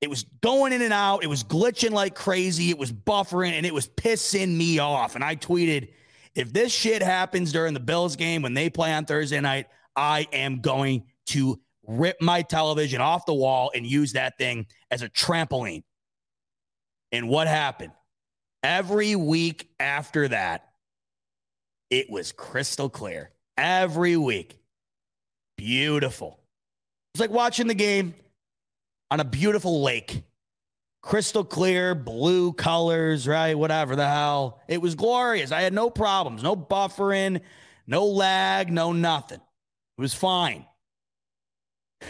[0.00, 1.24] It was going in and out.
[1.24, 2.70] It was glitching like crazy.
[2.70, 5.16] It was buffering and it was pissing me off.
[5.16, 5.88] And I tweeted,
[6.34, 9.66] if this shit happens during the Bills game when they play on Thursday night,
[9.96, 15.02] I am going to rip my television off the wall and use that thing as
[15.02, 15.82] a trampoline.
[17.10, 17.92] And what happened?
[18.62, 20.68] Every week after that,
[21.90, 23.30] it was crystal clear.
[23.56, 24.58] Every week.
[25.56, 26.38] Beautiful.
[27.14, 28.14] It's like watching the game
[29.10, 30.22] on a beautiful lake.
[31.02, 33.56] Crystal clear, blue colors, right?
[33.56, 34.60] Whatever the hell.
[34.68, 35.52] It was glorious.
[35.52, 37.40] I had no problems, no buffering,
[37.86, 39.40] no lag, no nothing.
[39.40, 40.66] It was fine.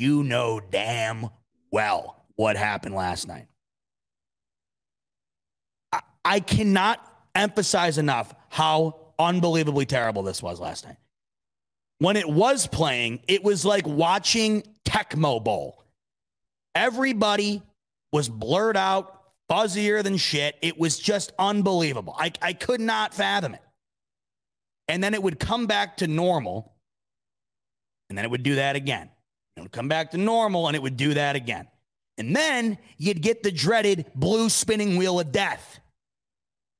[0.00, 1.28] You know damn
[1.72, 3.48] well what happened last night.
[5.92, 7.04] I, I cannot
[7.34, 10.98] emphasize enough how unbelievably terrible this was last night
[11.98, 15.84] when it was playing, it was like watching Tecmo Bowl.
[16.74, 17.62] Everybody
[18.12, 20.56] was blurred out, fuzzier than shit.
[20.62, 22.14] It was just unbelievable.
[22.16, 23.62] I, I could not fathom it.
[24.86, 26.74] And then it would come back to normal,
[28.08, 29.10] and then it would do that again.
[29.56, 31.66] It would come back to normal, and it would do that again.
[32.16, 35.80] And then you'd get the dreaded blue spinning wheel of death.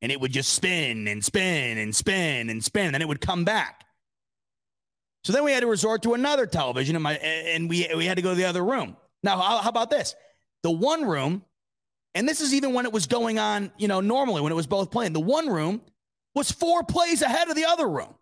[0.01, 2.87] And it would just spin and spin and spin and spin.
[2.87, 3.85] And then it would come back.
[5.25, 8.17] So then we had to resort to another television, and, my, and we, we had
[8.17, 8.97] to go to the other room.
[9.23, 10.15] Now, how, how about this?
[10.63, 11.45] The one room,
[12.15, 14.67] and this is even when it was going on, you know, normally when it was
[14.67, 15.83] both playing, the one room
[16.35, 18.15] was four plays ahead of the other room.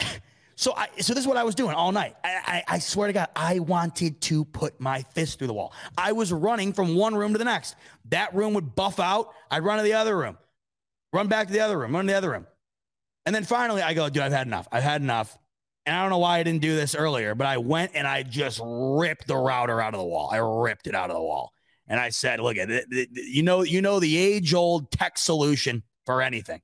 [0.56, 2.16] so I, so this is what I was doing all night.
[2.24, 5.72] I, I, I, swear to God, I wanted to put my fist through the wall.
[5.96, 7.76] I was running from one room to the next.
[8.10, 9.32] That room would buff out.
[9.50, 10.36] I'd run to the other room,
[11.12, 12.46] run back to the other room, run to the other room.
[13.26, 14.68] And then finally, I go, dude, I've had enough.
[14.70, 15.36] I've had enough.
[15.86, 18.22] And I don't know why I didn't do this earlier, but I went and I
[18.22, 20.30] just ripped the router out of the wall.
[20.32, 21.52] I ripped it out of the wall.
[21.86, 23.08] And I said, look at it.
[23.12, 26.62] You know, you know the age old tech solution for anything.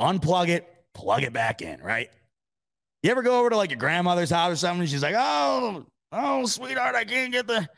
[0.00, 2.10] Unplug it, plug it back in, right?
[3.02, 4.82] You ever go over to like your grandmother's house or something?
[4.82, 7.68] and she's like, oh, oh, sweetheart, I can't get the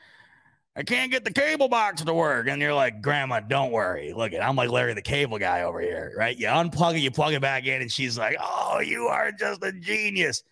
[0.78, 2.48] I can't get the cable box to work.
[2.48, 4.12] And you're like, Grandma, don't worry.
[4.12, 6.36] Look at I'm like Larry the cable guy over here, right?
[6.36, 9.64] You unplug it, you plug it back in, and she's like, Oh, you are just
[9.64, 10.42] a genius.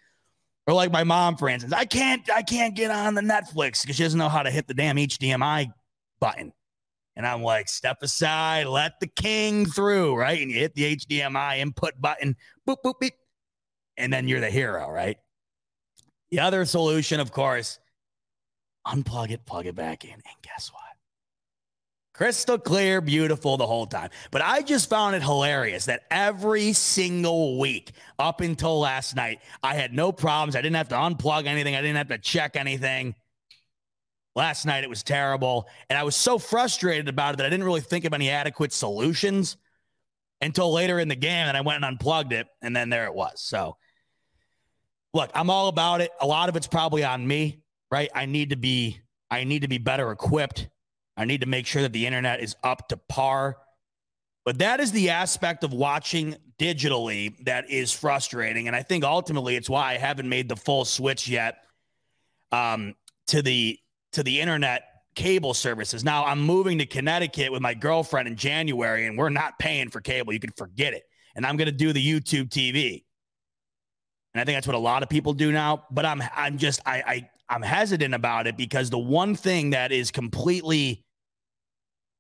[0.67, 3.97] Or like my mom, for instance, I can't, I can't get on the Netflix because
[3.97, 5.71] she doesn't know how to hit the damn HDMI
[6.21, 6.53] button.
[7.17, 10.41] And I'm like, step aside, let the king through, right?
[10.41, 12.35] And you hit the HDMI input button,
[12.67, 13.15] boop, boop, beep.
[13.99, 15.19] And then you're the hero, right?
[16.31, 17.79] The other solution, of course,
[18.87, 20.83] unplug it, plug it back in, and guess what?
[22.15, 24.11] Crystal clear, beautiful the whole time.
[24.31, 27.91] But I just found it hilarious that every single week
[28.21, 30.55] up until last night, I had no problems.
[30.55, 33.17] I didn't have to unplug anything, I didn't have to check anything.
[34.37, 35.69] Last night it was terrible.
[35.89, 38.73] And I was so frustrated about it that I didn't really think of any adequate
[38.73, 39.57] solutions
[40.41, 41.47] until later in the game.
[41.47, 42.47] And I went and unplugged it.
[42.63, 43.41] And then there it was.
[43.41, 43.77] So,
[45.13, 46.11] look, I'm all about it.
[46.21, 47.64] A lot of it's probably on me,
[47.95, 48.11] right?
[48.13, 49.01] I need to be.
[49.31, 50.69] I need to be better equipped.
[51.17, 53.57] I need to make sure that the internet is up to par.
[54.45, 58.67] But that is the aspect of watching digitally that is frustrating.
[58.67, 61.59] And I think ultimately it's why I haven't made the full switch yet
[62.51, 62.97] um,
[63.29, 63.79] to the
[64.13, 64.83] to the internet
[65.15, 66.03] cable services.
[66.03, 70.01] Now I'm moving to Connecticut with my girlfriend in January, and we're not paying for
[70.01, 70.33] cable.
[70.33, 71.05] You can forget it.
[71.37, 73.05] And I'm going to do the YouTube TV.
[74.35, 75.85] And I think that's what a lot of people do now.
[75.93, 79.93] But I'm I'm just I, I I'm hesitant about it because the one thing that
[79.93, 81.05] is completely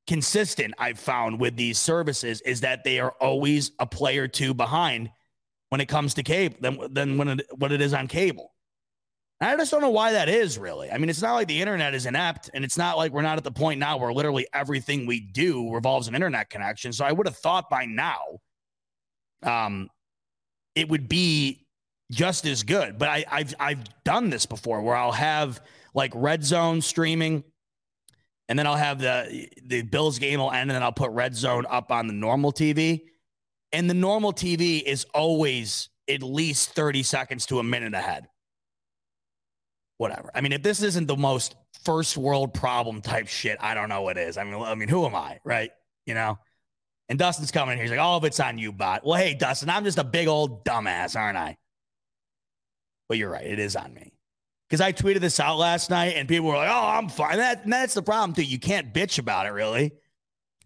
[0.06, 4.55] consistent I've found with these services is that they are always a play or two
[4.55, 5.11] behind
[5.70, 8.52] when it comes to cable than, than when it, what it is on cable.
[9.40, 10.93] I just don't know why that is really.
[10.93, 13.36] I mean, it's not like the internet is inept and it's not like we're not
[13.36, 16.93] at the point now where literally everything we do revolves an internet connection.
[16.93, 18.20] So I would have thought by now
[19.43, 19.89] um,
[20.77, 21.64] it would be
[22.10, 22.98] just as good.
[22.98, 25.60] But I, I've I've done this before where I'll have
[25.94, 27.44] like red zone streaming
[28.48, 31.35] and then I'll have the the Bills game will end, and then I'll put Red
[31.35, 33.02] Zone up on the normal TV.
[33.72, 38.28] And the normal TV is always at least 30 seconds to a minute ahead.
[39.97, 40.31] Whatever.
[40.35, 44.02] I mean, if this isn't the most first world problem type shit, I don't know
[44.02, 44.36] what is.
[44.36, 45.70] I mean, I mean, who am I, right?
[46.06, 46.39] You know?
[47.09, 47.85] And Dustin's coming in here.
[47.85, 49.05] He's like, oh, all of it's on you, bot.
[49.05, 51.56] Well, hey, Dustin, I'm just a big old dumbass, aren't I?
[53.09, 53.47] But you're right.
[53.47, 54.12] It is on me
[54.68, 57.68] because I tweeted this out last night and people were like, "Oh, I'm fine." That
[57.68, 58.44] that's the problem too.
[58.44, 59.93] You can't bitch about it really.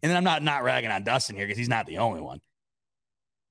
[0.03, 2.41] And then I'm not not ragging on Dustin here because he's not the only one.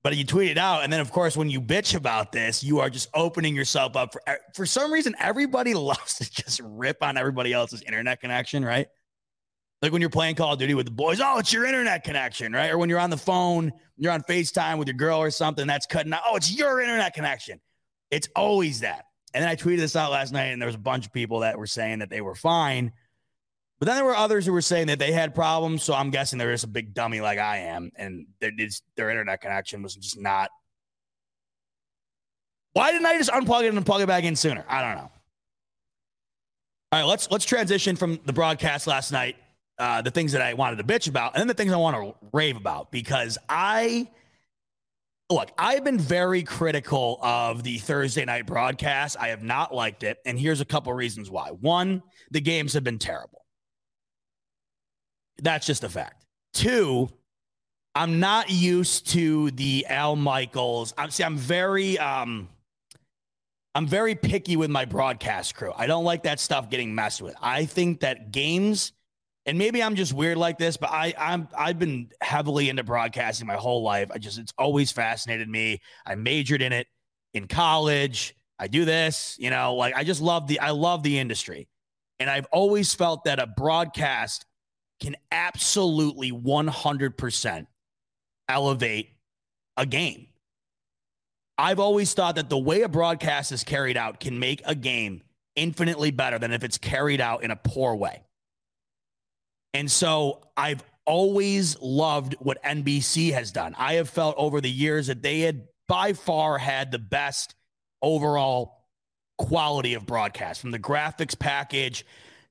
[0.02, 2.78] But you tweet it out, and then of course, when you bitch about this, you
[2.80, 5.14] are just opening yourself up for er, for some reason.
[5.18, 8.86] Everybody loves to just rip on everybody else's internet connection, right?
[9.82, 12.52] Like when you're playing Call of Duty with the boys, oh, it's your internet connection,
[12.52, 12.70] right?
[12.70, 15.86] Or when you're on the phone, you're on FaceTime with your girl or something, that's
[15.86, 16.22] cutting out.
[16.26, 17.60] Oh, it's your internet connection.
[18.10, 19.06] It's always that.
[19.34, 21.40] And then I tweeted this out last night, and there was a bunch of people
[21.40, 22.92] that were saying that they were fine.
[23.78, 25.82] But then there were others who were saying that they had problems.
[25.82, 28.52] So I'm guessing they're just a big dummy like I am, and their
[28.96, 30.50] their internet connection was just not.
[32.72, 34.64] Why didn't I just unplug it and plug it back in sooner?
[34.68, 35.10] I don't know.
[36.90, 39.36] All right, let's let's transition from the broadcast last night,
[39.78, 41.96] uh, the things that I wanted to bitch about, and then the things I want
[41.96, 44.08] to rave about because I
[45.30, 49.16] look, I've been very critical of the Thursday night broadcast.
[49.18, 50.18] I have not liked it.
[50.24, 51.50] And here's a couple reasons why.
[51.50, 53.44] One, the games have been terrible.
[55.42, 56.24] That's just a fact.
[56.54, 57.08] Two,
[57.94, 60.94] I'm not used to the Al Michaels.
[60.96, 62.48] I'm see, I'm very um
[63.74, 65.72] I'm very picky with my broadcast crew.
[65.76, 67.36] I don't like that stuff getting messed with.
[67.40, 68.92] I think that games
[69.48, 73.46] and maybe I'm just weird like this, but I I'm I've been heavily into broadcasting
[73.46, 74.10] my whole life.
[74.12, 75.80] I just it's always fascinated me.
[76.04, 76.86] I majored in it
[77.32, 78.36] in college.
[78.58, 81.66] I do this, you know, like I just love the I love the industry.
[82.20, 84.44] And I've always felt that a broadcast
[85.00, 87.66] can absolutely 100%
[88.50, 89.08] elevate
[89.78, 90.26] a game.
[91.56, 95.22] I've always thought that the way a broadcast is carried out can make a game
[95.56, 98.24] infinitely better than if it's carried out in a poor way.
[99.74, 103.74] And so I've always loved what NBC has done.
[103.78, 107.54] I have felt over the years that they had by far had the best
[108.02, 108.84] overall
[109.38, 112.04] quality of broadcast from the graphics package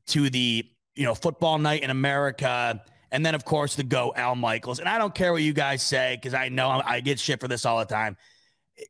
[0.08, 0.66] to the,
[0.96, 2.82] you know, football night in America.
[3.12, 4.80] And then, of course, the go Al Michaels.
[4.80, 7.48] And I don't care what you guys say because I know I get shit for
[7.48, 8.18] this all the time.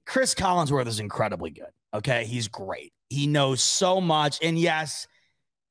[0.05, 1.71] Chris Collinsworth is incredibly good.
[1.93, 2.25] Okay.
[2.25, 2.93] He's great.
[3.09, 4.39] He knows so much.
[4.41, 5.07] And yes,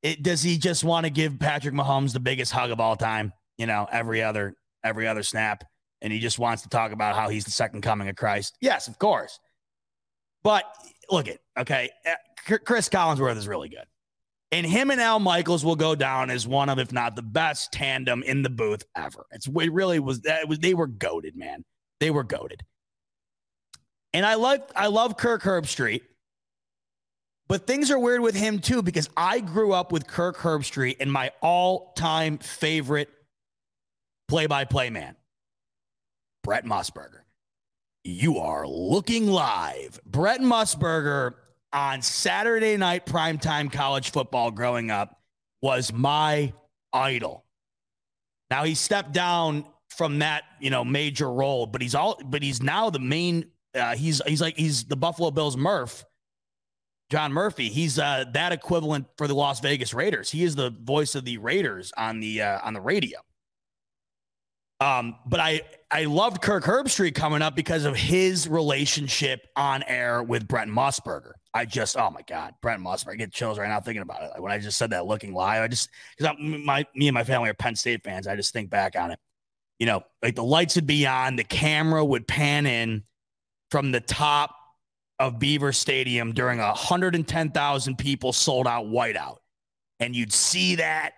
[0.07, 3.33] it, does he just want to give Patrick Mahomes the biggest hug of all time?
[3.59, 4.55] You know, every other
[4.85, 5.65] every other snap,
[6.01, 8.57] and he just wants to talk about how he's the second coming of Christ.
[8.61, 9.41] Yes, of course.
[10.45, 10.65] But
[11.11, 13.87] look at okay, uh, Chris Collinsworth is really good,
[14.53, 17.73] and him and Al Michaels will go down as one of, if not the best
[17.73, 19.27] tandem in the booth ever.
[19.33, 21.65] It's it really was that was they were goaded, man.
[21.99, 22.63] They were goaded.
[24.13, 26.03] And I like I love Kirk Herbstreit.
[27.49, 31.13] But things are weird with him too because I grew up with Kirk Herbstreit and
[31.13, 33.09] my all-time favorite
[34.29, 35.15] play-by-play man,
[36.43, 37.21] Brent Musburger.
[38.03, 40.01] You are looking live.
[40.05, 41.35] Brent Musburger
[41.73, 45.21] on Saturday night primetime college football growing up
[45.63, 46.53] was my
[46.93, 47.45] idol.
[48.51, 52.63] Now he stepped down from that, you know, major role, but he's all but he's
[52.63, 56.05] now the main uh, he's he's like he's the Buffalo Bills Murph
[57.11, 57.69] John Murphy.
[57.69, 60.31] He's uh, that equivalent for the Las Vegas Raiders.
[60.31, 63.19] He is the voice of the Raiders on the uh, on the radio.
[64.81, 70.23] Um, but I I loved Kirk Herbstreit coming up because of his relationship on air
[70.23, 71.33] with Brent Musburger.
[71.55, 74.31] I just oh my god, Brent Musburger, I get chills right now thinking about it.
[74.33, 75.89] Like when I just said that looking live, I just
[76.19, 78.27] because my me and my family are Penn State fans.
[78.27, 79.19] I just think back on it.
[79.79, 83.05] You know, like the lights would be on, the camera would pan in
[83.71, 84.55] from the top
[85.19, 89.37] of Beaver Stadium during a 110,000 people sold out whiteout.
[90.01, 91.13] And you'd see that.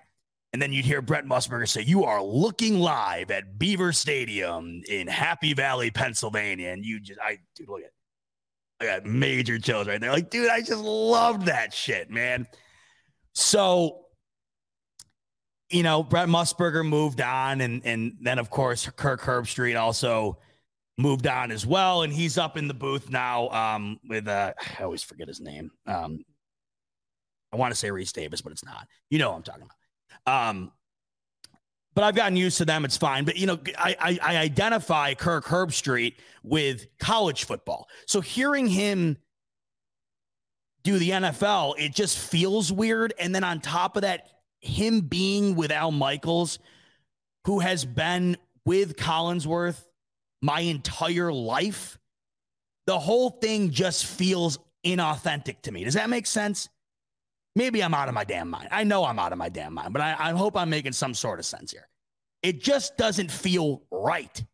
[0.53, 5.07] And then you'd hear Brent Musburger say, You are looking live at Beaver Stadium in
[5.07, 6.71] Happy Valley, Pennsylvania.
[6.71, 7.91] And you just, I, dude, look at
[8.81, 10.13] I got major chills right there.
[10.13, 12.47] Like, dude, I just loved that shit, man.
[13.35, 14.05] So,
[15.71, 17.61] you know, Brent Musburger moved on.
[17.61, 20.39] And, and then, of course, Kirk Herbstreit also
[20.99, 24.83] moved on as well, and he's up in the booth now um, with uh, I
[24.83, 25.71] always forget his name.
[25.87, 26.25] Um,
[27.53, 28.87] I want to say Rece Davis, but it's not.
[29.09, 29.63] You know what I'm talking
[30.25, 30.51] about.
[30.51, 30.73] Um,
[31.95, 32.85] but I've gotten used to them.
[32.85, 33.25] It's fine.
[33.25, 37.89] But you know, I, I, I identify Kirk Herbstreit with college football.
[38.07, 39.17] So hearing him
[40.85, 43.15] do the NFL, it just feels weird.
[43.19, 44.29] And then on top of that,
[44.61, 46.59] him being with Al Michaels,
[47.45, 49.83] who has been with Collinsworth
[50.43, 51.99] my entire life,
[52.87, 55.85] the whole thing just feels inauthentic to me.
[55.85, 56.69] Does that make sense?
[57.57, 58.69] Maybe I'm out of my damn mind.
[58.71, 61.13] I know I'm out of my damn mind, but I, I hope I'm making some
[61.13, 61.89] sort of sense here.
[62.43, 64.45] It just doesn't feel right.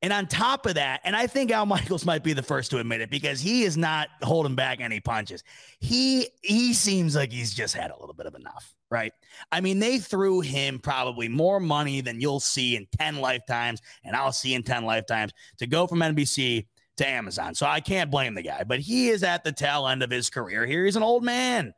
[0.00, 2.78] And on top of that, and I think Al Michaels might be the first to
[2.78, 5.42] admit it because he is not holding back any punches.
[5.80, 9.12] He he seems like he's just had a little bit of enough, right?
[9.50, 14.14] I mean, they threw him probably more money than you'll see in 10 lifetimes, and
[14.14, 16.66] I'll see in 10 lifetimes to go from NBC
[16.98, 17.56] to Amazon.
[17.56, 20.30] So I can't blame the guy, but he is at the tail end of his
[20.30, 20.84] career here.
[20.84, 21.74] He's an old man.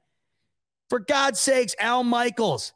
[0.90, 2.74] For God's sakes, Al Michaels,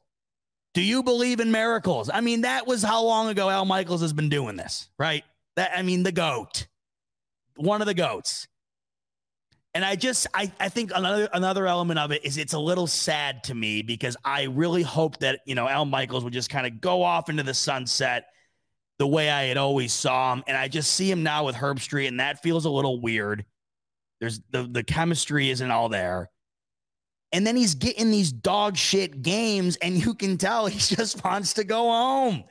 [0.73, 2.09] do you believe in miracles?
[2.13, 5.23] I mean, that was how long ago Al Michaels has been doing this, right?
[5.57, 6.67] That I mean, the goat,
[7.57, 8.49] one of the goats.
[9.73, 12.89] And I just I, I think another another element of it is it's a little
[12.89, 16.67] sad to me because I really hope that you know Al Michaels would just kind
[16.67, 18.27] of go off into the sunset
[18.99, 20.45] the way I had always saw him.
[20.47, 23.45] And I just see him now with Herbstreit, and that feels a little weird.
[24.21, 26.31] There's the the chemistry isn't all there.
[27.33, 31.55] And then he's getting these dog shit games, and you can tell he just wants
[31.55, 32.45] to go home.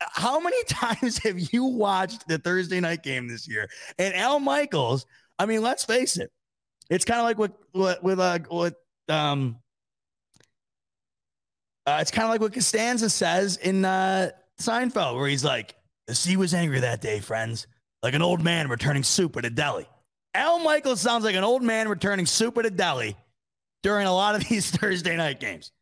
[0.00, 3.68] How many times have you watched the Thursday night game this year?
[3.98, 5.06] And Al Michaels,
[5.38, 6.30] I mean, let's face it,
[6.90, 8.74] it's kind of like what what with uh what
[9.08, 9.56] um
[11.86, 14.30] uh, it's kind of like what Costanza says in uh
[14.60, 15.74] Seinfeld, where he's like,
[16.06, 17.66] "The sea was angry that day, friends,
[18.02, 19.86] like an old man returning soup at a deli."
[20.34, 23.16] Al Michaels sounds like an old man returning soup at a deli
[23.82, 25.72] during a lot of these Thursday night games.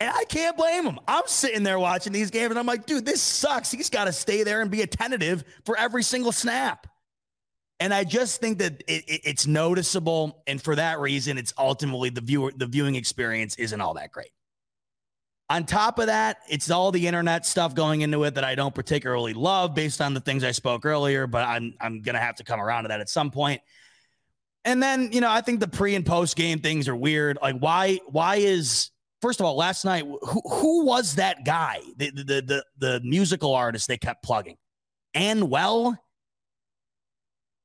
[0.00, 0.98] And I can't blame him.
[1.06, 3.70] I'm sitting there watching these games and I'm like, dude, this sucks.
[3.70, 6.88] He's got to stay there and be attentive for every single snap.
[7.82, 10.44] And I just think that it, it, it's noticeable.
[10.46, 14.30] And for that reason, it's ultimately the viewer, the viewing experience isn't all that great.
[15.50, 18.72] On top of that, it's all the internet stuff going into it that I don't
[18.72, 22.44] particularly love based on the things I spoke earlier, but I'm I'm gonna have to
[22.44, 23.60] come around to that at some point.
[24.64, 27.36] And then, you know, I think the pre and post game things are weird.
[27.42, 32.10] Like, why why is first of all, last night, who, who was that guy, the,
[32.10, 34.56] the, the, the musical artist they kept plugging?
[35.16, 35.96] Anuel?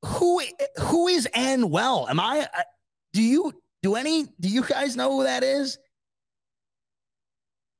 [0.07, 0.41] Who,
[0.79, 2.47] who is well Am I,
[3.13, 3.53] do you,
[3.83, 5.77] do any, do you guys know who that is?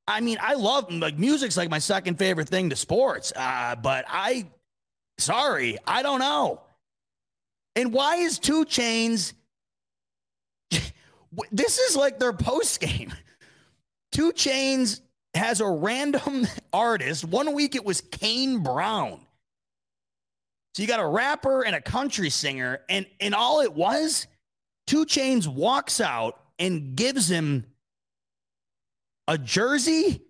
[0.07, 4.05] I mean, I love like music's like my second favorite thing to sports, uh, but
[4.07, 4.47] I,
[5.17, 6.61] sorry, I don't know.
[7.75, 9.33] And why is 2 Chainz?
[11.51, 13.13] this is like their post game.
[14.13, 15.01] 2 Chainz
[15.33, 17.25] has a random artist.
[17.25, 19.19] One week it was Kane Brown.
[20.77, 24.27] So you got a rapper and a country singer, and and all it was,
[24.85, 27.65] 2 Chainz walks out and gives him
[29.27, 30.21] a jersey,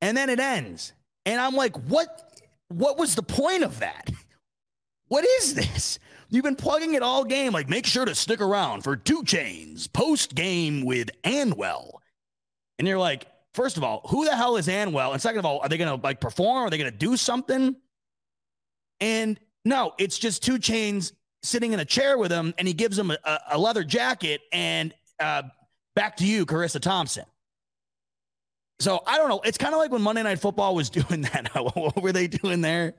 [0.00, 0.92] and then it ends.
[1.26, 2.40] And I'm like, what?
[2.68, 4.10] What was the point of that?
[5.08, 5.98] What is this?
[6.30, 7.52] You've been plugging it all game.
[7.52, 11.90] Like, make sure to stick around for 2 Chainz post game with Anuel.
[12.78, 15.12] And you're like, first of all, who the hell is Anuel?
[15.12, 16.64] And second of all, are they going to like perform?
[16.64, 17.76] Are they going to do something?
[19.02, 21.12] And no, it's just 2 Chainz
[21.42, 24.40] sitting in a chair with him, and he gives him a, a leather jacket.
[24.52, 25.42] And uh,
[25.96, 27.24] back to you, Charissa Thompson.
[28.78, 29.40] So I don't know.
[29.44, 31.50] It's kind of like when Monday Night Football was doing that.
[31.74, 32.94] what were they doing there?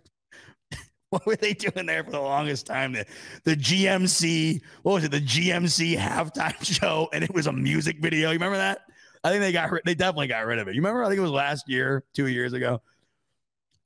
[1.10, 2.94] What were they doing there for the longest time?
[2.94, 3.06] The,
[3.44, 5.12] the GMC, what was it?
[5.12, 8.30] The GMC halftime show, and it was a music video.
[8.30, 8.80] You remember that?
[9.24, 10.74] I think they got they definitely got rid of it.
[10.74, 11.04] You remember?
[11.04, 12.82] I think it was last year, two years ago.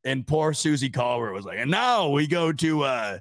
[0.08, 3.20] And poor Suzy Kolber was like, and now we go to uh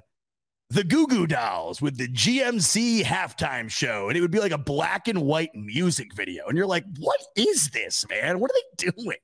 [0.69, 4.07] the Goo Goo Dolls with the GMC halftime show.
[4.07, 6.47] And it would be like a black and white music video.
[6.47, 8.39] And you're like, what is this, man?
[8.39, 9.17] What are they doing?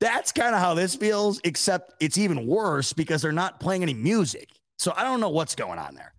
[0.00, 3.94] That's kind of how this feels, except it's even worse because they're not playing any
[3.94, 4.48] music.
[4.78, 6.14] So I don't know what's going on there.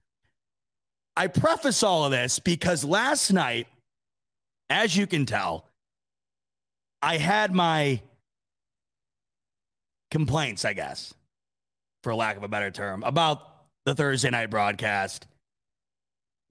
[1.18, 3.68] I preface all of this because last night,
[4.70, 5.70] as you can tell,
[7.02, 8.02] I had my
[10.14, 11.12] complaints, I guess,
[12.04, 13.40] for lack of a better term, about
[13.86, 15.26] the Thursday night broadcast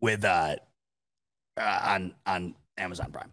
[0.01, 0.57] with uh,
[1.57, 3.31] uh on on Amazon Prime.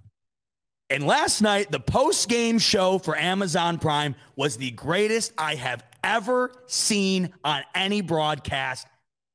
[0.91, 5.83] And last night, the post game show for Amazon Prime was the greatest I have
[6.03, 8.85] ever seen on any broadcast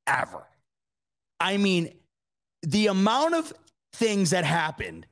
[0.07, 0.43] ever.
[1.41, 1.93] I mean,
[2.61, 3.53] the amount of
[3.93, 5.05] things that happened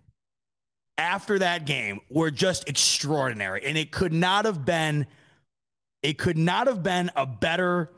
[0.98, 3.66] after that game were just extraordinary.
[3.66, 5.08] And it could not have been,
[6.04, 7.90] it could not have been a better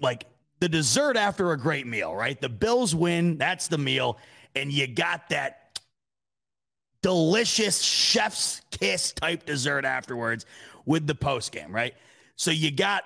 [0.00, 0.26] like
[0.58, 2.38] the dessert after a great meal, right?
[2.38, 4.18] The Bills win, that's the meal,
[4.54, 5.78] and you got that
[7.02, 10.44] delicious chef's kiss type dessert afterwards
[10.84, 11.94] with the post game, right?
[12.36, 13.04] So you got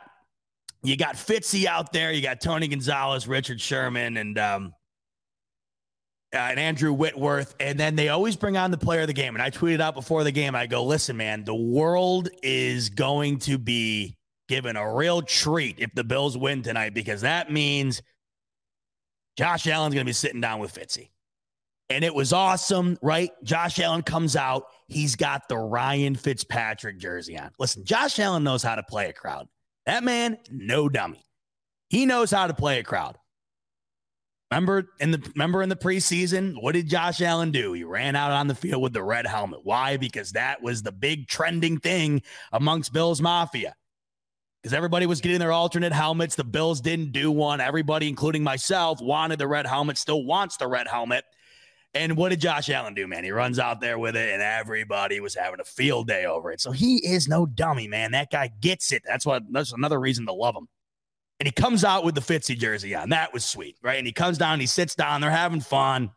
[0.83, 4.75] you got Fitzy out there, you got Tony Gonzalez, Richard Sherman, and um,
[6.35, 9.35] uh, and Andrew Whitworth, and then they always bring on the player of the game.
[9.35, 13.39] And I tweeted out before the game, I go, listen, man, the world is going
[13.41, 14.17] to be
[14.49, 18.03] given a real treat if the Bills win tonight because that means
[19.37, 21.11] Josh Allen's going to be sitting down with Fitzy.
[21.91, 23.31] And it was awesome, right?
[23.45, 24.65] Josh Allen comes out.
[24.89, 27.51] He's got the Ryan Fitzpatrick jersey on.
[27.59, 29.47] Listen, Josh Allen knows how to play a crowd.
[29.87, 31.23] That man, no dummy.
[31.91, 33.19] He knows how to play a crowd.
[34.55, 37.73] Remember in the remember in the preseason, what did Josh Allen do?
[37.73, 39.61] He ran out on the field with the red helmet.
[39.65, 39.97] Why?
[39.97, 42.23] Because that was the big trending thing
[42.53, 43.75] amongst Bills Mafia
[44.63, 46.37] because everybody was getting their alternate helmets.
[46.37, 47.61] The Bills didn't do one.
[47.61, 51.25] Everybody, including myself, wanted the red helmet, still wants the red helmet.
[51.93, 53.25] And what did Josh Allen do, man?
[53.25, 56.61] He runs out there with it, and everybody was having a field day over it.
[56.61, 58.13] So he is no dummy, man.
[58.13, 59.03] That guy gets it.
[59.05, 60.69] That's what that's another reason to love him.
[61.45, 63.11] And he comes out with the Fitzy jersey on.
[63.11, 63.99] That was sweet, right?
[63.99, 66.11] And he comes down, he sits down, they're having fun.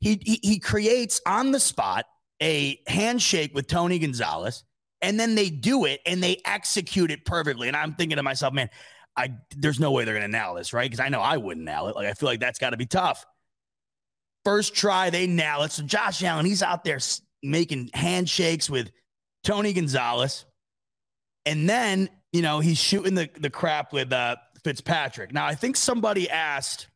[0.00, 2.06] He, he, he creates on the spot
[2.42, 4.64] a handshake with Tony Gonzalez
[5.02, 7.68] and then they do it and they execute it perfectly.
[7.68, 8.70] And I'm thinking to myself, man,
[9.14, 10.90] I there's no way they're gonna nail this, right?
[10.90, 11.94] Because I know I wouldn't nail it.
[11.94, 13.26] Like I feel like that's got to be tough.
[14.42, 15.72] First try, they nail it.
[15.72, 16.98] So Josh Allen, he's out there
[17.42, 18.90] making handshakes with
[19.44, 20.46] Tony Gonzalez,
[21.44, 25.32] and then you know he's shooting the the crap with uh, Fitzpatrick.
[25.32, 26.88] Now I think somebody asked.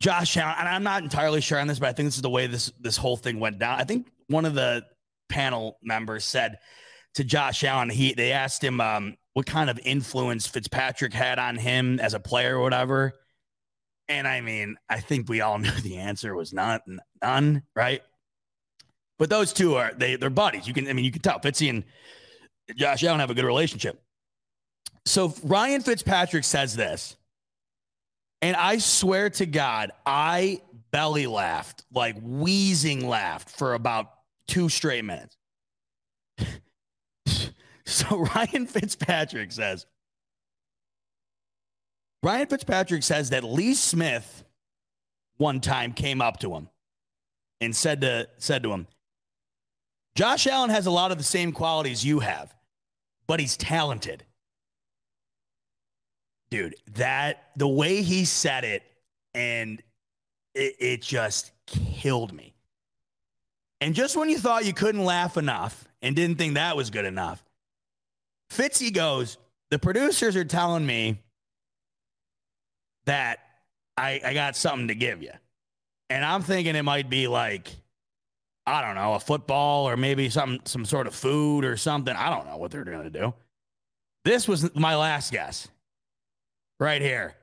[0.00, 2.30] Josh Allen, and I'm not entirely sure on this, but I think this is the
[2.30, 3.78] way this this whole thing went down.
[3.78, 4.82] I think one of the
[5.28, 6.58] panel members said
[7.14, 11.56] to Josh Allen, he they asked him um, what kind of influence Fitzpatrick had on
[11.56, 13.12] him as a player or whatever.
[14.08, 16.82] And I mean, I think we all knew the answer was not
[17.22, 18.02] none, right?
[19.18, 20.66] But those two are they they're buddies.
[20.66, 21.84] You can I mean you can tell Fitzy and
[22.76, 24.02] Josh Allen have a good relationship.
[25.04, 27.16] So Ryan Fitzpatrick says this,
[28.42, 30.60] and I swear to God, I
[30.90, 34.10] belly laughed, like wheezing laughed for about
[34.46, 35.36] two straight minutes.
[37.86, 39.86] so Ryan Fitzpatrick says,
[42.22, 44.44] Ryan Fitzpatrick says that Lee Smith
[45.38, 46.68] one time came up to him
[47.60, 48.86] and said to said to him,
[50.14, 52.54] Josh Allen has a lot of the same qualities you have,
[53.30, 54.24] but he's talented.
[56.50, 58.82] Dude, that the way he said it
[59.34, 59.80] and
[60.56, 62.54] it, it just killed me.
[63.80, 67.04] And just when you thought you couldn't laugh enough and didn't think that was good
[67.04, 67.40] enough,
[68.52, 69.38] Fitzy goes,
[69.70, 71.22] The producers are telling me
[73.04, 73.38] that
[73.96, 75.34] I, I got something to give you.
[76.08, 77.68] And I'm thinking it might be like,
[78.70, 82.14] I don't know, a football or maybe some some sort of food or something.
[82.14, 83.34] I don't know what they're going to do.
[84.24, 85.68] This was my last guess.
[86.78, 87.34] Right here.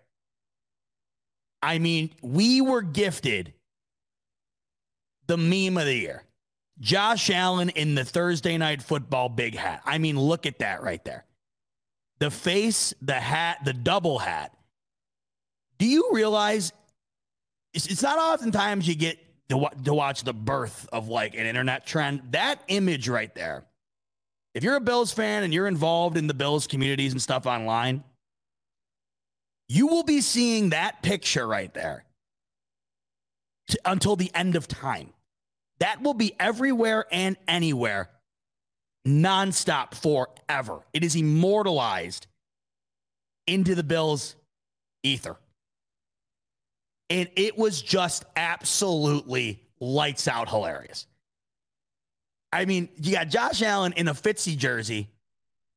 [1.61, 3.53] I mean, we were gifted
[5.27, 6.23] the meme of the year.
[6.79, 9.81] Josh Allen in the Thursday night football big hat.
[9.85, 11.25] I mean, look at that right there.
[12.19, 14.53] The face, the hat, the double hat.
[15.77, 16.71] Do you realize
[17.73, 19.19] it's, not oftentimes you get
[19.49, 22.21] to, to watch the birth of like an internet trend?
[22.31, 23.65] That image right there
[24.53, 28.03] If you're a Bills fan and you're involved in the Bills communities and stuff online,
[29.69, 32.05] you will be seeing that picture right there
[33.85, 35.13] until the end of time.
[35.79, 38.09] That will be everywhere and anywhere,
[39.07, 40.79] nonstop forever.
[40.91, 42.25] It is immortalized
[43.45, 44.35] into the Bills
[45.03, 45.37] ether.
[47.09, 51.07] And it was just absolutely lights out hilarious.
[52.51, 55.09] I mean, you got Josh Allen in a Fitzy jersey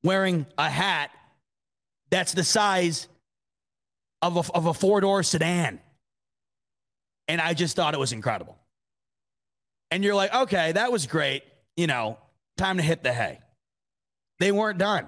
[0.02, 1.10] wearing a hat
[2.10, 3.06] that's the size
[4.22, 5.80] of a, of a four door sedan.
[7.28, 8.58] And I just thought it was incredible.
[9.90, 11.42] And you're like, okay, that was great.
[11.76, 12.18] You know,
[12.56, 13.40] time to hit the hay.
[14.38, 15.06] They weren't done.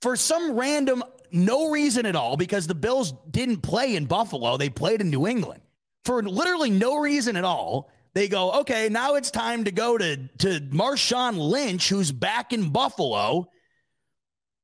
[0.00, 1.02] For some random,
[1.32, 5.26] no reason at all, because the Bills didn't play in Buffalo, they played in New
[5.26, 5.62] England.
[6.04, 10.16] For literally no reason at all, they go, okay, now it's time to go to,
[10.38, 13.50] to Marshawn Lynch, who's back in Buffalo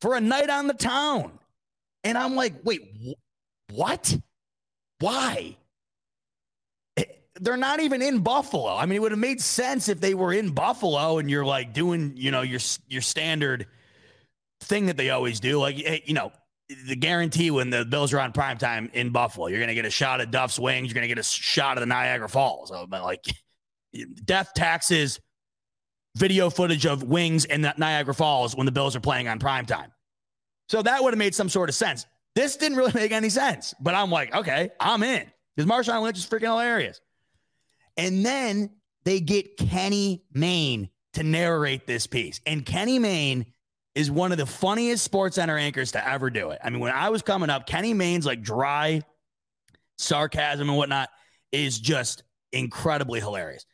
[0.01, 1.39] for a night on the town.
[2.03, 4.19] And I'm like, wait, wh- what?
[5.01, 5.57] Why?
[6.97, 7.05] Eh,
[7.41, 8.75] they're not even in Buffalo.
[8.75, 11.73] I mean, it would have made sense if they were in Buffalo and you're like
[11.73, 13.67] doing, you know, your your standard
[14.61, 15.59] thing that they always do.
[15.59, 16.33] Like, eh, you know,
[16.69, 19.85] the guarantee when the Bills are on prime time in Buffalo, you're going to get
[19.85, 20.89] a shot of Duff's wings.
[20.89, 22.71] You're going to get a shot of the Niagara Falls.
[22.71, 23.25] So, like,
[24.25, 25.21] death taxes,
[26.17, 29.67] video footage of wings and the Niagara Falls when the Bills are playing on prime
[29.67, 29.93] time.
[30.69, 32.07] So that would have made some sort of sense.
[32.35, 36.19] This didn't really make any sense, but I'm like, okay, I'm in because Marshawn Lynch
[36.19, 37.01] is freaking hilarious.
[37.97, 38.71] And then
[39.05, 42.41] they get Kenny Mayne to narrate this piece.
[42.47, 43.47] And Kenny Mayne
[43.95, 46.59] is one of the funniest sports center anchors to ever do it.
[46.63, 49.03] I mean, when I was coming up, Kenny Mayne's like dry
[49.99, 51.09] sarcasm and whatnot
[51.53, 53.65] is just incredibly hilarious.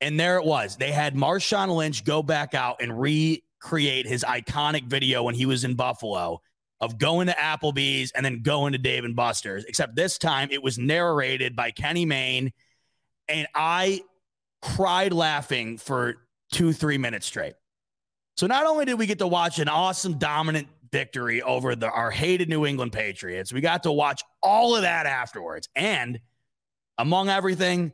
[0.00, 0.76] And there it was.
[0.76, 5.64] They had Marshawn Lynch go back out and recreate his iconic video when he was
[5.64, 6.40] in Buffalo
[6.80, 10.62] of going to Applebee's and then going to Dave and Buster's, except this time it
[10.62, 12.52] was narrated by Kenny Mayne
[13.28, 14.02] and I
[14.62, 16.16] cried laughing for
[16.52, 17.54] two, three minutes straight.
[18.38, 22.12] So not only did we get to watch an awesome, dominant victory over the, our
[22.12, 25.68] hated New England Patriots, we got to watch all of that afterwards.
[25.74, 26.20] And
[26.98, 27.92] among everything,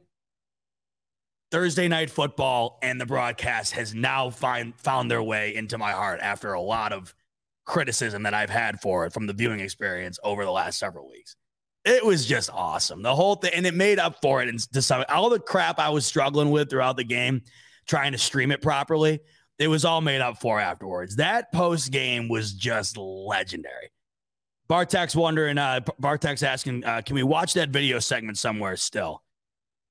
[1.51, 6.21] Thursday night football and the broadcast has now find, found their way into my heart
[6.21, 7.15] after a lot of
[7.65, 11.37] criticism that I've had for it from the viewing experience over the last several weeks
[11.87, 13.03] it was just awesome.
[13.03, 14.49] The whole thing, and it made up for it.
[14.49, 17.43] And to some, all the crap I was struggling with throughout the game,
[17.87, 19.21] trying to stream it properly,
[19.59, 21.17] it was all made up for afterwards.
[21.17, 23.91] That post game was just legendary.
[24.67, 29.23] Bartek's wondering, uh, Bartek's asking, uh, can we watch that video segment somewhere still?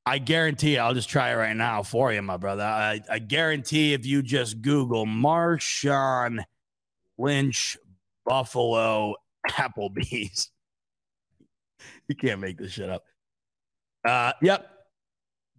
[0.05, 2.63] I guarantee I'll just try it right now for you, my brother.
[2.63, 6.43] I, I guarantee if you just Google Marshawn
[7.17, 7.77] Lynch
[8.25, 9.15] Buffalo
[9.49, 10.51] Applebee's,
[12.07, 13.03] you can't make this shit up.
[14.03, 14.69] Uh, yep.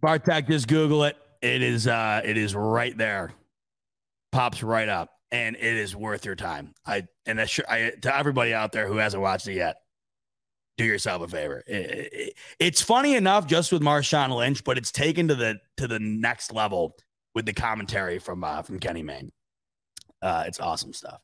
[0.01, 1.17] Bartek, just Google it.
[1.41, 3.31] It is uh, it is right there.
[4.35, 6.73] Pops right up, and it is worth your time.
[6.85, 9.77] I and that's sure, I, to everybody out there who hasn't watched it yet.
[10.77, 11.63] Do yourself a favor.
[11.65, 15.87] It, it, it's funny enough just with Marshawn Lynch, but it's taken to the to
[15.87, 16.97] the next level
[17.33, 19.31] with the commentary from uh, from Kenny Mayne.
[20.21, 21.21] Uh, it's awesome stuff.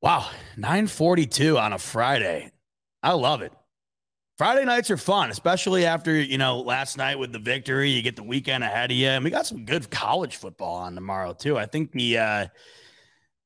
[0.00, 2.52] Wow, 942 on a Friday.
[3.02, 3.52] I love it.
[4.40, 7.90] Friday nights are fun, especially after, you know, last night with the victory.
[7.90, 9.06] You get the weekend ahead of you.
[9.06, 11.58] And we got some good college football on tomorrow, too.
[11.58, 12.46] I think the uh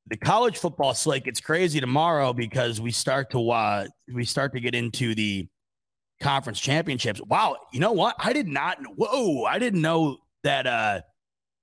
[0.07, 4.61] the college football slate gets crazy tomorrow because we start to uh we start to
[4.61, 5.49] get into the
[6.21, 7.21] conference championships.
[7.27, 8.15] Wow, you know what?
[8.21, 11.01] I did not whoa, I didn't know that uh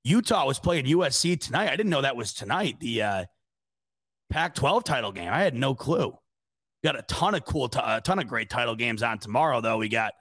[0.03, 1.69] Utah was playing USC tonight.
[1.69, 2.81] I didn't know that was tonight.
[2.81, 3.25] The uh
[4.29, 5.31] Pac 12 title game.
[5.31, 6.17] I had no clue
[6.83, 9.77] got a ton of cool, t- a ton of great title games on tomorrow, though.
[9.77, 10.13] We got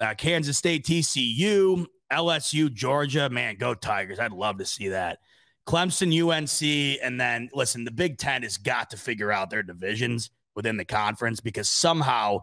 [0.00, 3.28] uh, Kansas State, TCU, LSU, Georgia.
[3.28, 4.18] Man, go Tigers.
[4.18, 5.18] I'd love to see that.
[5.66, 7.00] Clemson, UNC.
[7.02, 10.84] And then, listen, the Big Ten has got to figure out their divisions within the
[10.84, 12.40] conference because somehow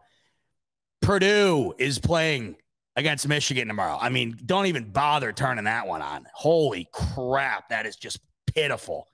[1.01, 2.55] Purdue is playing
[2.95, 3.97] against Michigan tomorrow.
[3.99, 6.25] I mean, don't even bother turning that one on.
[6.33, 7.69] Holy crap.
[7.69, 9.07] That is just pitiful.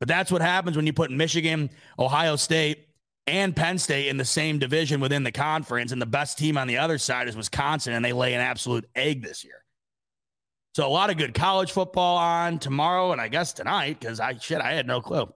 [0.00, 2.86] But that's what happens when you put Michigan, Ohio State,
[3.26, 6.66] and Penn State in the same division within the conference, and the best team on
[6.66, 9.64] the other side is Wisconsin, and they lay an absolute egg this year.
[10.74, 14.36] So a lot of good college football on tomorrow, and I guess tonight because I
[14.36, 15.32] shit I had no clue.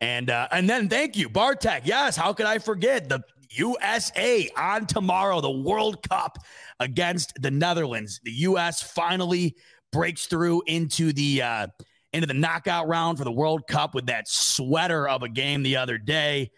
[0.00, 1.82] And uh, and then thank you, Bartek.
[1.84, 6.38] Yes, how could I forget the USA on tomorrow, the World Cup
[6.80, 8.20] against the Netherlands.
[8.22, 8.82] The U.S.
[8.82, 9.56] finally
[9.92, 11.66] breaks through into the uh,
[12.12, 15.76] into the knockout round for the World Cup with that sweater of a game the
[15.76, 16.50] other day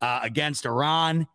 [0.00, 1.26] uh, against Iran.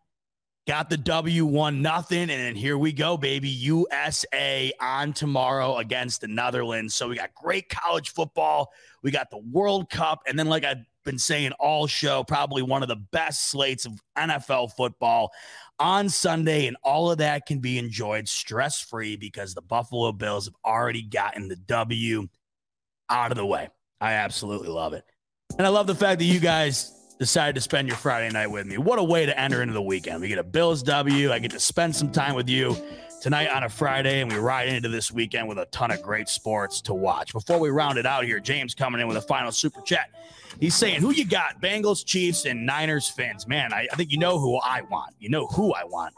[0.67, 3.49] Got the W, one nothing, and then here we go, baby.
[3.49, 6.93] USA on tomorrow against the Netherlands.
[6.93, 8.71] So we got great college football.
[9.01, 12.83] We got the World Cup, and then like I've been saying all show, probably one
[12.83, 15.31] of the best slates of NFL football
[15.79, 20.45] on Sunday, and all of that can be enjoyed stress free because the Buffalo Bills
[20.45, 22.27] have already gotten the W
[23.09, 23.69] out of the way.
[24.01, 25.03] I absolutely love it.
[25.57, 28.65] And I love the fact that you guys decided to spend your Friday night with
[28.65, 28.77] me.
[28.77, 30.21] What a way to enter into the weekend.
[30.21, 31.31] We get a Bills W.
[31.31, 32.77] I get to spend some time with you
[33.21, 36.29] tonight on a Friday, and we ride into this weekend with a ton of great
[36.29, 37.33] sports to watch.
[37.33, 40.11] Before we round it out here, James coming in with a final super chat.
[40.59, 41.61] He's saying, Who you got?
[41.61, 43.47] Bengals, Chiefs, and Niners Fins.
[43.47, 45.13] Man, I, I think you know who I want.
[45.19, 46.13] You know who I want.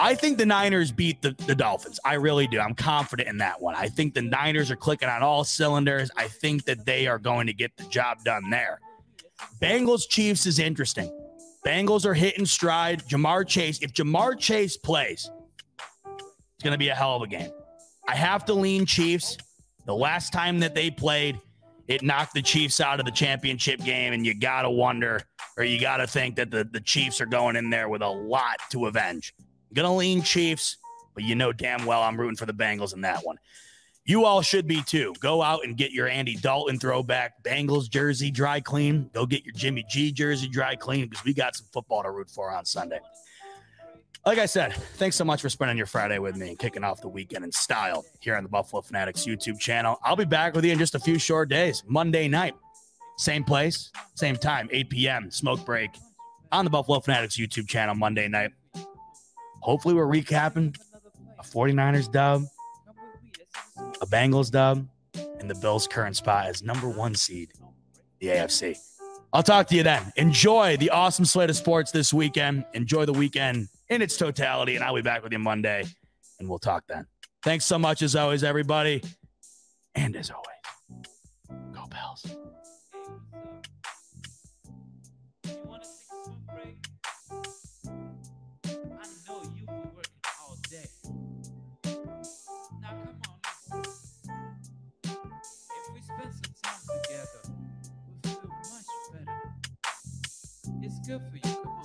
[0.00, 1.98] I think the Niners beat the, the Dolphins.
[2.04, 2.60] I really do.
[2.60, 3.74] I'm confident in that one.
[3.74, 6.08] I think the Niners are clicking on all cylinders.
[6.16, 8.78] I think that they are going to get the job done there.
[9.60, 11.12] Bengals Chiefs is interesting.
[11.66, 13.02] Bengals are hitting stride.
[13.08, 15.28] Ja'Marr Chase, if Ja'Marr Chase plays,
[16.06, 17.50] it's going to be a hell of a game.
[18.06, 19.36] I have to lean Chiefs.
[19.84, 21.40] The last time that they played,
[21.88, 25.22] it knocked the Chiefs out of the championship game, and you got to wonder
[25.56, 28.08] or you got to think that the, the Chiefs are going in there with a
[28.08, 29.34] lot to avenge.
[29.74, 30.78] To lean Chiefs,
[31.14, 33.38] but you know damn well I'm rooting for the Bengals in that one.
[34.04, 35.12] You all should be too.
[35.20, 39.10] Go out and get your Andy Dalton throwback Bengals jersey dry clean.
[39.12, 42.30] Go get your Jimmy G jersey dry clean because we got some football to root
[42.30, 43.00] for on Sunday.
[44.24, 47.00] Like I said, thanks so much for spending your Friday with me and kicking off
[47.00, 49.98] the weekend in style here on the Buffalo Fanatics YouTube channel.
[50.02, 52.54] I'll be back with you in just a few short days, Monday night.
[53.18, 55.90] Same place, same time, 8 p.m., smoke break
[56.52, 58.52] on the Buffalo Fanatics YouTube channel Monday night.
[59.60, 60.76] Hopefully, we're recapping
[61.38, 62.44] a 49ers dub,
[64.00, 64.86] a Bengals dub,
[65.40, 67.50] and the Bills' current spot as number one seed,
[68.20, 68.76] the AFC.
[69.32, 70.12] I'll talk to you then.
[70.16, 72.64] Enjoy the awesome slate of sports this weekend.
[72.72, 75.84] Enjoy the weekend in its totality, and I'll be back with you Monday,
[76.38, 77.06] and we'll talk then.
[77.42, 79.02] Thanks so much, as always, everybody.
[79.94, 81.08] And as always,
[81.72, 82.36] go Bills.
[101.08, 101.54] Good for you.
[101.54, 101.84] Come on.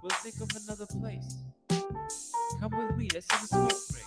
[0.00, 1.38] We'll think of another place.
[2.60, 3.08] Come with me.
[3.12, 4.06] Let's have a smoke break.